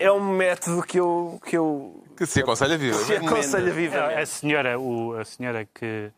É 0.00 0.10
um 0.10 0.20
método 0.20 0.82
que 0.82 0.98
eu. 0.98 1.40
Que, 1.44 1.56
eu, 1.56 2.02
que 2.16 2.26
se 2.26 2.40
aconselha 2.40 2.78
viva. 2.78 2.98
Se 2.98 3.14
aconselha 3.16 3.70
viva. 3.72 3.98
A, 3.98 4.20
a, 4.20 4.26
senhora, 4.26 4.80
o, 4.80 5.14
a 5.16 5.24
senhora 5.24 5.68
que 5.72 6.10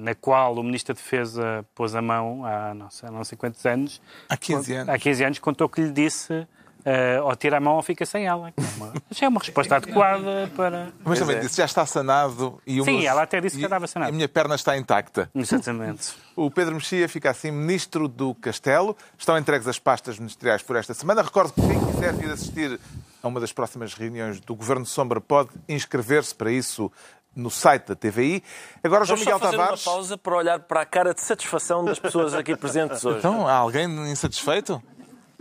na 0.00 0.14
qual 0.14 0.54
o 0.56 0.62
Ministro 0.62 0.94
da 0.94 1.00
Defesa 1.00 1.64
pôs 1.74 1.94
a 1.94 2.02
mão 2.02 2.44
há 2.44 2.72
não 2.74 2.90
sei, 2.90 3.10
não 3.10 3.24
sei 3.24 3.36
quantos 3.36 3.64
anos. 3.66 4.00
Há 4.28 4.36
15 4.36 4.72
anos. 4.74 4.88
Há 4.94 4.98
15 4.98 5.24
anos 5.24 5.38
contou 5.38 5.68
que 5.68 5.80
lhe 5.80 5.90
disse 5.90 6.46
uh, 6.82 7.24
ou 7.24 7.34
tira 7.36 7.56
a 7.56 7.60
mão 7.60 7.76
ou 7.76 7.82
fica 7.82 8.04
sem 8.04 8.26
ela. 8.26 8.52
É 8.56 8.76
uma, 8.76 8.92
é 9.20 9.28
uma 9.28 9.40
resposta 9.40 9.76
adequada 9.76 10.50
para... 10.56 10.92
Mas 11.04 11.18
também 11.18 11.36
é. 11.36 11.40
disse, 11.40 11.56
já 11.56 11.64
está 11.64 11.86
sanado 11.86 12.60
e 12.66 12.80
o 12.80 12.84
Sim, 12.84 12.98
meu... 12.98 13.10
ela 13.10 13.22
até 13.22 13.40
disse 13.40 13.56
que 13.56 13.64
estava 13.64 13.86
sanado. 13.86 14.10
a 14.10 14.12
minha 14.12 14.28
perna 14.28 14.54
está 14.54 14.76
intacta. 14.76 15.30
Exatamente. 15.34 16.14
O 16.36 16.50
Pedro 16.50 16.74
Mexia 16.74 17.08
fica 17.08 17.30
assim 17.30 17.50
Ministro 17.50 18.08
do 18.08 18.34
Castelo. 18.34 18.96
Estão 19.18 19.36
entregues 19.36 19.66
as 19.66 19.78
pastas 19.78 20.18
ministeriais 20.18 20.62
por 20.62 20.76
esta 20.76 20.94
semana. 20.94 21.22
Recordo 21.22 21.52
que 21.52 21.60
quem 21.60 21.84
quiser 21.86 22.12
vir 22.14 22.30
assistir 22.30 22.80
a 23.22 23.28
uma 23.28 23.38
das 23.38 23.52
próximas 23.52 23.94
reuniões 23.94 24.40
do 24.40 24.54
Governo 24.54 24.84
Sombra 24.84 25.20
pode 25.20 25.50
inscrever-se 25.68 26.34
para 26.34 26.50
isso 26.50 26.90
no 27.34 27.50
site 27.50 27.86
da 27.86 27.94
TVI. 27.94 28.42
Agora, 28.82 29.04
João 29.04 29.18
Miguel 29.18 29.38
fazer 29.38 29.56
Tavares. 29.56 29.86
uma 29.86 29.92
pausa 29.92 30.18
para 30.18 30.36
olhar 30.36 30.60
para 30.60 30.82
a 30.82 30.86
cara 30.86 31.14
de 31.14 31.20
satisfação 31.22 31.84
das 31.84 31.98
pessoas 31.98 32.34
aqui 32.34 32.56
presentes 32.56 33.04
hoje. 33.04 33.18
Então, 33.18 33.46
há 33.46 33.54
alguém 33.54 33.86
insatisfeito? 34.10 34.82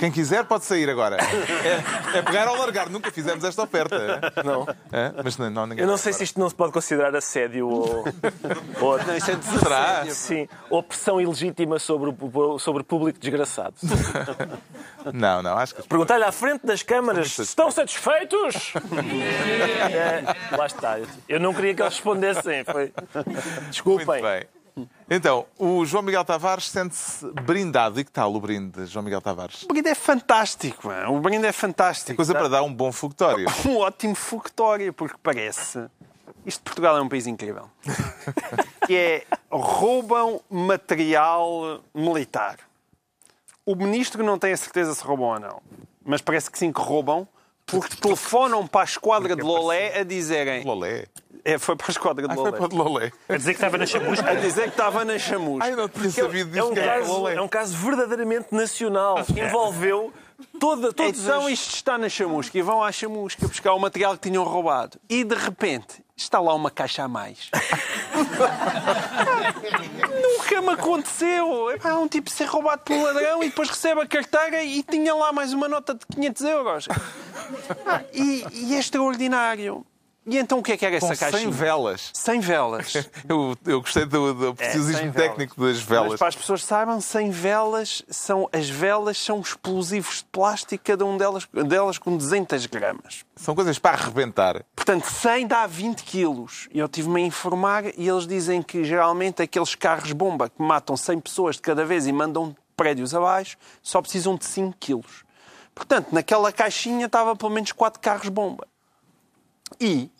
Quem 0.02 0.12
quiser 0.12 0.46
pode 0.46 0.66
sair 0.66 0.90
agora. 0.90 1.18
É, 1.62 2.18
é, 2.18 2.22
pegar 2.24 2.50
ou 2.50 2.58
largar. 2.58 2.90
Nunca 2.90 3.12
fizemos 3.12 3.44
esta 3.44 3.62
oferta. 3.62 4.20
Não. 4.44 4.68
É? 4.92 5.12
Mas 5.24 5.38
não, 5.38 5.50
não 5.50 5.68
ninguém 5.68 5.84
Eu 5.84 5.88
não 5.88 5.98
sei 5.98 6.12
se 6.12 6.24
isto 6.24 6.40
não 6.40 6.50
se 6.50 6.56
pode 6.56 6.72
considerar 6.72 7.16
assédio 7.16 7.68
ou. 7.68 8.04
ou 8.82 9.04
não, 9.04 9.16
isso 9.16 9.30
é 9.30 9.36
de 9.36 9.46
Será? 9.46 10.06
Sim. 10.10 10.48
Ou 10.70 10.82
pressão 10.82 11.22
ilegítima 11.22 11.78
sobre 11.78 12.10
o 12.10 12.58
sobre 12.58 12.84
público 12.84 13.20
desgraçado. 13.20 13.76
Não, 15.14 15.42
não. 15.42 15.58
Acho 15.58 15.74
que. 15.74 15.82
Perguntar-lhe 15.82 16.24
à 16.24 16.32
frente 16.32 16.64
das 16.64 16.84
câmaras: 16.84 17.40
estão 17.40 17.72
satisfeitos? 17.72 18.74
é, 19.92 20.56
lá 20.56 20.68
está. 20.68 21.00
Eu 21.28 21.40
não 21.40 21.56
queria 21.56 21.74
que 21.74 21.82
eles 21.82 21.94
respondessem. 21.96 22.64
Foi... 22.64 22.94
Desculpem. 23.72 24.06
Muito 24.06 24.22
bem. 24.22 24.61
Então, 25.13 25.45
o 25.60 25.86
João 25.86 26.04
Miguel 26.04 26.24
Tavares 26.24 26.69
sente-se 26.69 27.30
brindado. 27.34 28.00
E 28.00 28.06
que 28.06 28.12
tal 28.12 28.34
o 28.34 28.39
brinde, 28.39 28.86
João 28.86 29.04
Miguel 29.04 29.19
Tavares? 29.19 29.63
O 29.63 29.67
brinde 29.67 29.89
é 29.89 29.93
fantástico, 29.93 30.88
mano. 30.88 31.17
o 31.17 31.19
brinde 31.19 31.45
é 31.45 31.52
fantástico. 31.52 32.15
Coisa 32.15 32.34
para 32.34 32.47
dar 32.47 32.63
um 32.63 32.74
bom 32.74 32.93
fogotório. 32.93 33.45
Um 33.67 33.76
ótimo 33.76 34.15
fogotório, 34.15 34.93
porque 34.93 35.17
parece. 35.21 35.86
Isto 36.45 36.63
Portugal 36.63 36.95
é 36.97 37.02
um 37.02 37.10
país 37.10 37.28
incrível. 37.28 37.69
que 38.88 38.95
é 38.95 39.24
roubam 39.52 40.39
material 40.50 41.82
militar. 41.93 42.60
O 43.65 43.76
ministro 43.76 44.24
não 44.24 44.39
tem 44.39 44.54
a 44.54 44.58
certeza 44.58 44.95
se 44.95 45.04
roubam 45.04 45.28
ou 45.28 45.39
não, 45.41 45.62
mas 46.06 46.21
parece 46.21 46.50
que 46.50 46.58
sim 46.58 46.71
que 46.71 46.80
roubam, 46.80 47.28
porque 47.72 47.96
telefonam 47.96 48.68
para 48.68 48.82
a 48.82 48.84
esquadra 48.84 49.36
de 49.36 49.42
Lolé 49.42 50.00
a 50.00 50.04
dizerem. 50.04 50.64
Lolé? 50.64 51.06
É, 51.44 51.58
foi 51.58 51.76
para 51.76 51.88
a 51.88 51.92
esquadra 51.92 52.28
de 52.28 52.36
Lolé. 52.36 52.52
foi 52.52 52.70
para 52.70 52.78
Lolé. 52.78 53.12
A 53.28 53.38
dizer 53.38 53.54
que 53.54 53.58
estava 53.58 53.78
na 53.78 53.86
chamusca. 53.86 54.30
A 54.30 54.36
dizer 54.36 54.64
que 54.64 54.70
estava 54.70 55.06
na 55.06 55.18
chamusca. 55.18 55.66
Ai, 55.66 55.76
não 55.76 55.90
tinha 55.90 56.12
sabido 56.12 56.52
disso. 56.52 56.60
É 56.60 56.64
um, 56.64 56.76
caso, 56.76 57.28
é 57.28 57.42
um 57.42 57.48
caso 57.48 57.78
verdadeiramente 57.78 58.48
nacional. 58.52 59.24
Que 59.26 59.40
envolveu 59.40 60.14
toda, 60.60 60.94
todos 60.94 61.22
Então 61.24 61.46
os... 61.46 61.52
isto 61.52 61.76
está 61.76 61.98
na 61.98 62.10
chamusca 62.10 62.58
e 62.58 62.62
vão 62.62 62.84
à 62.84 62.92
chamusca 62.92 63.48
buscar 63.48 63.74
o 63.74 63.80
material 63.80 64.14
que 64.16 64.30
tinham 64.30 64.44
roubado. 64.44 65.00
E 65.10 65.24
de 65.24 65.36
repente 65.36 66.04
está 66.24 66.40
lá 66.40 66.54
uma 66.54 66.72
caixa 66.72 67.04
a 67.04 67.08
mais. 67.08 67.50
Nunca 70.22 70.62
me 70.62 70.70
aconteceu. 70.70 71.70
Há 71.84 72.00
um 72.00 72.08
tipo 72.08 72.30
ser 72.30 72.46
roubado 72.46 72.84
pelo 72.84 73.04
ladrão 73.04 73.44
e 73.44 73.50
depois 73.50 73.70
recebe 73.70 74.02
a 74.02 74.06
carteira 74.06 74.64
e 74.64 74.84
tinha 74.84 75.14
lá 75.14 75.32
mais 75.32 75.54
uma 75.54 75.68
nota 75.68 75.94
de 75.94 76.06
500 76.06 76.42
euros. 76.44 76.88
e, 78.14 78.46
e 78.52 78.76
é 78.76 78.80
extraordinário 78.80 79.86
E 80.26 80.38
então 80.38 80.60
o 80.60 80.64
que 80.64 80.74
é 80.74 80.78
que 80.78 80.86
era 80.86 80.96
essa 80.96 81.16
caixinha? 81.16 81.42
Sem 81.42 81.50
velas. 81.50 82.12
Sem 82.14 82.40
velas. 82.40 82.94
eu, 83.28 83.58
eu 83.66 83.82
gostei 83.82 84.06
do, 84.06 84.34
do 84.34 84.56
preciosismo 84.56 85.08
é, 85.08 85.12
técnico 85.12 85.60
das 85.60 85.80
velas. 85.80 86.12
Mas 86.12 86.20
para 86.20 86.28
as 86.28 86.36
pessoas 86.36 86.64
saibam, 86.64 87.02
sem 87.02 87.32
velas, 87.32 88.04
são, 88.08 88.48
as 88.54 88.70
velas 88.70 89.18
são 89.18 89.41
explosivos 89.41 90.18
de 90.18 90.26
plástico, 90.26 90.84
cada 90.84 91.04
um 91.06 91.18
delas, 91.18 91.48
delas 91.68 91.98
com 91.98 92.16
200 92.16 92.68
gramas. 92.68 93.26
São 93.36 93.56
coisas 93.56 93.80
para 93.80 93.98
arrebentar. 93.98 94.64
Portanto, 94.76 95.06
100 95.06 95.48
dá 95.48 95.66
20 95.66 96.04
quilos. 96.04 96.70
E 96.72 96.78
eu 96.78 96.88
tive-me 96.88 97.24
a 97.24 97.26
informar 97.26 97.86
e 97.98 98.08
eles 98.08 98.28
dizem 98.28 98.62
que 98.62 98.84
geralmente 98.84 99.41
aqueles 99.41 99.74
carros-bomba 99.74 100.50
que 100.50 100.62
matam 100.62 100.95
100 100.95 101.20
pessoas 101.20 101.56
de 101.56 101.64
cada 101.64 101.84
vez 101.84 102.06
e 102.06 102.14
mandam 102.14 102.56
prédios 102.78 103.16
abaixo 103.16 103.58
só 103.82 104.02
precisam 104.02 104.36
de 104.36 104.45
5 104.45 104.76
quilos. 104.80 105.24
Portanto, 105.74 106.10
naquela 106.12 106.52
caixinha 106.52 107.08
estava 107.08 107.36
pelo 107.36 107.52
menos 107.52 107.72
4 107.72 108.00
carros-bomba. 108.00 108.68
E, 109.80 110.12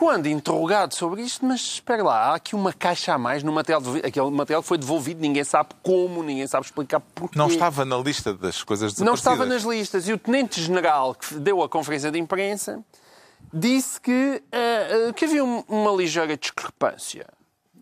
quando 0.00 0.28
interrogado 0.28 0.94
sobre 0.94 1.20
isto, 1.20 1.44
mas 1.44 1.60
espera 1.60 2.02
lá, 2.02 2.30
há 2.30 2.34
aqui 2.36 2.54
uma 2.54 2.72
caixa 2.72 3.12
a 3.12 3.18
mais 3.18 3.42
no 3.42 3.52
material. 3.52 3.82
Aquele 4.02 4.30
material 4.30 4.62
foi 4.62 4.78
devolvido, 4.78 5.20
ninguém 5.20 5.44
sabe 5.44 5.74
como, 5.82 6.22
ninguém 6.22 6.46
sabe 6.46 6.64
explicar 6.64 7.00
porquê. 7.00 7.38
Não 7.38 7.48
estava 7.48 7.84
na 7.84 7.98
lista 7.98 8.32
das 8.32 8.62
coisas. 8.62 8.96
Não 8.96 9.12
estava 9.12 9.44
nas 9.44 9.62
listas. 9.62 10.08
E 10.08 10.14
o 10.14 10.18
Tenente-General, 10.18 11.14
que 11.14 11.34
deu 11.34 11.62
a 11.62 11.68
conferência 11.68 12.10
de 12.10 12.18
imprensa, 12.18 12.82
disse 13.52 14.00
que, 14.00 14.42
uh, 14.46 15.12
que 15.12 15.26
havia 15.26 15.44
uma 15.44 15.90
ligeira 15.94 16.34
discrepância. 16.34 17.26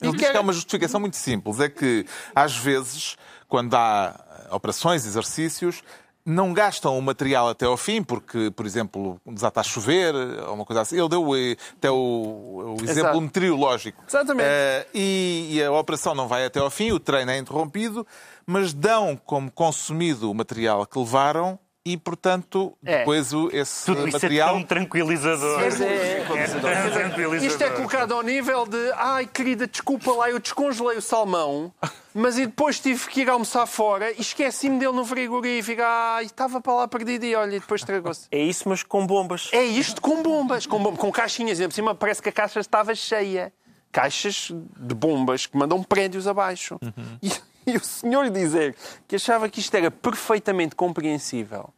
Ele 0.02 0.10
diz 0.16 0.28
que 0.28 0.36
há 0.36 0.40
uma 0.40 0.52
justificação 0.52 0.98
muito 0.98 1.16
simples. 1.16 1.60
É 1.60 1.68
que, 1.68 2.04
às 2.34 2.56
vezes, 2.56 3.16
quando 3.46 3.74
há 3.74 4.48
operações, 4.50 5.06
exercícios, 5.06 5.84
não 6.28 6.52
gastam 6.52 6.98
o 6.98 7.00
material 7.00 7.48
até 7.48 7.64
ao 7.64 7.76
fim, 7.76 8.02
porque, 8.02 8.50
por 8.50 8.66
exemplo, 8.66 9.18
desata 9.26 9.60
a 9.60 9.62
chover, 9.62 10.14
ou 10.14 10.54
uma 10.54 10.64
coisa 10.64 10.82
assim. 10.82 10.98
Ele 10.98 11.08
deu 11.08 11.34
eh, 11.34 11.56
até 11.76 11.90
o, 11.90 11.94
o 11.94 12.84
exemplo 12.84 13.00
Exato. 13.00 13.20
meteorológico. 13.22 14.04
Exatamente. 14.06 14.46
Uh, 14.46 14.86
e, 14.94 15.48
e, 15.52 15.62
a 15.62 15.72
operação 15.72 16.14
não 16.14 16.28
vai 16.28 16.44
até 16.44 16.60
ao 16.60 16.68
fim, 16.68 16.92
o 16.92 17.00
treino 17.00 17.30
é 17.30 17.38
interrompido, 17.38 18.06
mas 18.46 18.74
dão 18.74 19.18
como 19.24 19.50
consumido 19.50 20.30
o 20.30 20.34
material 20.34 20.86
que 20.86 20.98
levaram 20.98 21.58
e, 21.84 21.96
portanto, 21.96 22.76
é. 22.84 22.98
depois 22.98 23.32
o, 23.32 23.48
esse 23.52 23.86
Tudo 23.86 24.10
material... 24.10 24.48
Isso 24.48 24.56
é 24.56 24.60
tão 24.60 24.66
tranquilizador. 24.66 25.60
É, 25.60 25.64
é, 25.64 26.20
é, 26.20 26.90
tranquilizador. 26.90 27.44
Isto 27.44 27.64
é 27.64 27.70
colocado 27.70 28.12
ao 28.12 28.22
nível 28.22 28.66
de 28.66 28.92
ai, 28.94 29.26
querida, 29.26 29.66
desculpa 29.66 30.12
lá, 30.12 30.30
eu 30.30 30.38
descongelei 30.38 30.98
o 30.98 31.02
salmão, 31.02 31.72
mas 32.12 32.36
e 32.36 32.46
depois 32.46 32.78
tive 32.78 33.08
que 33.08 33.22
ir 33.22 33.30
almoçar 33.30 33.66
fora 33.66 34.10
e 34.12 34.20
esqueci-me 34.20 34.78
dele 34.78 34.92
no 34.92 35.04
frigorífico. 35.04 35.80
Ai, 35.82 36.26
estava 36.26 36.60
para 36.60 36.74
lá 36.74 36.88
perdido 36.88 37.24
e 37.24 37.34
olha, 37.34 37.56
e 37.56 37.60
depois 37.60 37.80
estragou-se. 37.80 38.26
É 38.30 38.38
isso, 38.38 38.68
mas 38.68 38.82
com 38.82 39.06
bombas. 39.06 39.48
É 39.52 39.64
isto 39.64 40.02
com 40.02 40.22
bombas, 40.22 40.66
com, 40.66 40.96
com 40.96 41.10
caixinhas. 41.10 41.58
E 41.58 41.66
por 41.66 41.74
cima 41.74 41.94
parece 41.94 42.20
que 42.20 42.28
a 42.28 42.32
caixa 42.32 42.60
estava 42.60 42.94
cheia. 42.94 43.52
Caixas 43.90 44.52
de 44.76 44.94
bombas 44.94 45.46
que 45.46 45.56
mandam 45.56 45.82
prédios 45.82 46.26
abaixo. 46.26 46.78
Uhum. 46.82 47.18
E, 47.22 47.32
e 47.72 47.76
o 47.76 47.84
senhor 47.84 48.30
dizer 48.30 48.74
que 49.06 49.16
achava 49.16 49.48
que 49.48 49.60
isto 49.60 49.74
era 49.74 49.90
perfeitamente 49.90 50.74
compreensível 50.74 51.72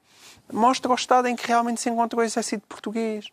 mostra 0.52 0.90
o 0.90 0.94
estado 0.94 1.28
em 1.28 1.36
que 1.36 1.46
realmente 1.46 1.80
se 1.80 1.88
encontrou 1.88 2.22
o 2.22 2.24
exército 2.24 2.66
português. 2.68 3.26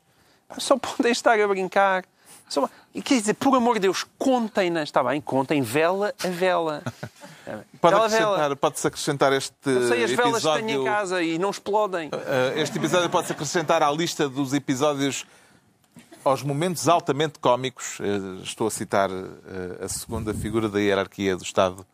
Só 0.58 0.78
podem 0.78 1.12
estar 1.12 1.40
a 1.40 1.48
brincar. 1.48 2.06
Só... 2.48 2.70
E 2.94 3.02
quer 3.02 3.16
dizer, 3.16 3.34
por 3.34 3.56
amor 3.56 3.76
de 3.76 3.82
Deus, 3.82 4.06
contem-nas, 4.18 4.84
está 4.84 5.04
bem? 5.04 5.20
Contem 5.20 5.62
vela 5.62 6.14
a 6.24 6.28
vela. 6.28 6.84
Pode 7.80 7.96
acrescentar, 7.96 8.56
pode-se 8.58 8.88
acrescentar 8.88 9.32
este 9.32 9.54
não 9.64 9.88
sei, 9.88 10.04
as 10.04 10.12
episódio... 10.12 10.42
velas 10.42 10.44
que 10.44 10.66
tenho 10.66 10.82
em 10.82 10.84
casa 10.84 11.24
e 11.24 11.40
não 11.40 11.50
explodem. 11.50 12.10
Uh, 12.10 12.60
este 12.60 12.78
episódio 12.78 13.10
pode-se 13.10 13.32
acrescentar 13.32 13.82
à 13.82 13.90
lista 13.90 14.28
dos 14.28 14.54
episódios 14.54 15.26
aos 16.26 16.44
momentos 16.44 16.90
altamente 16.90 17.40
cómicos. 17.40 18.02
Uh, 18.02 18.44
estou 18.44 18.68
a 18.68 18.70
citar 18.70 19.10
a 19.80 19.88
segunda 19.88 20.34
figura 20.34 20.68
da 20.68 20.82
hierarquia 20.82 21.38
do 21.38 21.44
Estado 21.44 21.88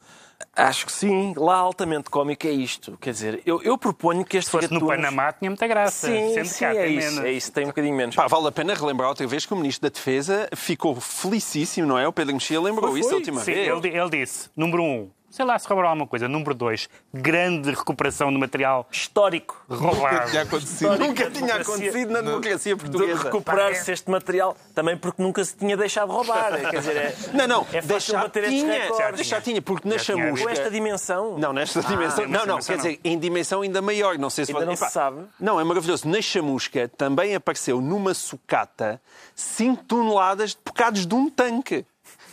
Acho 0.56 0.86
que 0.86 0.92
sim. 0.92 1.34
Lá 1.36 1.56
altamente 1.56 2.10
cómico 2.10 2.46
é 2.48 2.52
isto. 2.52 2.98
Quer 3.00 3.12
dizer, 3.12 3.42
eu, 3.46 3.62
eu 3.64 3.78
proponho 3.78 4.24
que 4.26 4.38
este 4.38 4.46
Se 4.46 4.52
fosse 4.52 4.68
gatunos... 4.68 4.84
no 4.84 4.90
Panamá 4.90 5.32
tinha 5.34 5.50
muita 5.50 5.68
graça. 5.68 6.08
Sim, 6.08 6.44
sim 6.46 6.66
é 6.66 6.88
isso, 6.88 7.12
menos. 7.12 7.26
é 7.26 7.32
isso. 7.32 7.52
Tem 7.52 7.64
um 7.66 7.68
bocadinho 7.68 7.96
menos. 7.96 8.16
Pá, 8.16 8.28
vale 8.28 8.48
a 8.48 8.52
pena 8.52 8.74
relembrar 8.74 9.10
outra 9.10 9.26
vez 9.26 9.46
que 9.46 9.54
o 9.54 9.58
Ministro 9.58 9.90
da 9.90 9.94
Defesa 9.94 10.50
ficou 10.56 10.96
felicíssimo, 11.00 11.88
não 11.88 11.98
é? 11.98 12.08
O 12.08 12.14
Pedro 12.14 12.34
Mexia 12.34 12.60
lembrou 12.60 12.92
foi, 12.92 12.92
foi. 12.92 13.00
isso 13.02 13.12
a 13.12 13.16
última 13.16 13.42
sim, 13.42 13.54
vez. 13.54 13.68
Ele, 13.68 13.98
ele 13.98 14.10
disse, 14.10 14.50
número 14.56 14.84
um, 14.84 15.10
sei 15.34 15.44
lá 15.46 15.58
se 15.58 15.68
roubaram 15.68 15.90
alguma 15.90 16.08
coisa. 16.08 16.28
Número 16.28 16.54
2, 16.54 16.88
grande 17.12 17.72
recuperação 17.72 18.32
de 18.32 18.38
material 18.38 18.88
histórico 18.92 19.66
roubado. 19.68 20.14
Nunca 20.14 20.30
tinha 20.30 20.42
acontecido, 20.44 21.00
nunca 21.00 21.32
tinha 21.32 21.56
acontecido 21.56 22.12
na 22.12 22.22
democracia 22.22 22.78
portuguesa. 22.78 23.18
De 23.18 23.24
recuperar-se 23.24 23.92
este 23.92 24.12
material, 24.12 24.56
também 24.76 24.96
porque 24.96 25.22
nunca 25.24 25.44
se 25.44 25.58
tinha 25.58 25.76
deixado 25.76 26.12
roubar. 26.12 26.54
Quer 26.70 26.80
dizer, 26.80 26.98
é, 26.98 27.16
não, 27.34 27.48
não, 27.48 27.68
é 27.74 27.82
deixar 27.82 28.30
tinha, 28.30 29.12
deixar 29.16 29.42
tinha, 29.42 29.60
porque 29.60 29.90
na 29.90 29.98
chamusca... 29.98 30.44
Com 30.44 30.50
esta 30.52 30.70
dimensão? 30.70 31.38
Não, 31.40 31.52
nesta 31.52 31.80
ah, 31.80 31.84
dimensão. 31.84 32.28
Não, 32.28 32.46
não, 32.46 32.60
quer 32.60 32.78
dizer, 32.78 33.00
em 33.04 33.18
dimensão 33.18 33.62
ainda 33.62 33.82
maior. 33.82 34.20
Não 34.20 34.30
sei 34.30 34.46
se 34.46 34.52
ainda 34.52 34.66
não 34.66 34.76
se 34.76 34.90
sabe. 34.92 35.26
Não, 35.40 35.60
é 35.60 35.64
maravilhoso. 35.64 36.08
Na 36.08 36.22
chamusca 36.22 36.88
também 36.88 37.34
apareceu 37.34 37.82
numa 37.82 38.14
sucata 38.14 39.02
5 39.36 39.84
toneladas 39.86 40.52
de 40.52 40.58
bocados 40.64 41.08
de 41.08 41.16
um 41.16 41.30
tanque. 41.30 41.86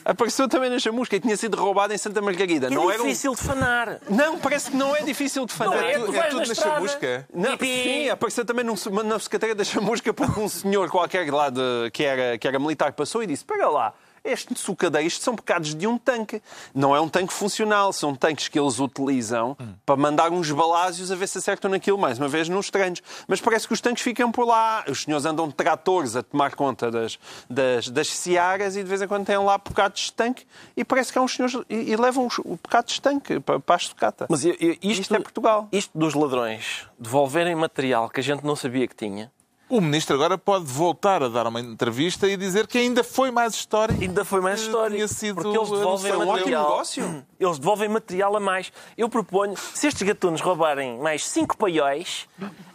Apareceu 0.04 0.48
também 0.48 0.70
na 0.70 0.78
chamusca 0.78 1.16
e 1.16 1.20
tinha 1.20 1.36
sido 1.36 1.56
roubado 1.56 1.92
em 1.92 1.98
Santa 1.98 2.20
Margarida. 2.20 2.66
É 2.66 2.70
não 2.70 2.90
difícil 2.90 3.32
um... 3.32 3.34
de 3.34 3.40
fanar. 3.40 4.00
Não, 4.08 4.38
parece 4.38 4.70
que 4.70 4.76
não 4.76 4.94
é 4.94 5.02
difícil 5.02 5.46
de 5.46 5.52
fanar. 5.52 5.76
Não 5.76 5.82
é, 5.82 5.92
é, 5.92 6.18
é 6.18 6.22
tudo 6.28 6.48
na 6.48 6.54
chamusca. 6.54 7.28
Não, 7.32 7.58
sim, 7.58 8.08
apareceu 8.08 8.44
também 8.44 8.64
num, 8.64 8.74
na 9.04 9.18
secretaria 9.18 9.54
da 9.54 9.64
chamusca 9.64 10.12
porque 10.12 10.40
um 10.40 10.48
senhor 10.48 10.88
qualquer 10.90 11.30
lá 11.32 11.50
de, 11.50 11.90
que, 11.92 12.04
era, 12.04 12.38
que 12.38 12.46
era 12.46 12.58
militar 12.58 12.92
passou 12.92 13.22
e 13.22 13.26
disse: 13.26 13.44
Pega 13.44 13.68
lá, 13.68 13.94
este 14.24 14.58
sucadeiro, 14.58 15.06
isto 15.06 15.22
são 15.22 15.34
bocados 15.34 15.74
de 15.74 15.86
um 15.86 15.98
tanque. 15.98 16.42
Não 16.74 16.94
é 16.94 17.00
um 17.00 17.08
tanque 17.08 17.32
funcional, 17.32 17.92
são 17.92 18.14
tanques 18.14 18.48
que 18.48 18.58
eles 18.58 18.78
utilizam 18.78 19.56
hum. 19.58 19.74
para 19.84 19.96
mandar 19.96 20.30
uns 20.30 20.50
balásios 20.50 21.10
a 21.10 21.14
ver 21.14 21.26
se 21.26 21.38
acertam 21.38 21.70
naquilo, 21.70 21.98
mais 21.98 22.18
uma 22.18 22.28
vez, 22.28 22.48
nos 22.48 22.70
treinos. 22.70 23.02
Mas 23.26 23.40
parece 23.40 23.66
que 23.66 23.72
os 23.72 23.80
tanques 23.80 24.02
ficam 24.02 24.30
por 24.30 24.46
lá. 24.46 24.84
Os 24.88 25.02
senhores 25.02 25.24
andam 25.24 25.48
de 25.48 25.54
tratores 25.54 26.16
a 26.16 26.22
tomar 26.22 26.54
conta 26.54 26.90
das, 26.90 27.18
das, 27.48 27.88
das 27.88 28.08
searas 28.08 28.76
e 28.76 28.82
de 28.82 28.88
vez 28.88 29.02
em 29.02 29.08
quando 29.08 29.26
têm 29.26 29.38
lá 29.38 29.58
bocados 29.58 30.02
de 30.02 30.12
tanque 30.12 30.46
e 30.76 30.84
parece 30.84 31.12
que 31.12 31.18
há 31.18 31.22
uns 31.22 31.34
senhores 31.34 31.56
e, 31.68 31.92
e 31.92 31.96
levam 31.96 32.26
os 32.26 32.38
bocados 32.38 32.94
de 32.94 33.00
tanque 33.00 33.40
para, 33.40 33.60
para 33.60 33.76
a 33.76 33.78
sucata. 33.78 34.26
Mas 34.28 34.44
isto, 34.44 34.60
isto 34.82 35.14
é 35.14 35.20
Portugal. 35.20 35.68
Isto 35.72 35.96
dos 35.96 36.14
ladrões 36.14 36.86
devolverem 36.98 37.54
material 37.54 38.08
que 38.08 38.20
a 38.20 38.22
gente 38.22 38.44
não 38.44 38.54
sabia 38.54 38.86
que 38.86 38.94
tinha 38.94 39.32
o 39.70 39.80
ministro 39.80 40.16
agora 40.16 40.36
pode 40.36 40.64
voltar 40.64 41.22
a 41.22 41.28
dar 41.28 41.46
uma 41.46 41.60
entrevista 41.60 42.28
e 42.28 42.36
dizer 42.36 42.66
que 42.66 42.76
ainda 42.76 43.04
foi 43.04 43.30
mais 43.30 43.54
história. 43.54 43.96
Ainda 43.98 44.24
foi 44.24 44.40
mais 44.40 44.60
história. 44.60 45.08
Sido, 45.08 45.36
porque 45.42 45.56
eles 45.56 45.70
devolvem 45.70 46.12
material. 46.12 46.70
negócio. 46.70 47.26
Eles 47.38 47.58
devolvem 47.58 47.88
material 47.88 48.36
a 48.36 48.40
mais. 48.40 48.72
Eu 48.98 49.08
proponho, 49.08 49.56
se 49.56 49.86
estes 49.86 50.02
gatunos 50.02 50.40
roubarem 50.40 50.98
mais 50.98 51.26
cinco 51.26 51.56
paióis, 51.56 52.28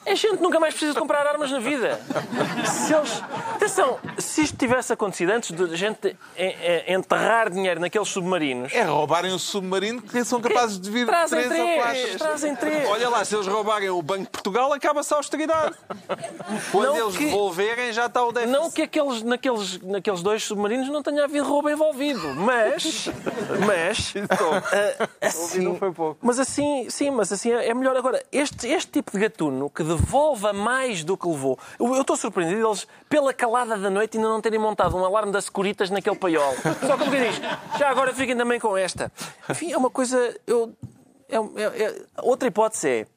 a 0.06 0.16
gente 0.16 0.42
nunca 0.42 0.60
mais 0.60 0.74
precisa 0.74 0.94
de 0.94 1.00
comprar 1.00 1.28
armas 1.28 1.52
na 1.52 1.60
vida. 1.60 2.02
Se 2.66 2.94
eles... 2.94 3.24
Atenção, 3.56 4.00
se 4.18 4.44
isto 4.44 4.58
tivesse 4.58 4.94
acontecido 4.94 5.32
antes 5.32 5.52
de 5.52 5.64
a 5.64 5.76
gente 5.76 6.16
enterrar 6.88 7.50
dinheiro 7.50 7.80
naqueles 7.80 8.08
submarinos... 8.08 8.74
É 8.74 8.84
roubarem 8.84 9.34
o 9.34 9.40
submarino 9.40 10.02
que 10.02 10.24
são 10.24 10.40
capazes 10.40 10.80
de 10.80 10.90
vir 10.90 11.06
trazem 11.06 11.44
três, 11.44 11.52
três 11.52 11.78
ou 11.78 11.84
quatro. 11.84 12.18
Trazem 12.18 12.56
três. 12.56 12.90
Olha 12.90 13.10
lá, 13.10 13.26
se 13.26 13.36
eles 13.36 13.48
roubarem 13.48 13.90
o 13.90 14.02
Banco 14.02 14.24
de 14.24 14.30
Portugal, 14.30 14.72
acaba-se 14.72 15.14
a 15.14 15.18
austeridade. 15.18 15.76
Quando 16.86 16.98
não 16.98 17.06
eles 17.06 17.18
que... 17.18 17.26
devolverem, 17.26 17.94
já 17.94 18.06
está 18.06 18.24
o 18.24 18.32
déficit. 18.32 18.52
Não 18.52 18.72
que 18.72 18.82
aqueles, 18.82 19.24
naqueles, 19.24 19.82
naqueles 19.82 20.22
dois 20.22 20.44
submarinos 20.44 20.90
não 20.90 21.02
tenha 21.02 21.24
havido 21.24 21.48
roubo 21.48 21.70
envolvido, 21.70 22.34
mas... 22.36 23.10
Mas... 23.66 24.14
Uh, 24.16 25.10
assim, 25.22 25.60
não 25.60 25.76
foi 25.76 25.92
pouco. 25.92 26.18
Mas 26.22 26.40
assim, 26.40 26.90
sim, 26.90 27.10
mas 27.10 27.32
assim 27.32 27.52
é 27.52 27.74
melhor. 27.74 27.96
Agora, 27.96 28.24
este, 28.32 28.68
este 28.68 28.92
tipo 28.92 29.12
de 29.12 29.20
gatuno 29.20 29.70
que 29.70 29.84
devolva 29.84 30.54
mais 30.54 31.04
do 31.04 31.18
que 31.18 31.28
levou. 31.28 31.58
Eu, 31.80 32.02
estou 32.02 32.16
surpreendido 32.16 32.68
eles, 32.68 32.88
pela 33.10 33.34
calada 33.34 33.78
da 33.78 33.90
noite, 33.90 34.18
ainda 34.18 34.30
não 34.30 34.42
terem 34.42 34.60
montado 34.60 34.96
um 34.96 35.06
alarme 35.06 35.32
das 35.32 35.46
securitas 35.46 35.90
naquele 35.90 36.16
paiol. 36.16 36.54
Só 36.86 36.98
como 36.98 37.12
que 37.12 37.18
diz, 37.18 37.42
já 37.78 37.90
agora 37.90 38.14
fiquem 38.14 38.36
também 38.36 38.60
com 38.60 38.76
esta. 38.78 39.12
Enfim, 39.50 39.72
é 39.72 39.78
uma 39.78 39.90
coisa. 39.90 40.36
Eu, 40.46 40.74
é, 41.30 41.38
é, 41.38 41.84
é, 41.84 42.02
outra 42.22 42.48
hipótese 42.48 42.90
é 42.90 43.08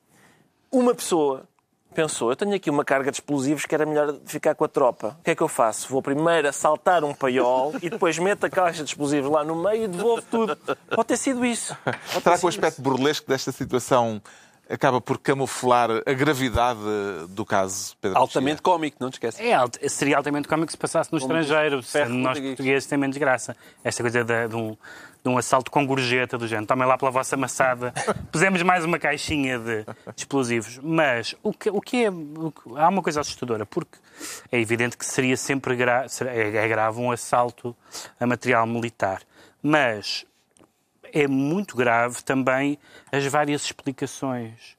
uma 0.70 0.94
pessoa 0.94 1.47
pensou, 1.94 2.30
eu 2.30 2.36
tenho 2.36 2.54
aqui 2.54 2.70
uma 2.70 2.84
carga 2.84 3.10
de 3.10 3.16
explosivos 3.16 3.66
que 3.66 3.74
era 3.74 3.84
melhor 3.84 4.14
ficar 4.24 4.54
com 4.54 4.64
a 4.64 4.68
tropa. 4.68 5.16
O 5.20 5.22
que 5.24 5.30
é 5.30 5.34
que 5.34 5.42
eu 5.42 5.48
faço? 5.48 5.88
Vou 5.88 6.02
primeiro 6.02 6.48
assaltar 6.48 7.02
um 7.04 7.14
paiol 7.14 7.74
e 7.82 7.90
depois 7.90 8.18
meto 8.18 8.44
a 8.44 8.50
caixa 8.50 8.84
de 8.84 8.90
explosivos 8.90 9.30
lá 9.30 9.44
no 9.44 9.56
meio 9.56 9.84
e 9.84 9.88
devolvo 9.88 10.22
tudo. 10.22 10.56
Pode 10.90 11.08
ter 11.08 11.16
sido 11.16 11.44
isso. 11.44 11.76
Pode 11.84 11.98
Será 12.22 12.38
que 12.38 12.44
o 12.44 12.48
aspecto 12.48 12.82
burlesco 12.82 13.28
desta 13.28 13.52
situação 13.52 14.22
acaba 14.68 15.00
por 15.00 15.18
camuflar 15.18 15.90
a 16.04 16.12
gravidade 16.12 16.80
do 17.30 17.44
caso, 17.44 17.96
Pedro 18.00 18.18
Altamente 18.18 18.62
cómico, 18.62 18.96
não 19.00 19.10
te 19.10 19.14
esqueças. 19.14 19.40
É, 19.40 19.88
seria 19.88 20.16
altamente 20.16 20.48
cómico 20.48 20.70
se 20.70 20.78
passasse 20.78 21.12
no 21.12 21.20
Como 21.20 21.32
estrangeiro, 21.32 21.82
sendo 21.82 22.14
nós 22.14 22.38
portugueses 22.38 22.86
tem 22.86 22.98
menos 22.98 23.16
graça. 23.16 23.56
Esta 23.82 24.02
coisa 24.02 24.24
de, 24.24 24.48
de 24.48 24.56
um 24.56 24.76
de 25.22 25.28
um 25.28 25.38
assalto 25.38 25.70
com 25.70 25.84
gorjeta 25.86 26.38
do 26.38 26.46
género. 26.46 26.66
Tomem 26.66 26.86
lá 26.86 26.96
pela 26.96 27.10
vossa 27.10 27.36
maçada. 27.36 27.92
Pusemos 28.30 28.62
mais 28.62 28.84
uma 28.84 28.98
caixinha 28.98 29.58
de, 29.58 29.84
de 29.84 29.94
explosivos. 30.16 30.78
Mas 30.82 31.34
o 31.42 31.52
que, 31.52 31.68
o 31.70 31.80
que 31.80 32.04
é. 32.04 32.10
O 32.10 32.52
que, 32.52 32.76
há 32.76 32.88
uma 32.88 33.02
coisa 33.02 33.20
assustadora, 33.20 33.66
porque 33.66 33.98
é 34.50 34.60
evidente 34.60 34.96
que 34.96 35.04
seria 35.04 35.36
sempre 35.36 35.76
gra, 35.76 36.06
é, 36.26 36.56
é 36.56 36.68
grave 36.68 37.00
um 37.00 37.10
assalto 37.10 37.76
a 38.18 38.26
material 38.26 38.66
militar. 38.66 39.22
Mas 39.62 40.24
é 41.12 41.26
muito 41.26 41.76
grave 41.76 42.22
também 42.22 42.78
as 43.10 43.24
várias 43.26 43.64
explicações. 43.64 44.76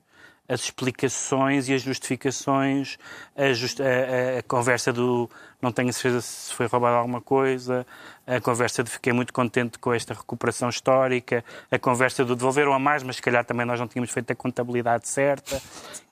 As 0.47 0.61
explicações 0.61 1.69
e 1.69 1.73
as 1.73 1.83
justificações, 1.83 2.97
a, 3.35 3.53
just, 3.53 3.79
a, 3.79 3.83
a, 3.83 4.39
a, 4.39 4.43
conversa 4.43 4.91
do 4.91 5.29
não 5.61 5.71
tenho 5.71 5.91
certeza 5.91 6.21
se 6.21 6.53
foi 6.53 6.67
roubado 6.67 6.95
alguma 6.95 7.19
coisa, 7.19 7.85
a 8.25 8.39
conversa 8.39 8.83
de 8.83 8.89
fiquei 8.89 9.11
muito 9.11 9.33
contente 9.33 9.77
com 9.77 9.93
esta 9.93 10.13
recuperação 10.13 10.69
histórica, 10.69 11.43
a 11.69 11.77
conversa 11.77 12.23
do 12.23 12.35
devolveram 12.35 12.73
a 12.73 12.79
mais, 12.79 13.03
mas 13.03 13.17
se 13.17 13.21
calhar 13.21 13.43
também 13.43 13.65
nós 13.65 13.79
não 13.79 13.87
tínhamos 13.87 14.11
feito 14.11 14.31
a 14.31 14.35
contabilidade 14.35 15.07
certa. 15.09 15.61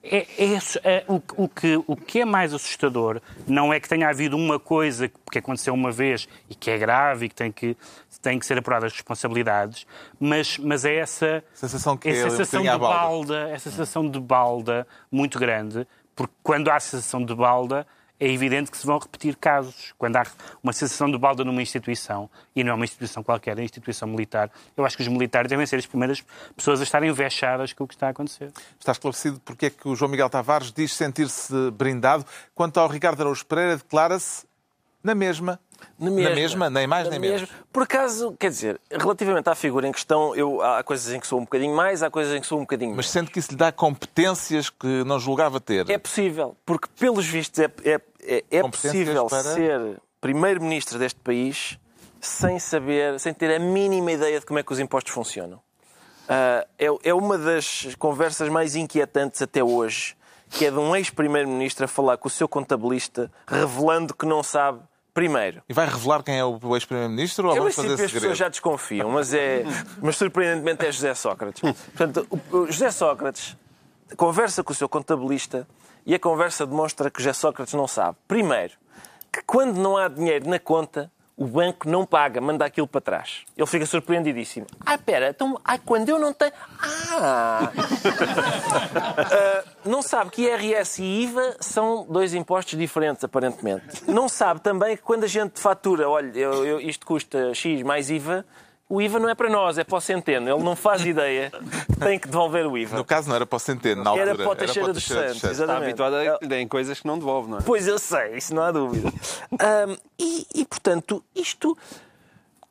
É, 0.04 0.18
é, 0.38 0.58
é 0.84 1.06
o, 1.08 1.22
o, 1.36 1.48
que, 1.48 1.82
o 1.88 1.96
que 1.96 2.22
é 2.22 2.26
mais 2.26 2.54
assustador 2.54 3.22
não 3.48 3.74
é 3.74 3.80
que 3.80 3.88
tenha 3.88 4.10
havido 4.10 4.36
uma 4.36 4.60
coisa 4.60 5.10
que 5.32 5.40
aconteceu 5.40 5.74
uma 5.74 5.92
vez 5.92 6.28
e 6.50 6.56
que 6.56 6.70
é 6.70 6.78
grave 6.78 7.26
e 7.28 7.30
que 7.30 7.36
tem 7.36 7.52
que, 7.52 7.78
tem 8.22 8.40
que 8.40 8.46
ser 8.46 8.58
apuradas 8.58 8.92
as 8.92 8.94
responsabilidades, 8.94 9.88
mas, 10.20 10.58
mas 10.58 10.84
é 10.84 10.96
essa 10.96 11.44
sensação, 11.54 11.96
que 11.96 12.10
é 12.10 12.14
sensação 12.14 12.62
de 12.62 12.68
balda, 12.68 12.88
balda, 12.88 13.50
essa 13.50 13.70
sensação 13.70 14.10
de 14.10 14.20
balda 14.20 14.88
muito 15.12 15.40
grande, 15.40 15.88
porque 16.16 16.34
quando 16.44 16.70
há 16.70 16.80
sensação 16.80 17.24
de 17.24 17.36
balda, 17.36 17.86
é 18.20 18.28
evidente 18.28 18.72
que 18.72 18.78
se 18.78 18.86
vão 18.86 18.98
repetir 18.98 19.36
casos. 19.36 19.94
Quando 19.98 20.16
há 20.18 20.26
uma 20.62 20.74
sensação 20.74 21.10
de 21.10 21.18
balda 21.18 21.44
numa 21.44 21.62
instituição, 21.62 22.30
e 22.56 22.64
não 22.64 22.72
é 22.72 22.76
uma 22.76 22.86
instituição 22.86 23.24
qualquer, 23.24 23.52
é 23.52 23.62
uma 23.62 23.66
instituição 23.66 24.08
militar, 24.08 24.52
eu 24.76 24.86
acho 24.86 24.98
que 24.98 25.04
os 25.04 25.08
militares 25.08 25.50
devem 25.50 25.66
ser 25.66 25.78
as 25.78 25.86
primeiras 25.86 26.24
pessoas 26.56 26.80
a 26.80 26.84
estarem 26.84 27.12
vexadas 27.12 27.74
com 27.74 27.84
o 27.84 27.88
que 27.88 27.94
está 27.94 28.08
a 28.08 28.10
acontecer. 28.10 28.52
Está 28.80 28.92
esclarecido 28.92 29.40
porque 29.46 29.68
é 29.68 29.70
que 29.70 29.88
o 29.88 29.96
João 29.96 30.10
Miguel 30.10 30.30
Tavares 30.30 30.72
diz 30.72 30.94
sentir-se 30.94 31.54
brindado. 31.72 32.26
Quanto 32.56 32.80
ao 32.80 32.88
Ricardo 32.88 33.22
Araújo 33.22 33.46
Pereira, 33.46 33.78
declara-se 33.78 34.46
na 35.04 35.14
mesma 35.14 35.60
na 36.00 36.12
mesma, 36.12 36.30
na 36.30 36.36
mesma, 36.36 36.70
nem 36.70 36.88
mais 36.88 37.10
nem 37.10 37.20
menos. 37.20 37.50
Por 37.72 37.84
acaso, 37.84 38.36
quer 38.40 38.50
dizer, 38.50 38.80
relativamente 38.92 39.50
à 39.50 39.56
figura 39.56 39.88
em 39.88 39.92
questão, 39.92 40.36
eu, 40.36 40.62
há 40.62 40.84
coisas 40.84 41.14
em 41.14 41.20
que 41.20 41.28
sou 41.28 41.40
um 41.40 41.44
bocadinho 41.44 41.76
mais, 41.76 42.04
há 42.04 42.10
coisas 42.10 42.36
em 42.36 42.42
que 42.42 42.48
sou 42.48 42.58
um 42.58 42.62
bocadinho 42.62 42.92
menos. 42.92 43.06
Mas 43.06 43.12
sente 43.12 43.32
que 43.32 43.40
isso 43.40 43.52
lhe 43.52 43.58
dá 43.58 43.72
competências 43.72 44.70
que 44.70 45.04
não 45.06 45.20
julgava 45.20 45.60
ter? 45.60 45.90
É 45.90 45.98
possível, 45.98 46.56
porque 46.66 46.88
pelos 47.00 47.26
vistos 47.26 47.60
é, 47.60 47.72
é, 47.84 48.02
é, 48.24 48.44
é 48.52 48.62
possível 48.64 49.26
para... 49.26 49.44
ser 49.44 50.02
primeiro-ministro 50.22 51.00
deste 51.00 51.20
país 51.20 51.80
sem 52.20 52.60
saber, 52.60 53.20
sem 53.20 53.34
ter 53.34 53.56
a 53.56 53.60
mínima 53.60 54.12
ideia 54.12 54.40
de 54.40 54.46
como 54.46 54.60
é 54.60 54.64
que 54.64 54.72
os 54.72 54.80
impostos 54.80 55.14
funcionam. 55.14 55.58
Uh, 56.28 56.68
é, 56.78 57.10
é 57.10 57.14
uma 57.14 57.38
das 57.38 57.96
conversas 57.96 58.50
mais 58.50 58.76
inquietantes 58.76 59.42
até 59.42 59.64
hoje, 59.64 60.16
que 60.50 60.66
é 60.66 60.72
de 60.72 60.78
um 60.78 60.96
ex-primeiro-ministro 60.96 61.86
a 61.86 61.88
falar 61.88 62.18
com 62.18 62.28
o 62.28 62.32
seu 62.32 62.48
contabilista, 62.48 63.32
revelando 63.48 64.14
que 64.14 64.26
não 64.26 64.44
sabe 64.44 64.80
Primeiro. 65.18 65.64
E 65.68 65.74
vai 65.74 65.88
revelar 65.88 66.22
quem 66.22 66.38
é 66.38 66.46
o 66.46 66.60
ex-primeiro-ministro 66.76 67.50
ou 67.50 67.56
Eu 67.56 67.64
fazer 67.72 67.90
segredo? 67.90 68.06
as 68.06 68.12
pessoas 68.12 68.38
já 68.38 68.50
desconfiam, 68.50 69.10
mas, 69.10 69.34
é, 69.34 69.64
mas 70.00 70.16
surpreendentemente 70.16 70.86
é 70.86 70.92
José 70.92 71.12
Sócrates. 71.16 71.60
Portanto, 71.62 72.28
o 72.52 72.68
José 72.68 72.92
Sócrates 72.92 73.58
conversa 74.16 74.64
com 74.64 74.72
o 74.74 74.76
seu 74.76 74.88
contabilista 74.88 75.68
e 76.06 76.14
a 76.14 76.20
conversa 76.20 76.68
demonstra 76.68 77.10
que 77.10 77.20
José 77.20 77.34
Sócrates 77.34 77.74
não 77.74 77.88
sabe. 77.88 78.16
Primeiro, 78.28 78.74
que 79.34 79.42
quando 79.42 79.78
não 79.78 79.98
há 79.98 80.08
dinheiro 80.08 80.48
na 80.48 80.60
conta, 80.60 81.12
o 81.38 81.46
banco 81.46 81.88
não 81.88 82.04
paga, 82.04 82.42
manda 82.42 82.66
aquilo 82.66 82.88
para 82.88 83.00
trás. 83.00 83.44
Ele 83.56 83.68
fica 83.68 83.86
surpreendidíssimo. 83.86 84.66
Ah, 84.84 84.96
espera, 84.96 85.30
então, 85.30 85.62
ah, 85.64 85.78
quando 85.78 86.10
eu 86.10 86.18
não 86.18 86.34
tenho. 86.34 86.52
Ah! 87.12 87.72
uh, 89.56 89.70
não 89.88 90.02
sabe 90.02 90.32
que 90.32 90.42
IRS 90.42 91.00
e 91.00 91.24
IVA 91.24 91.58
são 91.60 92.08
dois 92.10 92.34
impostos 92.34 92.78
diferentes, 92.78 93.24
aparentemente. 93.24 94.10
Não 94.10 94.28
sabe 94.28 94.62
também 94.62 94.98
que 94.98 95.04
quando 95.04 95.26
a 95.26 95.28
gente 95.28 95.60
fatura, 95.60 96.10
olha, 96.10 96.36
eu, 96.36 96.66
eu, 96.66 96.82
isto 96.82 97.06
custa 97.06 97.54
X 97.54 97.84
mais 97.84 98.10
IVA, 98.10 98.44
o 98.90 99.02
IVA 99.02 99.20
não 99.20 99.30
é 99.30 99.36
para 99.36 99.50
nós, 99.50 99.78
é 99.78 99.84
para 99.84 99.98
o 99.98 100.02
Centeno. 100.02 100.50
Ele 100.50 100.64
não 100.64 100.76
faz 100.76 101.06
ideia, 101.06 101.52
tem 102.00 102.18
que 102.18 102.28
devolver 102.28 102.66
o 102.66 102.78
IVA. 102.78 102.98
No 102.98 103.04
caso, 103.04 103.28
não 103.28 103.36
era 103.36 103.46
para 103.46 103.58
o 103.58 103.60
Centeno, 103.60 104.04
na 104.04 104.12
altura. 104.12 104.30
Era 104.30 104.36
para 104.38 104.50
o 104.50 104.56
Teixeira 104.56 104.94
dos 104.94 105.04
Santos, 105.04 105.44
exatamente. 105.44 105.92
Está 105.92 106.08
habituado 106.08 106.54
a 106.54 106.56
em 106.58 106.68
coisas 106.68 107.00
que 107.00 107.08
não 107.08 107.20
devolve, 107.20 107.50
não 107.50 107.58
é? 107.58 107.62
Pois 107.62 107.88
eu 107.88 108.00
sei, 108.00 108.38
isso 108.38 108.56
não 108.56 108.64
há 108.64 108.72
dúvida. 108.72 109.10
Um, 109.52 109.98
e, 110.18 110.48
e, 110.56 110.66
portanto, 110.66 111.24
isto... 111.36 111.78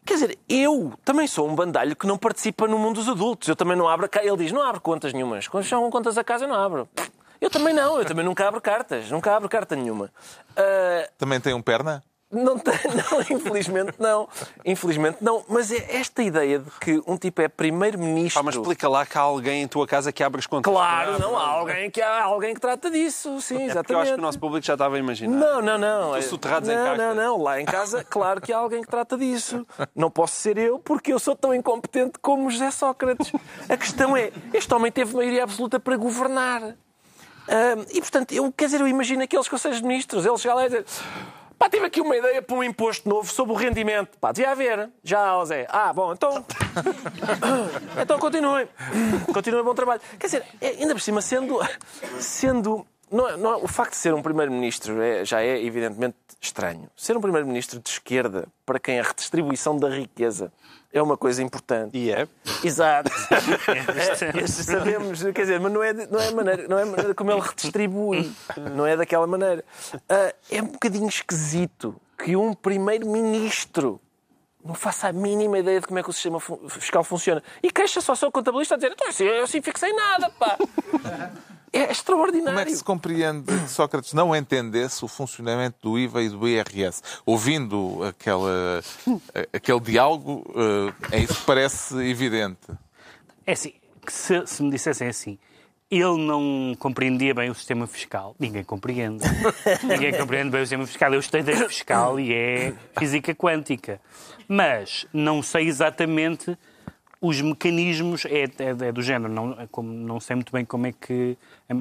Quer 0.04 0.14
dizer, 0.14 0.38
eu 0.48 0.92
também 1.04 1.26
sou 1.26 1.48
um 1.48 1.54
bandalho 1.54 1.96
que 1.96 2.06
não 2.06 2.16
participa 2.16 2.68
no 2.68 2.78
mundo 2.78 2.96
dos 2.96 3.08
adultos. 3.08 3.48
Eu 3.48 3.56
também 3.56 3.76
não 3.76 3.88
abro... 3.88 4.08
Ele 4.22 4.36
diz, 4.36 4.52
não 4.52 4.62
abro 4.62 4.80
contas 4.80 5.12
nenhumas. 5.12 5.48
Quando 5.48 5.64
chamam 5.64 5.90
contas 5.90 6.16
a 6.16 6.22
casa, 6.22 6.44
eu 6.44 6.48
não 6.48 6.54
abro. 6.54 6.88
Eu 7.40 7.50
também 7.50 7.74
não, 7.74 7.98
eu 7.98 8.04
também 8.04 8.24
nunca 8.24 8.46
abro 8.46 8.60
cartas. 8.60 9.10
Nunca 9.10 9.34
abro 9.34 9.48
carta 9.48 9.74
nenhuma. 9.74 10.06
Uh... 10.52 11.10
Também 11.18 11.40
tem 11.40 11.52
um 11.52 11.60
perna? 11.60 12.04
Não, 12.31 12.57
não, 12.59 13.20
infelizmente 13.31 13.95
não. 14.01 14.29
Infelizmente 14.64 15.18
não. 15.20 15.45
Mas 15.49 15.70
é 15.70 15.97
esta 15.97 16.22
ideia 16.22 16.59
de 16.59 16.70
que 16.81 17.01
um 17.07 17.16
tipo 17.16 17.41
é 17.41 17.49
primeiro-ministro. 17.49 18.41
Ah, 18.41 18.43
mas 18.43 18.57
explica 18.57 18.89
lá 18.89 19.07
que 19.07 19.16
há 19.16 19.20
alguém 19.20 19.62
em 19.62 19.68
tua 19.68 19.87
casa 19.87 20.11
que 20.11 20.24
abre 20.24 20.41
as 20.41 20.47
contas. 20.47 20.72
Claro, 20.72 21.20
não, 21.20 21.37
há 21.37 21.47
alguém 21.47 21.89
que, 21.89 22.03
há 22.03 22.24
alguém 22.24 22.55
que 22.55 22.61
trata 22.61 22.91
disso, 22.91 23.41
sim, 23.41 23.59
é 23.59 23.64
exatamente. 23.66 23.93
eu 23.93 24.01
acho 24.01 24.12
que 24.14 24.18
o 24.18 24.22
nosso 24.22 24.41
público 24.41 24.66
já 24.66 24.72
estava 24.72 24.97
a 24.97 24.99
imaginar. 24.99 25.37
Não, 25.37 25.62
não, 25.62 25.79
não. 25.79 26.16
Estou 26.16 26.31
soterrados 26.31 26.68
não, 26.68 26.74
em 26.74 26.85
casa. 26.85 26.97
Não, 26.97 27.14
não, 27.14 27.43
lá 27.43 27.61
em 27.61 27.64
casa, 27.64 28.03
claro 28.03 28.41
que 28.41 28.53
há 28.53 28.59
alguém 28.59 28.83
que 28.83 28.89
trata 28.89 29.16
disso. 29.16 29.64
Não 29.95 30.11
posso 30.11 30.35
ser 30.35 30.59
eu, 30.59 30.81
porque 30.81 31.12
eu 31.12 31.20
sou 31.20 31.37
tão 31.37 31.55
incompetente 31.55 32.18
como 32.20 32.51
José 32.51 32.72
Sócrates. 32.72 33.31
A 33.68 33.77
questão 33.77 34.16
é, 34.16 34.33
este 34.53 34.74
homem 34.74 34.91
teve 34.91 35.14
maioria 35.14 35.45
absoluta 35.45 35.79
para 35.79 35.97
governar. 35.97 36.74
e, 37.93 38.01
portanto, 38.01 38.33
eu, 38.33 38.53
quer 38.53 38.64
dizer, 38.64 38.81
eu 38.81 38.89
imagino 38.89 39.22
aqueles 39.22 39.49
conselhos 39.49 39.81
de 39.81 39.87
ministros, 39.87 40.27
eles 40.27 40.41
chegam 40.41 40.57
lá 40.57 40.66
e 40.66 40.68
dizem 40.68 40.85
Pá, 41.59 41.70
tive 41.70 41.86
aqui 41.86 42.00
uma 42.00 42.16
ideia 42.16 42.42
para 42.42 42.57
um 42.57 42.62
imposto 42.62 43.09
novo 43.09 43.32
sobre 43.32 43.54
o 43.54 43.57
rendimento. 43.57 44.18
Pá, 44.18 44.30
devia 44.32 44.50
haver. 44.50 44.90
Já, 45.02 45.44
Zé. 45.44 45.66
Ah, 45.70 45.92
bom, 45.92 46.12
então. 46.12 46.44
então 48.00 48.18
continue. 48.18 48.68
Continue 49.32 49.62
bom 49.62 49.74
trabalho. 49.74 50.00
Quer 50.18 50.26
dizer, 50.26 50.44
é, 50.61 50.68
ainda 50.68 50.94
por 50.94 51.00
cima, 51.00 51.22
sendo. 51.22 51.59
sendo 52.18 52.86
não, 53.11 53.28
é, 53.28 53.36
não, 53.36 53.52
é, 53.52 53.57
o 53.57 53.68
facto 53.68 53.92
de 53.92 53.98
ser 53.98 54.12
um 54.12 54.22
primeiro-ministro 54.22 55.00
é, 55.00 55.24
já 55.24 55.40
é 55.40 55.62
evidentemente 55.64 56.16
estranho. 56.40 56.90
Ser 56.96 57.16
um 57.16 57.20
primeiro-ministro 57.20 57.80
de 57.80 57.88
esquerda, 57.88 58.48
para 58.64 58.78
quem 58.78 58.98
a 58.98 59.02
redistribuição 59.02 59.78
da 59.78 59.88
riqueza 59.88 60.52
é 60.93 61.03
uma 61.03 61.16
coisa 61.16 61.43
importante. 61.43 61.97
E 61.97 62.11
é? 62.11 62.26
Exato. 62.64 63.11
é, 64.39 64.43
é 64.43 64.47
sabemos, 64.47 65.22
quer 65.22 65.32
dizer, 65.32 65.61
mas 65.61 65.72
não 65.72 65.82
é, 65.82 65.93
não 65.93 66.20
é, 66.20 66.30
maneira, 66.30 66.68
não 66.68 66.78
é 66.78 66.84
maneira 66.84 67.14
como 67.14 67.30
ele 67.30 67.41
redistribui. 67.41 68.32
Não 68.74 68.87
é 68.87 68.97
daquela 68.97 69.26
maneira. 69.26 69.64
Uh, 69.95 70.34
é 70.51 70.62
um 70.62 70.66
bocadinho 70.66 71.09
esquisito 71.09 71.95
que 72.18 72.37
um 72.37 72.55
primeiro-ministro 72.55 74.01
não 74.64 74.74
faça 74.74 75.09
a 75.09 75.12
mínima 75.12 75.59
ideia 75.59 75.80
de 75.80 75.87
como 75.87 75.99
é 75.99 76.03
que 76.03 76.11
o 76.11 76.12
sistema 76.12 76.41
fiscal 76.68 77.05
funciona. 77.05 77.43
E 77.62 77.70
queixa 77.70 78.01
só 78.01 78.12
o 78.12 78.16
seu 78.16 78.32
contabilista 78.32 78.74
a 78.74 78.78
dizer, 78.78 78.93
então, 78.93 79.09
eu 79.26 79.45
assim 79.45 79.62
fixei 79.62 79.93
nada, 79.93 80.28
pá. 80.30 80.59
É 81.72 81.90
extraordinário. 81.90 82.50
Como 82.50 82.60
é 82.60 82.64
que 82.64 82.76
se 82.76 82.84
compreende 82.84 83.44
que 83.46 83.70
Sócrates 83.70 84.12
não 84.12 84.34
entendesse 84.34 85.04
o 85.04 85.08
funcionamento 85.08 85.76
do 85.82 85.98
IVA 85.98 86.22
e 86.22 86.28
do 86.28 86.48
IRS? 86.48 87.02
Ouvindo 87.24 88.02
aquela, 88.04 88.82
aquele 89.52 89.80
diálogo, 89.80 90.44
eh, 91.10 91.16
é 91.16 91.20
isso 91.20 91.34
que 91.34 91.46
parece 91.46 91.96
evidente. 92.08 92.58
É 93.46 93.52
assim, 93.52 93.74
que 94.04 94.12
se, 94.12 94.46
se 94.46 94.62
me 94.62 94.70
dissessem 94.70 95.08
assim, 95.08 95.38
ele 95.90 96.16
não 96.16 96.74
compreendia 96.78 97.32
bem 97.32 97.50
o 97.50 97.54
sistema 97.54 97.86
fiscal. 97.86 98.34
Ninguém 98.38 98.64
compreende. 98.64 99.24
Ninguém 99.84 100.12
compreende 100.12 100.50
bem 100.50 100.62
o 100.62 100.64
sistema 100.64 100.86
fiscal. 100.86 101.14
Eu 101.14 101.20
estudei 101.20 101.56
fiscal 101.68 102.18
e 102.18 102.32
é 102.32 102.74
física 102.98 103.34
quântica. 103.34 104.00
Mas 104.48 105.06
não 105.12 105.42
sei 105.42 105.66
exatamente 105.66 106.56
os 107.20 107.40
mecanismos 107.40 108.24
é, 108.26 108.44
é, 108.44 108.88
é, 108.88 108.92
do 108.92 109.02
género. 109.02 109.32
Não, 109.32 109.52
é 109.60 109.66
como, 109.70 109.90
não 109.92 110.20
sei 110.20 110.36
muito 110.36 110.52
bem 110.52 110.64
como 110.64 110.86
é 110.86 110.92
que 110.92 111.36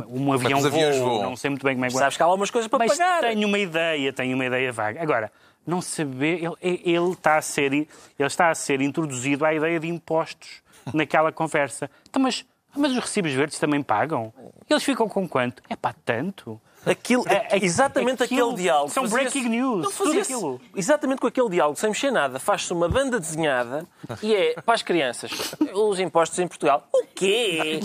um 0.08 0.32
avião 0.32 0.62
voa, 0.62 1.24
não 1.24 1.36
sei 1.36 1.50
muito 1.50 1.64
bem 1.64 1.76
como 1.76 1.86
é 1.86 1.90
que 1.90 1.94
Sabes 1.94 2.18
que 2.18 2.24
há 2.24 2.26
algumas 2.26 2.50
coisas 2.50 2.68
para 2.70 2.80
mas 2.80 2.98
pagar. 2.98 3.22
tenho 3.22 3.48
uma 3.48 3.60
ideia, 3.60 4.14
tenho 4.14 4.36
uma 4.36 4.46
ideia 4.46 4.72
vaga. 4.72 5.02
Agora, 5.02 5.32
não 5.66 5.82
saber, 5.82 6.44
ele, 6.44 6.82
ele, 6.84 7.12
está 7.12 7.38
a 7.38 7.42
ser, 7.42 7.74
ele 7.74 7.88
está 8.20 8.50
a 8.50 8.56
ser 8.56 8.82
introduzido 8.82 9.46
à 9.46 9.54
ideia 9.54 9.80
de 9.80 9.88
impostos 9.88 10.62
naquela 10.94 11.32
conversa. 11.32 11.90
Então, 12.10 12.22
mas 12.22 12.46
Mas 12.76 12.92
os 12.92 13.00
recibos 13.00 13.32
verdes 13.32 13.58
também 13.58 13.82
pagam? 13.82 14.34
Eles 14.70 14.84
ficam 14.84 15.08
com 15.08 15.28
quanto? 15.28 15.64
É 15.70 15.76
para 15.76 15.96
tanto. 16.06 16.60
Aquilo, 16.86 17.24
é, 17.28 17.48
é, 17.52 17.66
exatamente 17.66 18.22
aquilo, 18.24 18.50
aquele 18.52 18.64
diálogo. 18.64 18.92
São 18.92 19.08
breaking 19.08 19.50
news. 19.50 19.84
Não 19.84 19.92
fazia 19.92 20.22
aquilo. 20.22 20.62
Exatamente 20.76 21.20
com 21.20 21.28
aquele 21.28 21.50
diálogo, 21.50 21.80
sem 21.80 21.90
mexer 21.90 22.12
nada. 22.12 22.40
Faz-se 22.40 22.72
uma 22.72 22.88
banda 22.88 23.20
desenhada 23.20 23.86
e 24.22 24.36
é 24.36 24.62
para 24.62 24.76
as 24.76 24.84
crianças. 24.84 25.56
Os 25.74 26.00
impostos 26.00 26.38
em 26.40 26.48
Portugal. 26.48 26.88
O 26.94 27.06
quê? 27.16 27.80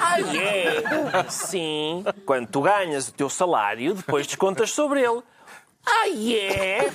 Ah, 0.00 0.20
é? 0.20 1.28
Sim. 1.28 2.04
Quando 2.24 2.46
tu 2.46 2.62
ganhas 2.62 3.08
o 3.08 3.12
teu 3.12 3.28
salário, 3.28 3.94
depois 3.94 4.26
descontas 4.26 4.70
sobre 4.70 5.02
ele. 5.02 5.22
Ah, 5.86 6.08
é? 6.08 6.90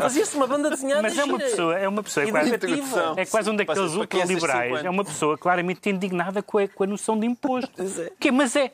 Fazia-se 0.00 0.36
uma 0.36 0.46
banda 0.46 0.70
desenhada. 0.70 1.02
Mas 1.02 1.18
é 1.18 1.24
uma 1.24 1.38
pessoa, 1.38 1.78
é 1.78 1.88
uma 1.88 2.02
pessoa, 2.02 2.26
é 2.26 2.30
quase, 2.30 2.54
é 3.16 3.26
quase 3.26 3.50
um 3.50 3.56
daqueles 3.56 3.94
ultraliberais. 3.94 4.84
É 4.84 4.90
uma 4.90 5.04
pessoa 5.04 5.36
claramente 5.36 5.90
indignada 5.90 6.42
com 6.42 6.58
a, 6.58 6.68
com 6.68 6.84
a 6.84 6.86
noção 6.86 7.18
de 7.18 7.26
imposto. 7.26 7.70
É. 7.80 8.10
Que, 8.18 8.30
mas 8.30 8.56
é, 8.56 8.72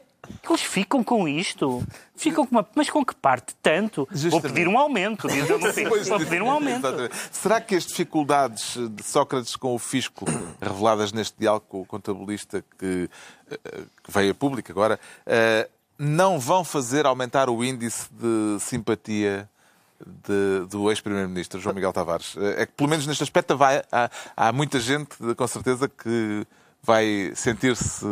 eles 0.49 0.63
ficam 0.63 1.03
com 1.03 1.29
isto? 1.29 1.83
Ficam 2.15 2.47
com 2.47 2.57
uma... 2.57 2.69
Mas 2.75 2.91
com 2.91 3.05
que 3.05 3.15
parte? 3.15 3.55
Tanto? 3.63 4.09
Justamente. 4.11 4.31
Vou 4.31 4.41
pedir 4.43 4.69
um 4.69 4.79
aumento. 4.79 5.29
Diz 5.29 5.49
Vou 6.09 6.19
pedir 6.19 6.43
um 6.43 6.51
aumento. 6.51 6.87
Exatamente. 6.87 7.15
Será 7.33 7.61
que 7.61 7.75
as 7.75 7.87
dificuldades 7.87 8.77
de 8.77 9.03
Sócrates 9.03 9.57
com 9.57 9.75
o 9.75 9.79
fisco, 9.79 10.25
reveladas 10.61 11.13
neste 11.13 11.39
diálogo 11.39 11.67
com 11.69 11.81
o 11.81 11.87
contabilista 11.87 12.65
que, 12.79 13.09
eh, 13.51 13.59
que 14.03 14.11
veio 14.11 14.33
a 14.33 14.35
público 14.35 14.71
agora, 14.71 14.99
eh, 15.27 15.69
não 15.99 16.39
vão 16.39 16.65
fazer 16.65 17.07
aumentar 17.07 17.51
o 17.51 17.63
índice 17.65 18.09
de 18.13 18.59
simpatia 18.61 19.49
de, 20.05 20.67
do 20.67 20.91
ex-primeiro-ministro 20.91 21.61
João 21.61 21.75
Miguel 21.75 21.93
Tavares? 21.93 22.35
Eh, 22.37 22.63
é 22.63 22.67
que, 22.67 22.73
pelo 22.73 22.89
menos 22.89 23.07
neste 23.07 23.23
aspecto, 23.23 23.57
vai, 23.57 23.83
há, 23.93 24.11
há 24.37 24.53
muita 24.53 24.81
gente, 24.81 25.17
com 25.37 25.47
certeza, 25.47 25.89
que 25.89 26.47
vai 26.83 27.33
sentir-se 27.35 28.05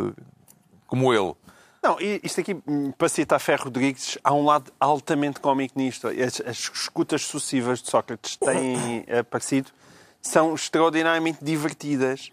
como 0.86 1.12
ele. 1.12 1.34
Não, 1.82 1.96
isto 2.00 2.40
aqui, 2.40 2.56
para 2.96 3.08
citar 3.08 3.38
Ferro 3.38 3.64
Rodrigues, 3.64 4.18
há 4.22 4.34
um 4.34 4.44
lado 4.44 4.72
altamente 4.80 5.38
cómico 5.38 5.78
nisto. 5.78 6.08
As, 6.08 6.40
as 6.40 6.58
escutas 6.58 7.22
sucessivas 7.22 7.80
de 7.80 7.88
Sócrates 7.88 8.36
têm 8.36 9.04
aparecido, 9.18 9.70
são 10.20 10.54
extraordinariamente 10.54 11.38
divertidas, 11.42 12.32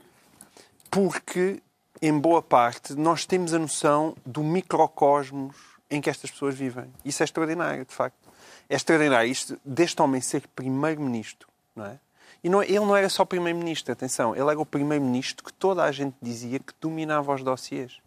porque, 0.90 1.62
em 2.02 2.18
boa 2.18 2.42
parte, 2.42 2.96
nós 2.96 3.26
temos 3.26 3.54
a 3.54 3.60
noção 3.60 4.16
do 4.26 4.44
microcosmos 4.44 5.56
em 5.92 6.02
que 6.02 6.10
estas 6.10 6.32
pessoas 6.32 6.56
vivem. 6.56 6.92
Isso 7.04 7.22
é 7.22 7.26
extraordinário, 7.26 7.86
de 7.86 7.94
facto. 7.94 8.18
É 8.68 8.76
extraordinário 8.76 9.30
isto 9.30 9.60
deste 9.64 10.02
homem 10.02 10.22
ser 10.22 10.48
primeiro-ministro, 10.56 11.48
não 11.76 11.86
é? 11.86 12.00
E 12.44 12.50
não, 12.50 12.62
ele 12.64 12.80
não 12.80 12.96
era 12.96 13.10
só 13.10 13.24
primeiro-ministro, 13.24 13.92
atenção, 13.92 14.36
ele 14.36 14.50
era 14.50 14.60
o 14.60 14.66
primeiro-ministro 14.66 15.44
que 15.46 15.54
toda 15.54 15.84
a 15.84 15.92
gente 15.92 16.16
dizia 16.22 16.60
que 16.60 16.74
dominava 16.80 17.34
os 17.34 17.44
dossiers 17.44 18.00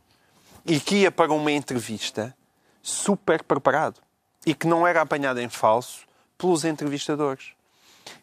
e 0.68 0.78
que 0.78 0.96
ia 0.96 1.10
para 1.10 1.32
uma 1.32 1.50
entrevista 1.50 2.34
super 2.82 3.42
preparado 3.42 4.00
e 4.46 4.54
que 4.54 4.66
não 4.66 4.86
era 4.86 5.00
apanhado 5.00 5.40
em 5.40 5.48
falso 5.48 6.06
pelos 6.36 6.64
entrevistadores. 6.64 7.52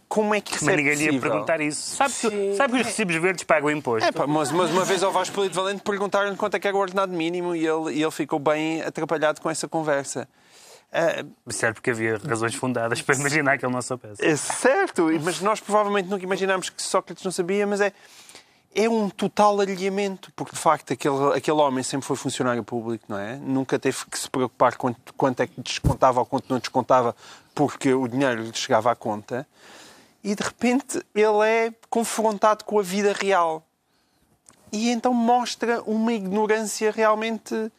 Como 0.07 0.33
é 0.33 0.39
que 0.39 0.55
isso 0.55 0.65
mas 0.65 0.75
é 0.75 0.77
ninguém 0.77 0.93
possível? 0.93 1.13
ia 1.15 1.21
perguntar 1.21 1.59
isso. 1.59 1.95
Sabe 1.95 2.13
que, 2.13 2.55
sabe 2.55 2.73
que 2.73 2.79
os 2.79 2.85
recibos 2.85 3.15
verdes 3.15 3.43
pagam 3.43 3.71
imposto? 3.71 4.07
É, 4.07 4.11
pá, 4.11 4.27
mas, 4.27 4.51
mas, 4.51 4.71
uma 4.71 4.85
vez 4.85 5.03
ao 5.03 5.11
Vasco 5.11 5.33
Polito 5.35 5.55
Valente 5.55 5.81
perguntaram 5.81 6.35
quanto 6.35 6.55
é 6.55 6.59
que 6.59 6.67
era 6.67 6.77
o 6.77 6.79
ordenado 6.79 7.11
mínimo 7.11 7.55
e 7.55 7.65
ele, 7.65 7.93
e 7.93 8.01
ele 8.01 8.11
ficou 8.11 8.39
bem 8.39 8.81
atrapalhado 8.83 9.41
com 9.41 9.49
essa 9.49 9.67
conversa. 9.67 10.27
Uh, 10.93 11.51
certo, 11.51 11.75
porque 11.77 11.89
havia 11.89 12.17
razões 12.17 12.55
fundadas 12.55 13.01
para 13.01 13.15
imaginar 13.15 13.57
que 13.57 13.65
ele 13.65 13.73
não 13.73 13.81
soubesse. 13.81 14.23
É 14.23 14.35
certo, 14.35 15.07
mas 15.21 15.41
nós 15.41 15.59
provavelmente 15.59 16.07
nunca 16.07 16.23
imaginámos 16.23 16.69
que 16.69 16.81
Sócrates 16.81 17.23
não 17.23 17.31
sabia, 17.31 17.67
mas 17.67 17.81
é 17.81 17.91
é 18.75 18.89
um 18.89 19.09
total 19.09 19.61
alheamento, 19.61 20.31
porque 20.35 20.53
de 20.53 20.59
facto 20.61 20.91
aquele, 20.91 21.33
aquele 21.33 21.57
homem 21.57 21.81
sempre 21.81 22.05
foi 22.05 22.17
funcionário 22.17 22.61
público, 22.61 23.05
não 23.07 23.17
é? 23.17 23.37
Nunca 23.37 23.79
teve 23.79 23.97
que 24.11 24.19
se 24.19 24.29
preocupar 24.29 24.75
quanto, 24.75 25.13
quanto 25.13 25.39
é 25.39 25.47
que 25.47 25.61
descontava 25.61 26.19
ou 26.19 26.25
quanto 26.25 26.49
não 26.49 26.59
descontava, 26.59 27.15
porque 27.55 27.93
o 27.93 28.05
dinheiro 28.05 28.43
lhe 28.43 28.53
chegava 28.53 28.91
à 28.91 28.95
conta. 28.95 29.47
E 30.21 30.35
de 30.35 30.43
repente 30.43 31.01
ele 31.15 31.47
é 31.47 31.73
confrontado 31.89 32.65
com 32.65 32.77
a 32.77 32.83
vida 32.83 33.13
real. 33.13 33.65
E 34.73 34.89
então 34.89 35.13
mostra 35.13 35.81
uma 35.83 36.11
ignorância 36.11 36.91
realmente 36.91 37.71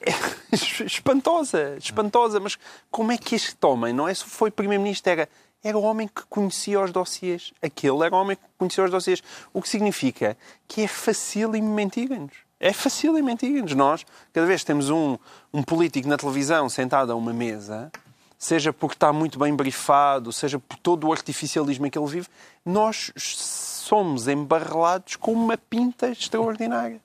espantosa, 0.86 1.76
espantosa. 1.76 2.40
Mas 2.40 2.56
como 2.90 3.12
é 3.12 3.18
que 3.18 3.34
este 3.34 3.54
homem, 3.66 3.92
não 3.92 4.08
é 4.08 4.14
foi 4.14 4.50
primeiro-ministro, 4.50 5.12
era 5.12 5.28
era 5.62 5.76
o 5.76 5.82
homem 5.82 6.08
que 6.08 6.22
conhecia 6.28 6.80
os 6.80 6.90
dossiês. 6.90 7.52
Aquele 7.62 8.04
era 8.04 8.14
o 8.14 8.18
homem 8.18 8.36
que 8.36 8.42
conhecia 8.58 8.84
os 8.84 8.90
dossiês. 8.90 9.22
O 9.52 9.60
que 9.60 9.68
significa 9.68 10.36
que 10.66 10.82
é 10.82 10.88
fácil 10.88 11.54
e 11.54 11.60
mentir-nos. 11.60 12.32
É 12.58 12.72
fácil 12.72 13.16
e 13.18 13.22
mentir-nos. 13.22 13.74
Nós, 13.74 14.04
cada 14.32 14.46
vez 14.46 14.60
que 14.60 14.66
temos 14.66 14.90
um, 14.90 15.18
um 15.52 15.62
político 15.62 16.08
na 16.08 16.16
televisão 16.16 16.68
sentado 16.68 17.12
a 17.12 17.14
uma 17.14 17.32
mesa, 17.32 17.90
seja 18.38 18.72
porque 18.72 18.96
está 18.96 19.12
muito 19.12 19.38
bem 19.38 19.54
brifado, 19.54 20.32
seja 20.32 20.58
por 20.58 20.78
todo 20.78 21.06
o 21.06 21.12
artificialismo 21.12 21.86
em 21.86 21.90
que 21.90 21.98
ele 21.98 22.08
vive, 22.08 22.26
nós 22.64 23.12
somos 23.16 24.28
embarrelados 24.28 25.16
com 25.16 25.32
uma 25.32 25.58
pinta 25.58 26.08
extraordinária. 26.08 27.00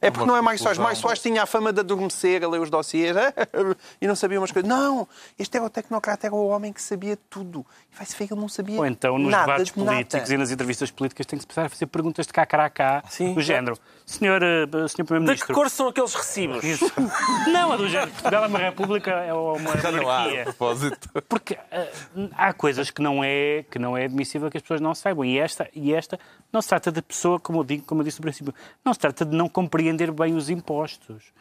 É 0.00 0.10
porque 0.10 0.26
não 0.26 0.36
é 0.36 0.42
mais 0.42 0.60
Soares. 0.60 0.78
Mais 0.78 0.98
Soares 0.98 1.22
tinha 1.22 1.42
a 1.42 1.46
fama 1.46 1.72
de 1.72 1.80
adormecer 1.80 2.44
a 2.44 2.48
ler 2.48 2.60
os 2.60 2.68
dossiês 2.68 3.16
e 3.98 4.06
não 4.06 4.14
sabia 4.14 4.38
umas 4.38 4.52
coisas. 4.52 4.68
Não! 4.68 5.08
Este 5.38 5.56
era 5.56 5.64
o 5.64 5.70
tecnocrata, 5.70 6.26
era 6.26 6.34
o 6.34 6.48
homem 6.48 6.70
que 6.70 6.82
sabia 6.82 7.18
tudo. 7.30 7.64
E 7.90 7.96
vai-se 7.96 8.14
ver 8.14 8.26
que 8.26 8.34
ele 8.34 8.40
não 8.40 8.48
sabia 8.48 8.78
Ou 8.78 8.84
então, 8.84 9.18
nos 9.18 9.30
nada 9.30 9.52
debates 9.52 9.72
políticos 9.72 10.20
nada. 10.20 10.34
e 10.34 10.36
nas 10.36 10.50
entrevistas 10.50 10.90
políticas, 10.90 11.24
tem 11.24 11.38
que 11.38 11.42
se 11.42 11.46
precisar 11.46 11.70
fazer 11.70 11.86
perguntas 11.86 12.26
de 12.26 12.32
cá 12.32 12.42
a 12.42 12.70
cá, 12.70 13.02
do 13.34 13.40
género. 13.40 13.78
Senhor, 14.04 14.42
eh, 14.42 14.66
senhor 14.88 15.06
Primeiro-Ministro... 15.06 15.46
De 15.46 15.46
que 15.46 15.52
cor 15.54 15.70
são 15.70 15.88
aqueles 15.88 16.12
recibos? 16.12 16.62
não, 17.50 17.72
a 17.72 17.76
do 17.76 17.88
género. 17.88 18.10
Portugal 18.10 18.44
é 18.44 18.46
uma 18.46 18.58
república, 18.58 19.10
é 19.10 19.32
uma 19.32 19.76
Já 19.80 19.88
há, 19.88 20.42
a 20.42 20.44
propósito. 20.44 21.08
Porque 21.26 21.54
uh, 21.54 22.30
há 22.36 22.52
coisas 22.52 22.90
que 22.90 23.00
não, 23.00 23.24
é, 23.24 23.64
que 23.70 23.78
não 23.78 23.96
é 23.96 24.04
admissível 24.04 24.50
que 24.50 24.58
as 24.58 24.62
pessoas 24.62 24.82
não 24.82 24.94
saibam. 24.94 25.24
E 25.24 25.38
esta, 25.38 25.70
e 25.72 25.94
esta 25.94 26.20
não 26.52 26.60
se 26.60 26.68
trata 26.68 26.92
de 26.92 27.00
pessoa, 27.00 27.40
como 27.40 27.60
eu, 27.60 27.64
digo, 27.64 27.84
como 27.84 28.02
eu 28.02 28.04
disse 28.04 28.18
no 28.18 28.22
princípio, 28.22 28.54
não 28.84 28.92
se 28.92 29.00
trata 29.00 29.24
de 29.24 29.34
não 29.34 29.48
compreender 29.54 30.10
bem 30.10 30.34
os 30.34 30.50
impostos. 30.50 31.32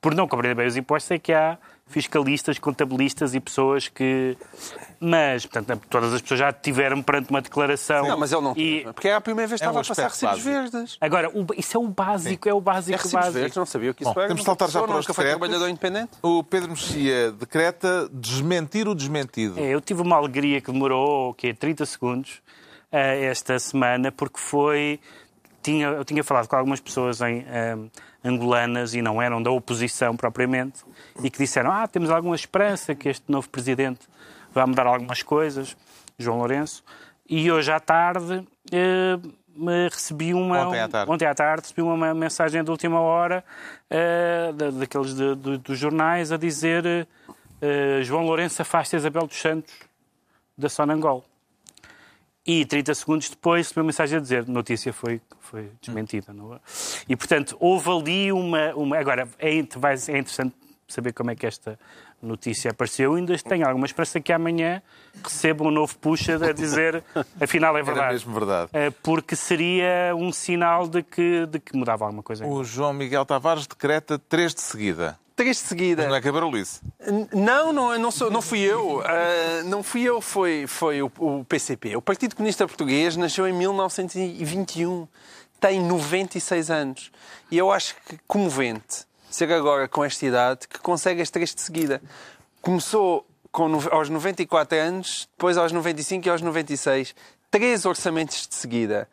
Por 0.00 0.14
não 0.14 0.28
compreender 0.28 0.54
bem 0.54 0.66
os 0.66 0.76
impostos 0.76 1.10
é 1.12 1.18
que 1.18 1.32
há 1.32 1.56
fiscalistas, 1.86 2.58
contabilistas 2.58 3.34
e 3.34 3.40
pessoas 3.40 3.88
que. 3.88 4.36
Mas, 5.00 5.46
portanto, 5.46 5.82
todas 5.88 6.12
as 6.12 6.20
pessoas 6.20 6.40
já 6.40 6.52
tiveram 6.52 7.02
perante 7.02 7.30
uma 7.30 7.40
declaração. 7.40 8.06
Não, 8.06 8.18
mas 8.18 8.32
ele 8.32 8.42
não. 8.42 8.52
E... 8.56 8.82
Porque 8.94 9.08
é 9.08 9.14
a 9.14 9.20
primeira 9.20 9.48
vez 9.48 9.60
que 9.60 9.64
é 9.64 9.68
estava 9.68 9.78
um 9.78 9.82
a 9.82 9.84
passar 9.84 10.08
recibos 10.08 10.42
verdes. 10.42 10.98
Agora, 11.00 11.30
o... 11.30 11.46
isso 11.56 11.76
é 11.76 11.80
o 11.80 11.88
básico, 11.88 12.44
Sim. 12.44 12.50
é 12.50 12.54
o 12.54 12.60
básico. 12.60 12.94
É 12.94 12.96
recibos 12.96 13.12
básico. 13.12 13.38
verdes, 13.38 13.56
não 13.56 13.66
sabia 13.66 13.90
o 13.90 13.94
que 13.94 14.02
isso 14.02 14.12
Bom, 14.12 14.20
era. 14.20 14.28
Temos 14.28 14.42
de 14.42 14.46
saltar 14.46 14.68
já 14.68 14.82
para 14.82 14.96
os 14.98 15.06
foi 15.06 15.24
trabalhador 15.24 15.68
independente. 15.68 16.10
O 16.20 16.42
Pedro 16.42 16.70
Mexia 16.70 17.32
decreta 17.32 18.08
desmentir 18.12 18.88
o 18.88 18.94
desmentido. 18.94 19.58
É, 19.58 19.68
eu 19.68 19.80
tive 19.80 20.02
uma 20.02 20.16
alegria 20.16 20.60
que 20.60 20.70
demorou, 20.70 21.30
o 21.30 21.34
quê, 21.34 21.54
30 21.54 21.86
segundos 21.86 22.42
uh, 22.92 22.96
esta 22.96 23.58
semana, 23.58 24.10
porque 24.10 24.40
foi. 24.40 24.98
Tinha, 25.62 25.86
eu 25.88 26.04
tinha 26.04 26.24
falado 26.24 26.48
com 26.48 26.56
algumas 26.56 26.80
pessoas 26.80 27.20
em. 27.20 27.40
Uh, 27.40 27.90
angolanas 28.24 28.94
e 28.94 29.02
não 29.02 29.20
eram 29.20 29.42
da 29.42 29.50
oposição 29.50 30.16
propriamente, 30.16 30.84
e 31.22 31.30
que 31.30 31.38
disseram: 31.38 31.70
Ah, 31.70 31.86
temos 31.86 32.10
alguma 32.10 32.34
esperança 32.34 32.94
que 32.94 33.08
este 33.08 33.30
novo 33.30 33.48
presidente 33.48 34.00
vá 34.52 34.66
mudar 34.66 34.86
algumas 34.86 35.22
coisas, 35.22 35.76
João 36.18 36.38
Lourenço. 36.38 36.84
E 37.28 37.50
hoje 37.50 37.72
à 37.72 37.80
tarde 37.80 38.46
eh, 38.70 39.18
recebi 39.90 40.34
uma. 40.34 40.68
Ontem 40.68 40.80
à 40.80 40.88
tarde. 40.88 41.12
Ontem 41.12 41.26
à 41.26 41.34
tarde 41.34 41.62
recebi 41.62 41.82
uma 41.82 42.14
mensagem 42.14 42.62
de 42.62 42.70
última 42.70 43.00
hora 43.00 43.44
eh, 43.90 44.52
daqueles 44.78 45.14
de, 45.14 45.34
de, 45.36 45.58
dos 45.58 45.78
jornais 45.78 46.30
a 46.30 46.36
dizer: 46.36 47.08
eh, 47.60 48.00
João 48.02 48.24
Lourenço 48.24 48.62
afasta 48.62 48.96
Isabel 48.96 49.26
dos 49.26 49.40
Santos 49.40 49.74
da 50.56 50.68
Sonangol. 50.68 51.24
E 52.44 52.64
30 52.64 52.94
segundos 52.94 53.30
depois 53.30 53.70
uma 53.72 53.84
mensagem 53.84 54.18
a 54.18 54.20
dizer 54.20 54.48
notícia 54.48 54.92
foi, 54.92 55.20
foi 55.40 55.70
desmentida. 55.80 56.32
Não 56.32 56.54
é? 56.54 56.58
E, 57.08 57.16
portanto, 57.16 57.56
houve 57.60 57.90
ali 57.90 58.32
uma... 58.32 58.74
uma... 58.74 58.98
Agora, 58.98 59.28
é, 59.38 59.50
é 59.50 59.58
interessante 59.58 60.54
saber 60.88 61.12
como 61.12 61.30
é 61.30 61.36
que 61.36 61.46
esta 61.46 61.78
notícia 62.20 62.70
apareceu. 62.70 63.14
Ainda 63.14 63.36
tenho 63.38 63.66
alguma 63.66 63.86
esperança 63.86 64.20
que 64.20 64.32
amanhã 64.32 64.82
receba 65.22 65.64
um 65.64 65.70
novo 65.70 65.96
puxa 65.98 66.36
a 66.36 66.52
dizer 66.52 67.02
afinal 67.40 67.76
é 67.76 67.82
verdade. 67.82 68.06
Era 68.06 68.12
mesmo 68.12 68.32
verdade. 68.32 68.70
Eh, 68.72 68.90
porque 69.02 69.34
seria 69.34 70.14
um 70.16 70.32
sinal 70.32 70.86
de 70.86 71.02
que, 71.02 71.46
de 71.46 71.58
que 71.58 71.76
mudava 71.76 72.04
alguma 72.04 72.22
coisa. 72.22 72.46
O 72.46 72.62
João 72.62 72.92
Miguel 72.92 73.24
Tavares 73.24 73.66
decreta 73.66 74.18
três 74.18 74.54
de 74.54 74.60
seguida 74.60 75.18
três 75.34 75.56
de 75.56 75.62
seguida. 75.62 76.02
Mas 76.02 76.10
não 76.10 76.16
é 76.16 76.20
cabarolice? 76.20 76.80
Não, 77.32 77.72
não, 77.72 77.98
não, 77.98 78.10
sou, 78.10 78.30
não 78.30 78.42
fui 78.42 78.60
eu. 78.60 78.98
Uh, 78.98 79.64
não 79.64 79.82
fui 79.82 80.02
eu, 80.02 80.20
foi, 80.20 80.66
foi 80.66 81.02
o, 81.02 81.10
o, 81.18 81.44
PCP. 81.44 81.96
O 81.96 82.02
Partido 82.02 82.36
Comunista 82.36 82.66
Português 82.66 83.16
nasceu 83.16 83.46
em 83.46 83.52
1921. 83.52 85.06
Tem 85.60 85.80
96 85.80 86.70
anos. 86.70 87.12
E 87.50 87.58
eu 87.58 87.70
acho 87.70 87.94
que 88.06 88.18
comovente 88.26 89.06
ser 89.30 89.50
agora 89.52 89.88
com 89.88 90.04
esta 90.04 90.26
idade 90.26 90.68
que 90.68 90.78
consegue 90.78 91.22
as 91.22 91.30
três 91.30 91.54
de 91.54 91.60
seguida. 91.60 92.02
Começou 92.60 93.26
com, 93.50 93.80
aos 93.90 94.08
94 94.08 94.78
anos, 94.78 95.28
depois 95.36 95.56
aos 95.56 95.72
95 95.72 96.26
e 96.26 96.30
aos 96.30 96.42
96. 96.42 97.14
Três 97.50 97.84
orçamentos 97.84 98.46
de 98.46 98.54
seguida 98.54 99.08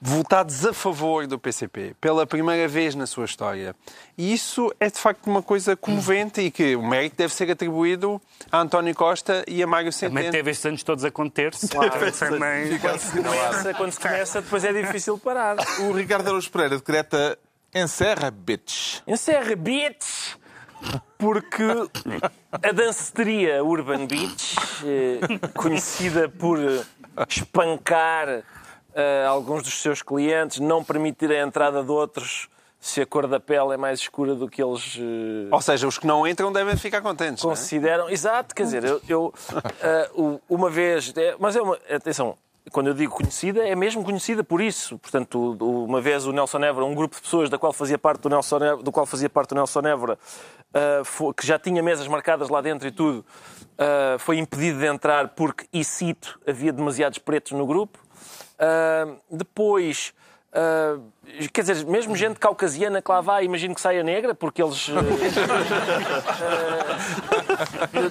votados 0.00 0.64
a 0.64 0.72
favor 0.72 1.26
do 1.26 1.38
PCP 1.38 1.94
pela 2.00 2.26
primeira 2.26 2.68
vez 2.68 2.94
na 2.94 3.06
sua 3.06 3.24
história. 3.24 3.74
E 4.16 4.32
isso 4.32 4.72
é 4.78 4.88
de 4.88 4.98
facto 4.98 5.26
uma 5.26 5.42
coisa 5.42 5.76
comovente 5.76 6.40
e 6.40 6.50
que 6.50 6.76
o 6.76 6.82
mérito 6.82 7.16
deve 7.16 7.34
ser 7.34 7.50
atribuído 7.50 8.20
a 8.50 8.60
António 8.60 8.94
Costa 8.94 9.44
e 9.48 9.62
a 9.62 9.66
Mário 9.66 9.92
Centeno. 9.92 10.16
Também 10.16 10.30
teve 10.30 10.50
estes 10.50 10.66
anos 10.66 10.82
todos 10.82 11.04
a 11.04 11.10
conter-se. 11.10 11.68
Claro, 11.68 12.12
também. 12.12 12.78
Quando 12.78 12.98
se, 12.98 13.22
começa, 13.22 13.74
quando 13.74 13.92
se 13.92 14.00
começa, 14.00 14.40
depois 14.40 14.64
é 14.64 14.72
difícil 14.72 15.18
parar. 15.18 15.56
O 15.80 15.92
Ricardo 15.92 16.28
Araújo 16.28 16.50
Pereira 16.50 16.76
decreta 16.76 17.38
encerra, 17.74 18.30
bitch. 18.30 19.00
Encerra, 19.06 19.56
bitch! 19.56 20.36
Porque 21.18 21.64
a 22.52 22.72
danceteria 22.72 23.64
Urban 23.64 24.06
Beach, 24.06 24.54
eh, 24.84 25.48
conhecida 25.52 26.28
por 26.28 26.58
espancar 27.28 28.44
uh, 28.90 29.28
alguns 29.28 29.62
dos 29.62 29.80
seus 29.80 30.02
clientes, 30.02 30.58
não 30.58 30.82
permitir 30.82 31.30
a 31.30 31.40
entrada 31.40 31.82
de 31.82 31.90
outros 31.90 32.48
se 32.80 33.00
a 33.00 33.06
cor 33.06 33.26
da 33.26 33.40
pele 33.40 33.74
é 33.74 33.76
mais 33.76 34.00
escura 34.00 34.34
do 34.34 34.48
que 34.48 34.62
eles. 34.62 34.96
Uh, 34.96 35.48
Ou 35.50 35.60
seja, 35.60 35.86
os 35.86 35.98
que 35.98 36.06
não 36.06 36.26
entram 36.26 36.52
devem 36.52 36.76
ficar 36.76 37.00
contentes. 37.00 37.44
É? 37.44 37.48
Consideram. 37.48 38.08
É? 38.08 38.12
Exato, 38.12 38.54
quer 38.54 38.62
dizer, 38.64 38.84
eu. 38.84 39.00
eu 39.08 39.34
uh, 40.16 40.40
uma 40.48 40.70
vez. 40.70 41.12
É, 41.16 41.34
mas 41.38 41.56
é 41.56 41.62
uma. 41.62 41.76
Atenção, 41.90 42.36
quando 42.70 42.88
eu 42.88 42.94
digo 42.94 43.12
conhecida, 43.12 43.66
é 43.66 43.74
mesmo 43.74 44.04
conhecida 44.04 44.44
por 44.44 44.60
isso. 44.60 44.96
Portanto, 44.98 45.56
uma 45.60 46.00
vez 46.00 46.26
o 46.26 46.32
Nelson 46.32 46.58
Évora, 46.58 46.86
um 46.86 46.94
grupo 46.94 47.16
de 47.16 47.22
pessoas 47.22 47.50
da 47.50 47.58
qual 47.58 47.72
fazia 47.72 47.98
parte 47.98 48.20
do 48.22 48.28
Nelson 48.28 48.56
Évora, 48.56 48.82
do 48.82 48.92
qual 48.92 49.06
fazia 49.06 49.28
parte 49.28 49.52
o 49.52 49.54
Nelson 49.56 49.80
Évora, 49.80 50.18
uh, 50.70 51.04
foi, 51.04 51.34
que 51.34 51.46
já 51.46 51.58
tinha 51.58 51.82
mesas 51.82 52.06
marcadas 52.06 52.48
lá 52.48 52.60
dentro 52.60 52.86
e 52.86 52.92
tudo, 52.92 53.24
foi 54.18 54.38
impedido 54.38 54.80
de 54.80 54.86
entrar 54.86 55.28
porque, 55.28 55.66
e 55.72 55.84
cito, 55.84 56.40
havia 56.46 56.72
demasiados 56.72 57.18
pretos 57.18 57.52
no 57.52 57.64
grupo. 57.64 57.98
Uh, 58.58 59.16
depois, 59.30 60.12
uh, 60.52 61.00
quer 61.52 61.60
dizer, 61.60 61.86
mesmo 61.86 62.16
gente 62.16 62.40
caucasiana 62.40 63.00
que 63.00 63.08
lá 63.08 63.20
vai, 63.20 63.44
imagino 63.44 63.72
que 63.72 63.80
saia 63.80 64.02
negra, 64.02 64.34
porque 64.34 64.60
eles. 64.60 64.88
Uh, 64.88 64.94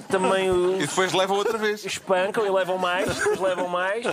também. 0.08 0.48
E 0.76 0.86
depois 0.86 1.12
levam 1.12 1.36
outra 1.36 1.58
vez. 1.58 1.84
Espancam 1.84 2.46
e 2.46 2.50
levam 2.50 2.78
mais, 2.78 3.14
depois 3.14 3.40
levam 3.40 3.68
mais. 3.68 4.06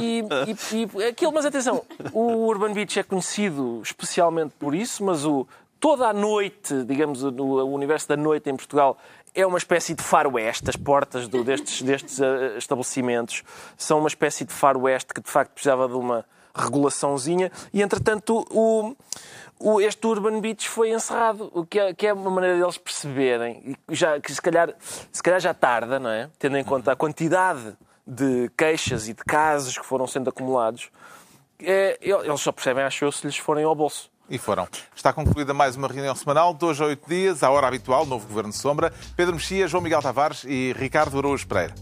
e, 0.00 0.22
e, 0.46 0.88
e 0.98 1.04
aquilo, 1.04 1.32
mas 1.32 1.44
atenção, 1.44 1.84
o 2.12 2.46
Urban 2.46 2.72
Beach 2.72 2.98
é 2.98 3.02
conhecido 3.02 3.82
especialmente 3.82 4.54
por 4.58 4.74
isso, 4.74 5.04
mas 5.04 5.26
o, 5.26 5.46
toda 5.78 6.08
a 6.08 6.12
noite, 6.12 6.82
digamos, 6.84 7.22
no 7.22 7.64
universo 7.66 8.08
da 8.08 8.16
noite 8.16 8.50
em 8.50 8.56
Portugal 8.56 8.98
é 9.40 9.46
uma 9.46 9.58
espécie 9.58 9.94
de 9.94 10.02
faroeste. 10.02 10.68
As 10.68 10.74
portas 10.74 11.28
do, 11.28 11.44
destes, 11.44 11.80
destes 11.80 12.18
uh, 12.18 12.58
estabelecimentos 12.58 13.44
são 13.76 14.00
uma 14.00 14.08
espécie 14.08 14.44
de 14.44 14.52
faroeste 14.52 15.14
que, 15.14 15.20
de 15.20 15.30
facto, 15.30 15.52
precisava 15.52 15.86
de 15.86 15.94
uma 15.94 16.24
regulaçãozinha. 16.52 17.52
E, 17.72 17.80
entretanto, 17.80 18.44
o, 18.50 18.96
o, 19.60 19.80
este 19.80 20.04
Urban 20.04 20.40
Beach 20.40 20.68
foi 20.68 20.90
encerrado, 20.90 21.52
o 21.54 21.64
que 21.64 21.78
é, 21.78 21.94
que 21.94 22.08
é 22.08 22.12
uma 22.12 22.30
maneira 22.30 22.58
deles 22.58 22.78
perceberem, 22.78 23.76
já, 23.90 24.18
que 24.18 24.34
se 24.34 24.42
calhar, 24.42 24.74
se 24.80 25.22
calhar 25.22 25.38
já 25.38 25.54
tarda, 25.54 26.00
não 26.00 26.10
é? 26.10 26.28
Tendo 26.36 26.58
em 26.58 26.64
conta 26.64 26.90
a 26.90 26.96
quantidade 26.96 27.76
de 28.04 28.50
queixas 28.56 29.06
e 29.06 29.14
de 29.14 29.22
casos 29.22 29.78
que 29.78 29.86
foram 29.86 30.08
sendo 30.08 30.30
acumulados, 30.30 30.90
é, 31.62 31.96
eles 32.00 32.40
só 32.40 32.50
percebem, 32.50 32.82
acho 32.82 33.04
eu, 33.04 33.12
se 33.12 33.24
lhes 33.24 33.36
forem 33.36 33.64
ao 33.64 33.74
bolso. 33.74 34.10
E 34.30 34.36
foram. 34.36 34.68
Está 34.94 35.12
concluída 35.12 35.54
mais 35.54 35.74
uma 35.74 35.88
reunião 35.88 36.14
semanal, 36.14 36.52
dois 36.52 36.80
a 36.80 36.84
oito 36.84 37.08
dias, 37.08 37.42
à 37.42 37.50
hora 37.50 37.66
habitual, 37.66 38.04
novo 38.04 38.26
Governo 38.26 38.50
de 38.50 38.56
Sombra, 38.56 38.92
Pedro 39.16 39.34
Mexia, 39.34 39.66
João 39.66 39.82
Miguel 39.82 40.02
Tavares 40.02 40.44
e 40.44 40.74
Ricardo 40.78 41.18
Araújo 41.18 41.46
Pereira. 41.46 41.74